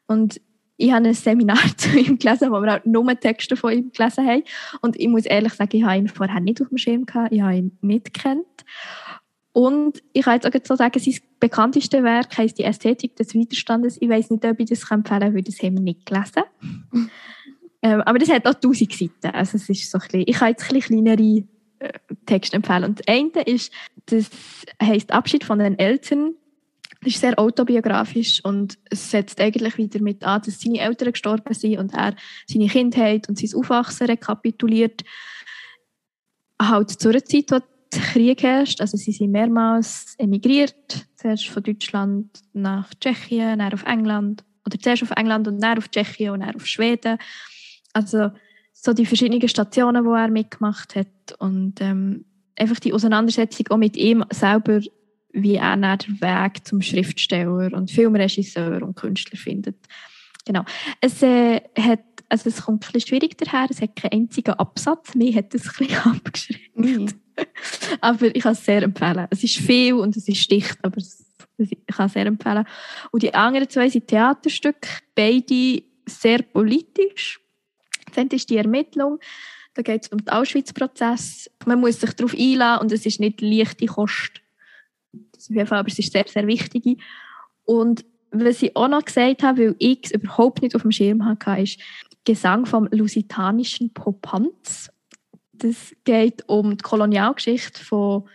Und 0.06 0.40
ich 0.76 0.92
habe 0.92 1.08
ein 1.08 1.14
Seminar 1.14 1.58
zu 1.76 1.98
ihm 1.98 2.18
gelesen, 2.18 2.50
wo 2.50 2.60
wir 2.60 2.76
auch 2.76 2.84
nur 2.84 3.18
Texte 3.18 3.56
von 3.56 3.72
ihm 3.72 3.92
gelesen 3.92 4.26
haben. 4.26 4.42
Und 4.80 4.98
ich 4.98 5.08
muss 5.08 5.26
ehrlich 5.26 5.52
sagen, 5.54 5.76
ich 5.76 5.82
habe 5.82 5.98
ihn 5.98 6.08
vorher 6.08 6.40
nicht 6.40 6.62
auf 6.62 6.68
dem 6.68 6.78
Schirm 6.78 7.04
gehabt, 7.04 7.32
ich 7.32 7.40
habe 7.40 7.56
ihn 7.56 7.78
nicht 7.82 8.14
gekannt. 8.14 8.46
Und 9.58 10.04
ich 10.12 10.22
kann 10.22 10.34
jetzt 10.34 10.46
auch 10.46 10.60
so 10.62 10.76
sagen, 10.76 11.00
sein 11.00 11.16
bekannteste 11.40 12.04
Werk 12.04 12.38
heisst 12.38 12.58
«Die 12.58 12.62
Ästhetik 12.62 13.16
des 13.16 13.34
Widerstandes». 13.34 14.00
Ich 14.00 14.08
weiß 14.08 14.30
nicht, 14.30 14.44
ob 14.44 14.60
ich 14.60 14.68
das 14.68 14.88
empfehlen 14.88 15.20
kann, 15.20 15.34
weil 15.34 15.42
das 15.42 15.58
haben 15.58 15.74
wir 15.74 15.82
nicht 15.82 16.06
gelesen. 16.06 16.44
ähm, 17.82 18.00
aber 18.02 18.20
das 18.20 18.28
hat 18.28 18.46
auch 18.46 18.54
tausend 18.54 18.92
Seiten. 18.92 19.34
Also 19.34 19.56
es 19.56 19.68
ist 19.68 19.90
so 19.90 19.98
ein 19.98 20.02
bisschen, 20.02 20.22
ich 20.28 20.36
kann 20.36 20.50
jetzt 20.50 20.62
ein 20.62 20.78
bisschen 20.78 21.04
kleinere 21.04 21.44
äh, 21.80 21.92
Texte 22.24 22.54
empfehlen. 22.54 22.84
Und 22.84 23.00
das 23.00 23.08
eine 23.08 23.42
ist, 23.46 23.72
das 24.06 24.30
heisst 24.80 25.10
«Abschied 25.10 25.42
von 25.42 25.58
den 25.58 25.76
Eltern». 25.76 26.36
Das 27.00 27.14
ist 27.14 27.20
sehr 27.20 27.36
autobiografisch 27.36 28.44
und 28.44 28.78
es 28.90 29.10
setzt 29.10 29.40
eigentlich 29.40 29.76
wieder 29.76 30.00
mit 30.00 30.22
an, 30.22 30.40
dass 30.40 30.60
seine 30.60 30.78
Eltern 30.78 31.10
gestorben 31.10 31.52
sind 31.52 31.78
und 31.78 31.94
er 31.94 32.14
seine 32.46 32.68
Kindheit 32.68 33.28
und 33.28 33.36
sein 33.40 33.58
Aufwachsen 33.58 34.06
rekapituliert. 34.06 35.02
Halt 36.62 36.90
zu 36.90 37.08
einer 37.08 37.24
Zeit, 37.24 37.50
Krieg 37.90 38.42
herrscht. 38.42 38.80
Also 38.80 38.96
sie 38.96 39.12
sind 39.12 39.30
mehrmals 39.30 40.14
emigriert, 40.18 41.06
zuerst 41.16 41.48
von 41.48 41.62
Deutschland 41.62 42.40
nach 42.52 42.92
Tschechien, 43.00 43.58
dann 43.58 43.72
auf 43.72 43.84
England 43.84 44.44
oder 44.66 44.78
zuerst 44.78 45.02
auf 45.02 45.10
England 45.12 45.48
und 45.48 45.62
dann 45.62 45.78
auf 45.78 45.88
Tschechien 45.90 46.30
und 46.30 46.40
dann 46.40 46.54
auf 46.54 46.66
Schweden. 46.66 47.18
Also 47.92 48.30
so 48.72 48.92
die 48.92 49.06
verschiedenen 49.06 49.48
Stationen, 49.48 50.04
wo 50.04 50.14
er 50.14 50.28
mitgemacht 50.28 50.94
hat 50.94 51.08
und 51.38 51.80
ähm, 51.80 52.24
einfach 52.56 52.78
die 52.78 52.92
Auseinandersetzung 52.92 53.66
auch 53.70 53.76
mit 53.76 53.96
ihm 53.96 54.24
selber, 54.30 54.80
wie 55.32 55.56
er 55.56 55.76
dann 55.76 55.98
den 55.98 56.20
Weg 56.20 56.66
zum 56.66 56.80
Schriftsteller 56.80 57.72
und 57.72 57.90
Filmregisseur 57.90 58.82
und 58.82 58.96
Künstler 58.96 59.38
findet. 59.38 59.76
Genau. 60.44 60.64
Es 61.00 61.22
äh, 61.22 61.60
hat 61.78 62.00
also 62.28 62.48
es 62.48 62.62
kommt 62.62 62.86
ein 62.86 62.92
bisschen 62.92 63.08
schwierig 63.08 63.38
daher, 63.38 63.68
es 63.70 63.80
hat 63.80 63.96
keinen 63.96 64.22
einzigen 64.22 64.52
Absatz, 64.54 65.14
mir 65.14 65.34
hat 65.34 65.54
es 65.54 65.66
ein 65.66 65.72
bisschen 65.78 65.98
abgeschrieben. 66.04 67.02
Mhm. 67.02 67.08
aber 68.00 68.34
ich 68.34 68.42
kann 68.42 68.52
es 68.52 68.64
sehr 68.64 68.82
empfehlen. 68.82 69.26
Es 69.30 69.44
ist 69.44 69.56
viel 69.56 69.94
und 69.94 70.16
es 70.16 70.28
ist 70.28 70.50
dicht, 70.50 70.78
aber 70.82 70.98
es, 70.98 71.24
ich 71.58 71.78
kann 71.86 72.06
es 72.06 72.12
sehr 72.12 72.26
empfehlen. 72.26 72.64
Und 73.10 73.22
die 73.22 73.34
anderen 73.34 73.68
zwei 73.68 73.88
sind 73.88 74.08
Theaterstücke, 74.08 74.88
beide 75.14 75.82
sehr 76.06 76.42
politisch. 76.42 77.40
Dann 78.14 78.28
ist 78.28 78.48
die 78.50 78.56
Ermittlung, 78.56 79.18
da 79.74 79.82
geht 79.82 80.04
es 80.04 80.08
um 80.08 80.18
den 80.18 80.28
Auschwitz-Prozess. 80.30 81.50
Man 81.66 81.80
muss 81.80 82.00
sich 82.00 82.12
darauf 82.14 82.34
einladen 82.34 82.82
und 82.82 82.92
es 82.92 83.06
ist 83.06 83.20
nicht 83.20 83.40
leichte 83.40 83.86
Kost. 83.86 84.40
Das 85.32 85.48
auf 85.48 85.54
jeden 85.54 85.66
Fall, 85.66 85.78
aber 85.78 85.88
es 85.88 85.98
ist 85.98 86.12
sehr, 86.12 86.24
sehr 86.26 86.46
wichtig. 86.46 87.00
Und 87.64 88.04
was 88.30 88.62
ich 88.62 88.74
auch 88.76 88.88
noch 88.88 89.04
gesagt 89.04 89.42
habe, 89.42 89.68
weil 89.68 89.76
ich 89.78 90.00
es 90.04 90.10
überhaupt 90.10 90.62
nicht 90.62 90.74
auf 90.74 90.82
dem 90.82 90.90
Schirm 90.90 91.24
hatte, 91.24 91.62
ist 91.62 91.78
Gesang 92.24 92.66
vom 92.66 92.88
lusitanischen 92.90 93.92
Popanz. 93.94 94.90
Das 95.58 95.94
geht 96.04 96.48
um 96.48 96.76
die 96.76 96.82
Kolonialgeschichte 96.82 97.84
von 97.84 98.28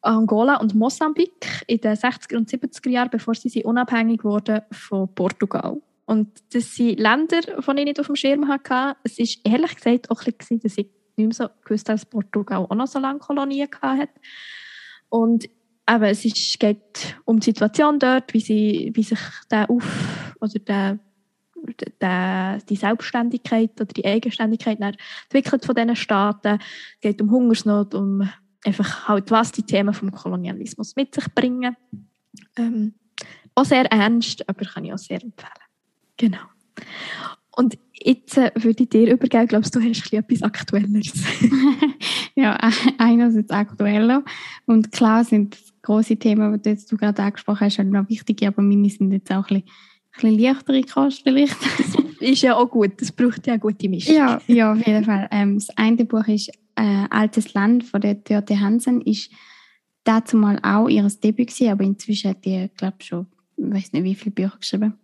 Angola 0.00 0.56
und 0.56 0.74
Mosambik 0.74 1.64
in 1.66 1.80
den 1.80 1.94
60er 1.94 2.36
und 2.36 2.48
70er 2.48 2.88
Jahren, 2.88 3.10
bevor 3.10 3.34
sie 3.34 3.64
unabhängig 3.64 4.24
wurden 4.24 4.62
von 4.70 5.12
Portugal. 5.14 5.80
Und 6.06 6.28
das 6.54 6.74
sind 6.74 6.98
Länder, 6.98 7.40
die 7.42 7.52
ich 7.52 7.84
nicht 7.84 8.00
auf 8.00 8.06
dem 8.06 8.16
Schirm 8.16 8.48
hatte. 8.48 8.96
Es 9.04 9.18
war 9.18 9.52
ehrlich 9.52 9.74
gesagt 9.76 10.10
auch 10.10 10.24
ein 10.24 10.32
bisschen, 10.32 10.60
dass 10.60 10.78
ich 10.78 10.88
nicht 11.16 11.26
mehr 11.26 11.32
so 11.32 11.48
gewusst 11.64 11.88
dass 11.88 12.06
Portugal 12.06 12.66
auch 12.68 12.74
noch 12.74 12.86
so 12.86 12.98
lange 12.98 13.18
Kolonien 13.18 13.68
hatte. 13.82 14.08
Und 15.10 15.44
eben, 15.44 16.04
es 16.04 16.24
ist, 16.24 16.58
geht 16.58 17.16
um 17.24 17.40
die 17.40 17.46
Situation 17.46 17.98
dort, 17.98 18.32
wie, 18.32 18.40
sie, 18.40 18.90
wie 18.94 19.02
sich 19.02 19.18
der 19.50 19.68
auf, 19.68 20.34
oder 20.40 20.58
der 20.58 20.98
die, 21.68 22.76
Selbstständigkeit 22.76 23.72
oder 23.80 23.92
die 23.92 24.04
Eigenständigkeit 24.04 24.78
entwickelt 24.80 25.64
von 25.64 25.74
diesen 25.74 25.96
Staaten. 25.96 26.58
Es 26.94 27.00
geht 27.00 27.20
um 27.20 27.30
Hungersnot, 27.30 27.94
um 27.94 28.28
einfach 28.64 29.08
halt, 29.08 29.30
was 29.30 29.52
die 29.52 29.62
Themen 29.62 29.94
vom 29.94 30.10
Kolonialismus 30.10 30.96
mit 30.96 31.14
sich 31.14 31.26
bringen. 31.34 31.76
Ähm, 32.56 32.94
auch 33.54 33.64
sehr 33.64 33.90
ernst, 33.90 34.48
aber 34.48 34.64
kann 34.64 34.84
ich 34.84 34.92
auch 34.92 34.98
sehr 34.98 35.22
empfehlen. 35.22 35.52
Genau. 36.16 36.38
Und 37.56 37.76
jetzt 37.92 38.38
äh, 38.38 38.52
würde 38.54 38.84
ich 38.84 38.88
dir 38.88 39.12
übergeben, 39.12 39.48
glaubst 39.48 39.74
du, 39.74 39.80
hast 39.80 40.12
etwas 40.12 40.42
Aktuelleres? 40.42 41.24
ja, 42.36 42.56
einerseits 42.98 43.50
aktueller 43.50 44.24
und 44.66 44.92
klar 44.92 45.24
sind 45.24 45.58
große 45.82 46.16
Themen, 46.16 46.60
die 46.62 46.76
du 46.88 46.96
gerade 46.96 47.22
angesprochen 47.22 47.66
hast, 47.66 47.78
noch 47.78 48.08
wichtig, 48.08 48.46
aber 48.46 48.62
meine 48.62 48.88
sind 48.90 49.12
jetzt 49.12 49.32
auch 49.32 49.48
ein 49.50 49.62
bisschen 49.62 49.70
bisschen 50.22 50.38
leichtere 50.38 50.82
Kost 50.82 51.22
vielleicht. 51.22 51.56
ist 52.20 52.42
ja 52.42 52.56
auch 52.56 52.70
gut, 52.70 53.00
das 53.00 53.12
braucht 53.12 53.46
ja 53.46 53.54
eine 53.54 53.60
gute 53.60 53.88
Mischung. 53.88 54.14
Ja, 54.14 54.40
ja 54.46 54.72
auf 54.72 54.86
jeden 54.86 55.04
Fall. 55.04 55.28
Ähm, 55.30 55.54
das 55.54 55.70
eine 55.76 56.04
Buch 56.04 56.26
ist 56.26 56.50
äh, 56.76 57.04
«Altes 57.10 57.54
Land» 57.54 57.84
von 57.84 58.00
der 58.00 58.14
Dörte 58.14 58.58
Hansen. 58.58 59.00
Ist 59.02 59.30
dazu 60.04 60.36
mal 60.36 60.58
auch 60.62 60.88
ihr 60.88 61.06
Debüt 61.22 61.48
gewesen, 61.48 61.70
aber 61.70 61.84
inzwischen 61.84 62.30
hat 62.30 62.44
die, 62.44 62.68
glaube 62.76 62.96
ich, 63.00 63.06
schon, 63.06 63.26
ich 63.56 63.70
weiß 63.70 63.92
nicht, 63.92 64.04
wie 64.04 64.14
viele 64.14 64.32
Bücher 64.32 64.56
geschrieben. 64.58 64.94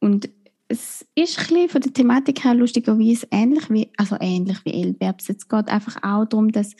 Und 0.00 0.28
es 0.68 1.06
ist 1.14 1.38
ein 1.38 1.44
bisschen 1.44 1.68
von 1.68 1.80
der 1.80 1.92
Thematik 1.92 2.44
her 2.44 2.54
lustigerweise 2.54 3.26
ähnlich 3.30 3.70
wie, 3.70 3.90
also 3.96 4.16
ähnlich 4.20 4.58
wie 4.64 4.72
Elberbs. 4.72 5.28
Es 5.28 5.48
geht 5.48 5.68
einfach 5.68 5.96
auch 6.02 6.24
darum, 6.24 6.52
dass 6.52 6.74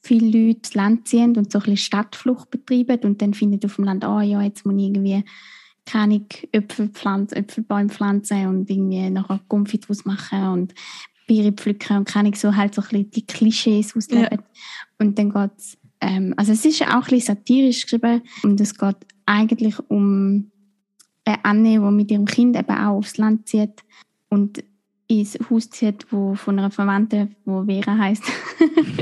viele 0.00 0.26
Leute 0.26 0.60
das 0.62 0.74
Land 0.74 1.08
ziehen 1.08 1.36
und 1.36 1.50
so 1.50 1.58
ein 1.58 1.62
bisschen 1.62 1.76
Stadtflucht 1.76 2.50
betreiben 2.50 3.00
und 3.02 3.22
dann 3.22 3.34
finden 3.34 3.64
auf 3.64 3.76
dem 3.76 3.84
Land, 3.84 4.04
oh 4.04 4.20
ja, 4.20 4.42
jetzt 4.42 4.64
muss 4.64 4.76
ich 4.76 4.84
irgendwie 4.84 5.24
keine 5.88 6.20
Äpfel 6.52 6.88
pflanzen, 6.88 7.36
Äpfelbäume 7.36 7.88
pflanzen 7.88 8.46
und 8.46 8.70
irgendwie 8.70 9.08
nachher 9.08 9.40
Gumpfi 9.48 9.80
draus 9.80 10.04
machen 10.04 10.48
und 10.48 10.74
Biere 11.26 11.52
pflücken 11.52 11.98
und 11.98 12.08
kann 12.08 12.26
ich 12.26 12.36
so 12.36 12.54
halt 12.54 12.74
so 12.74 12.82
ein 12.82 12.88
bisschen 12.88 13.10
die 13.10 13.26
Klischees 13.26 13.96
ausleben. 13.96 14.28
Ja. 14.30 14.38
Und 14.98 15.18
dann 15.18 15.30
geht 15.30 15.50
es, 15.56 15.78
ähm, 16.00 16.34
also 16.36 16.52
es 16.52 16.64
ist 16.64 16.82
auch 16.82 16.88
ein 16.88 17.00
bisschen 17.00 17.36
satirisch 17.36 17.82
geschrieben 17.82 18.22
und 18.42 18.60
es 18.60 18.76
geht 18.76 18.96
eigentlich 19.26 19.78
um 19.88 20.50
eine 21.24 21.44
Anne, 21.44 21.72
die 21.72 21.78
mit 21.78 22.10
ihrem 22.10 22.26
Kind 22.26 22.56
eben 22.56 22.70
auch 22.70 22.98
aufs 22.98 23.16
Land 23.16 23.48
zieht 23.48 23.82
und 24.28 24.62
ins 25.06 25.38
Haus 25.48 25.70
zieht, 25.70 26.06
wo 26.12 26.34
von 26.34 26.58
einer 26.58 26.70
Verwandten, 26.70 27.34
wo 27.46 27.64
Vera 27.64 27.96
heißt 27.96 28.24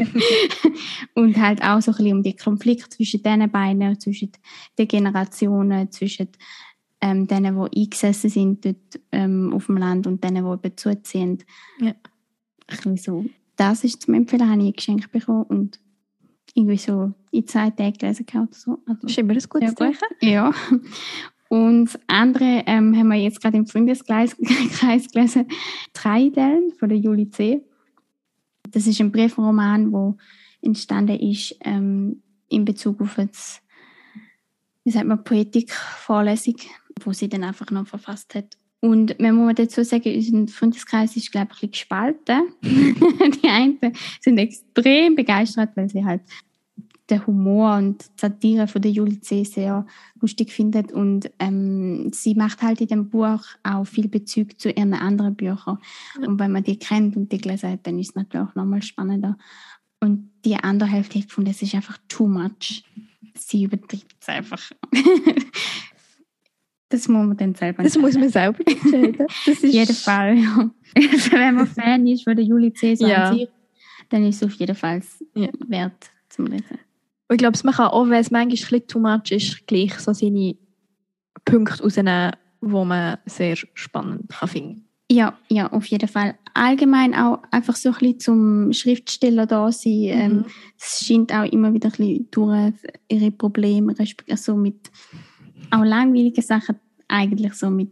und 1.14 1.36
halt 1.36 1.62
auch 1.62 1.82
so 1.82 1.90
ein 1.90 1.96
bisschen 1.96 2.16
um 2.16 2.22
die 2.22 2.36
Konflikte 2.36 2.88
zwischen 2.88 3.22
diesen 3.22 3.50
beiden, 3.50 3.98
zwischen 3.98 4.30
den 4.78 4.88
Generationen, 4.88 5.90
zwischen 5.90 6.28
ähm, 7.06 7.26
denen, 7.28 7.54
die 7.54 7.82
eingesessen 7.82 8.30
sind 8.30 8.64
dort 8.64 9.00
ähm, 9.12 9.52
auf 9.52 9.66
dem 9.66 9.76
Land 9.76 10.06
und 10.06 10.24
denen, 10.24 10.44
die 10.44 10.66
eben 10.66 10.76
zuziehen. 10.76 11.38
Ja. 11.78 11.94
Ein 12.84 12.96
so. 12.96 13.24
Das 13.54 13.84
ist 13.84 14.02
zum 14.02 14.14
Empfehlen, 14.14 14.50
habe 14.50 14.60
ich 14.60 14.66
ein 14.66 14.72
Geschenk 14.72 15.12
bekommen 15.12 15.44
und 15.44 15.78
irgendwie 16.54 16.78
so 16.78 17.12
in 17.30 17.46
zwei 17.46 17.70
Tagen 17.70 17.96
gelesen 17.96 18.26
oder 18.34 18.48
so. 18.50 18.78
Also, 18.86 19.06
ist 19.06 19.18
immer 19.18 19.34
ein 19.34 19.42
gutes 19.48 19.74
gut. 19.74 19.96
Ja. 20.20 20.52
Und 21.48 21.84
das 21.84 22.00
andere 22.08 22.64
ähm, 22.66 22.96
haben 22.96 23.06
wir 23.06 23.18
jetzt 23.18 23.40
gerade 23.40 23.56
im 23.56 23.66
Freundeskreis 23.66 24.36
gelesen, 25.12 25.46
Treidel 25.92 26.72
von 26.76 26.88
der 26.88 26.98
Julie 26.98 27.30
C. 27.30 27.62
Das 28.72 28.88
ist 28.88 29.00
ein 29.00 29.12
Briefroman, 29.12 29.92
der 29.92 30.16
entstanden 30.60 31.20
ist 31.20 31.56
ähm, 31.60 32.20
in 32.48 32.64
Bezug 32.64 33.00
auf 33.00 33.14
das, 33.14 33.62
wie 34.82 34.90
sagt 34.90 35.06
man, 35.06 35.22
Poetikvorlesung 35.22 36.56
wo 37.04 37.12
sie 37.12 37.28
dann 37.28 37.44
einfach 37.44 37.70
noch 37.70 37.86
verfasst 37.86 38.34
hat. 38.34 38.56
Und 38.80 39.18
man 39.18 39.34
muss 39.34 39.54
dazu 39.54 39.82
sagen, 39.84 40.14
unser 40.14 40.52
Freundeskreis 40.52 41.16
ist, 41.16 41.32
glaube 41.32 41.48
ich, 41.52 41.62
ein 41.62 41.70
bisschen 41.70 41.70
gespalten. 41.70 42.42
die 42.62 43.48
einen 43.48 43.78
sind 44.20 44.38
extrem 44.38 45.14
begeistert, 45.14 45.70
weil 45.74 45.88
sie 45.88 46.04
halt 46.04 46.22
den 47.08 47.26
Humor 47.26 47.76
und 47.76 48.02
die 48.02 48.20
Satire 48.20 48.66
von 48.66 48.82
der 48.82 48.90
Julie 48.90 49.20
C. 49.20 49.44
sehr 49.44 49.86
lustig 50.20 50.52
findet. 50.52 50.92
Und 50.92 51.30
ähm, 51.38 52.10
sie 52.12 52.34
macht 52.34 52.62
halt 52.62 52.80
in 52.80 52.88
dem 52.88 53.08
Buch 53.08 53.44
auch 53.62 53.84
viel 53.84 54.08
Bezug 54.08 54.60
zu 54.60 54.70
ihren 54.70 54.94
anderen 54.94 55.36
Büchern. 55.36 55.78
Ja. 56.20 56.28
Und 56.28 56.38
wenn 56.38 56.52
man 56.52 56.64
die 56.64 56.78
kennt 56.78 57.16
und 57.16 57.32
die 57.32 57.38
gelesen 57.38 57.70
hat, 57.70 57.86
dann 57.86 57.98
ist 57.98 58.10
es 58.10 58.14
natürlich 58.14 58.48
auch 58.48 58.54
nochmal 58.54 58.82
spannender. 58.82 59.38
Und 60.00 60.30
die 60.44 60.56
andere 60.56 60.88
Hälfte 60.88 61.18
hat 61.18 61.28
gefunden, 61.28 61.50
es 61.50 61.62
ist 61.62 61.74
einfach 61.74 61.98
too 62.08 62.26
much. 62.26 62.84
Sie 63.34 63.64
übertreibt 63.64 64.16
es 64.20 64.28
einfach. 64.28 64.70
Das 66.88 67.08
muss 67.08 67.26
man 67.26 67.36
dann 67.36 67.54
selber 67.54 67.82
Das 67.82 67.98
muss 67.98 68.14
man 68.14 68.28
selber 68.28 68.60
entscheiden. 68.66 69.26
Das 69.46 69.48
ist 69.48 69.64
jeden 69.64 69.94
Fall, 69.94 70.38
ja. 70.38 70.70
Also 70.94 71.32
wenn 71.32 71.54
man 71.54 71.66
Fan 71.66 72.06
ist 72.06 72.24
von 72.24 72.36
der 72.36 72.44
Julie 72.44 72.72
Cäsar 72.72 73.08
ja. 73.08 73.32
Sich, 73.32 73.48
dann 74.08 74.24
ist 74.24 74.36
es 74.36 74.44
auf 74.44 74.52
jeden 74.54 74.76
Fall 74.76 75.02
ja. 75.34 75.48
wert 75.66 76.10
zum 76.28 76.46
Lesen. 76.46 76.78
Und 77.28 77.34
ich 77.34 77.38
glaube, 77.38 77.58
man 77.64 77.74
kann 77.74 77.88
auch, 77.88 78.04
wenn 78.04 78.20
es 78.20 78.30
manchmal 78.30 78.42
ein 78.42 78.48
bisschen 78.50 78.86
too 78.86 79.00
much 79.00 79.32
ist, 79.32 79.66
gleich 79.66 79.94
so 79.98 80.12
seine 80.12 80.56
Punkte 81.44 81.82
rausnehmen, 81.82 82.32
die 82.60 82.68
man 82.68 83.18
sehr 83.26 83.56
spannend 83.74 84.28
kann 84.28 84.48
finden 84.48 84.86
ja, 85.10 85.38
ja, 85.48 85.70
auf 85.72 85.86
jeden 85.86 86.08
Fall. 86.08 86.34
Allgemein 86.54 87.14
auch 87.14 87.42
einfach 87.50 87.76
so 87.76 87.90
ein 87.90 87.94
bisschen 87.94 88.20
zum 88.20 88.72
Schriftsteller 88.72 89.46
da 89.46 89.70
sein. 89.70 89.92
Mhm. 89.92 90.10
Ähm, 90.10 90.44
es 90.78 91.06
scheint 91.06 91.32
auch 91.32 91.44
immer 91.44 91.72
wieder 91.72 91.88
ein 91.88 91.92
bisschen 91.92 92.30
durch 92.30 92.72
ihre 93.08 93.30
Probleme, 93.30 93.94
also 94.28 94.56
mit 94.56 94.90
auch 95.70 95.84
langweilige 95.84 96.42
Sachen 96.42 96.76
eigentlich 97.08 97.54
so 97.54 97.70
mit 97.70 97.90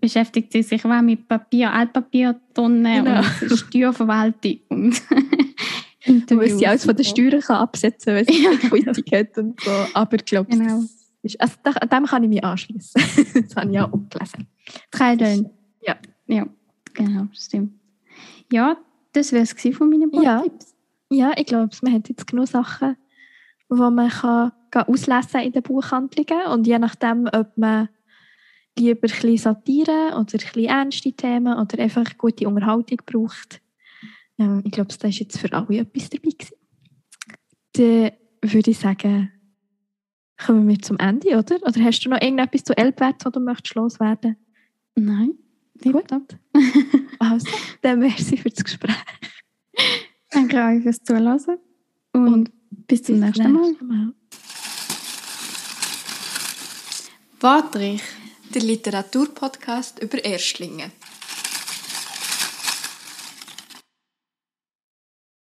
beschäftigt 0.00 0.52
sie 0.52 0.62
sich 0.62 0.84
auch 0.84 1.00
mit 1.00 1.26
Papier, 1.26 1.72
Altpapiertonnen 1.72 3.04
genau. 3.04 3.20
und 3.20 3.58
Steuerverwaltung 3.58 4.92
und 6.06 6.30
Weil 6.30 6.50
sie 6.50 6.66
alles 6.66 6.84
von 6.84 6.94
den 6.94 7.04
Steuern 7.04 7.40
kann 7.40 7.56
absetzen 7.56 8.14
kann, 8.14 8.14
weil 8.14 8.26
sie 8.26 8.42
ja. 8.42 8.50
Quittung 8.92 9.18
hat 9.18 9.38
und 9.38 9.60
so. 9.60 9.70
Aber 9.94 10.16
ich 10.16 10.24
glaube, 10.24 10.50
genau. 10.50 10.82
also, 11.38 11.54
dem 11.90 12.04
kann 12.04 12.22
ich 12.24 12.28
mich 12.28 12.44
anschließen. 12.44 13.02
das 13.48 13.56
habe 13.56 13.72
ich 13.72 13.80
auch 13.80 13.90
gelesen. 13.90 14.46
Drei 14.90 15.16
Dön. 15.16 15.50
Ja. 15.80 15.96
Ja, 16.26 16.46
genau, 16.92 17.26
stimmt. 17.32 17.72
Ja, 18.52 18.76
das 19.12 19.32
wäre 19.32 19.44
es 19.44 19.76
von 19.76 19.88
meinen 19.88 20.10
Buchtipps. 20.10 20.74
Ja. 21.10 21.30
ja, 21.30 21.32
ich 21.36 21.46
glaube, 21.46 21.70
man 21.82 21.92
hat 21.92 22.08
jetzt 22.08 22.26
genug 22.26 22.48
Sachen, 22.48 22.96
die 23.70 23.74
man 23.74 24.08
kann 24.10 24.52
auslesen 24.82 25.40
in 25.40 25.52
den 25.52 25.62
Buchhandlungen 25.62 26.46
und 26.52 26.66
je 26.66 26.78
nachdem, 26.78 27.28
ob 27.32 27.56
man 27.56 27.88
lieber 28.78 28.98
ein 29.06 29.10
bisschen 29.10 29.36
Satire 29.36 30.08
oder 30.12 30.18
ein 30.18 30.24
bisschen 30.24 30.64
ernste 30.64 31.12
Themen 31.12 31.58
oder 31.58 31.78
einfach 31.78 32.18
gute 32.18 32.48
Unterhaltung 32.48 32.98
braucht. 33.06 33.60
Ähm, 34.38 34.62
ich 34.64 34.72
glaube, 34.72 34.94
da 34.98 35.08
ist 35.08 35.20
jetzt 35.20 35.38
für 35.38 35.52
alle 35.52 35.78
etwas 35.78 36.10
dabei 36.10 36.30
gewesen. 36.30 36.56
Dann 37.72 38.10
würde 38.42 38.70
ich 38.70 38.78
sagen, 38.78 39.30
kommen 40.44 40.68
wir 40.68 40.78
zum 40.80 40.98
Ende, 40.98 41.38
oder? 41.38 41.56
Oder 41.62 41.80
hast 41.84 42.00
du 42.04 42.10
noch 42.10 42.20
irgendetwas 42.20 42.64
zu 42.64 42.76
Elbwärts, 42.76 43.24
was 43.24 43.32
du 43.32 43.40
möchtest 43.40 43.74
loswerden? 43.76 44.36
Nein, 44.96 45.38
Gut. 45.82 46.06
Also, 47.18 47.46
dann 47.82 48.00
merci 48.00 48.36
für 48.36 48.50
das 48.50 48.64
Gespräch. 48.64 48.96
Danke 50.30 50.56
euch 50.56 50.82
fürs 50.82 51.02
Zuhören. 51.02 51.58
Und, 52.12 52.28
Und 52.28 52.52
bis 52.86 53.02
zum 53.02 53.16
Bis 53.16 53.24
nächsten 53.24 53.52
Mal. 53.52 53.62
nächsten 53.62 53.86
Mal. 53.86 54.14
Watrich, 57.44 58.00
der 58.54 58.62
Literaturpodcast 58.62 59.98
über 59.98 60.24
Erstlingen. 60.24 60.90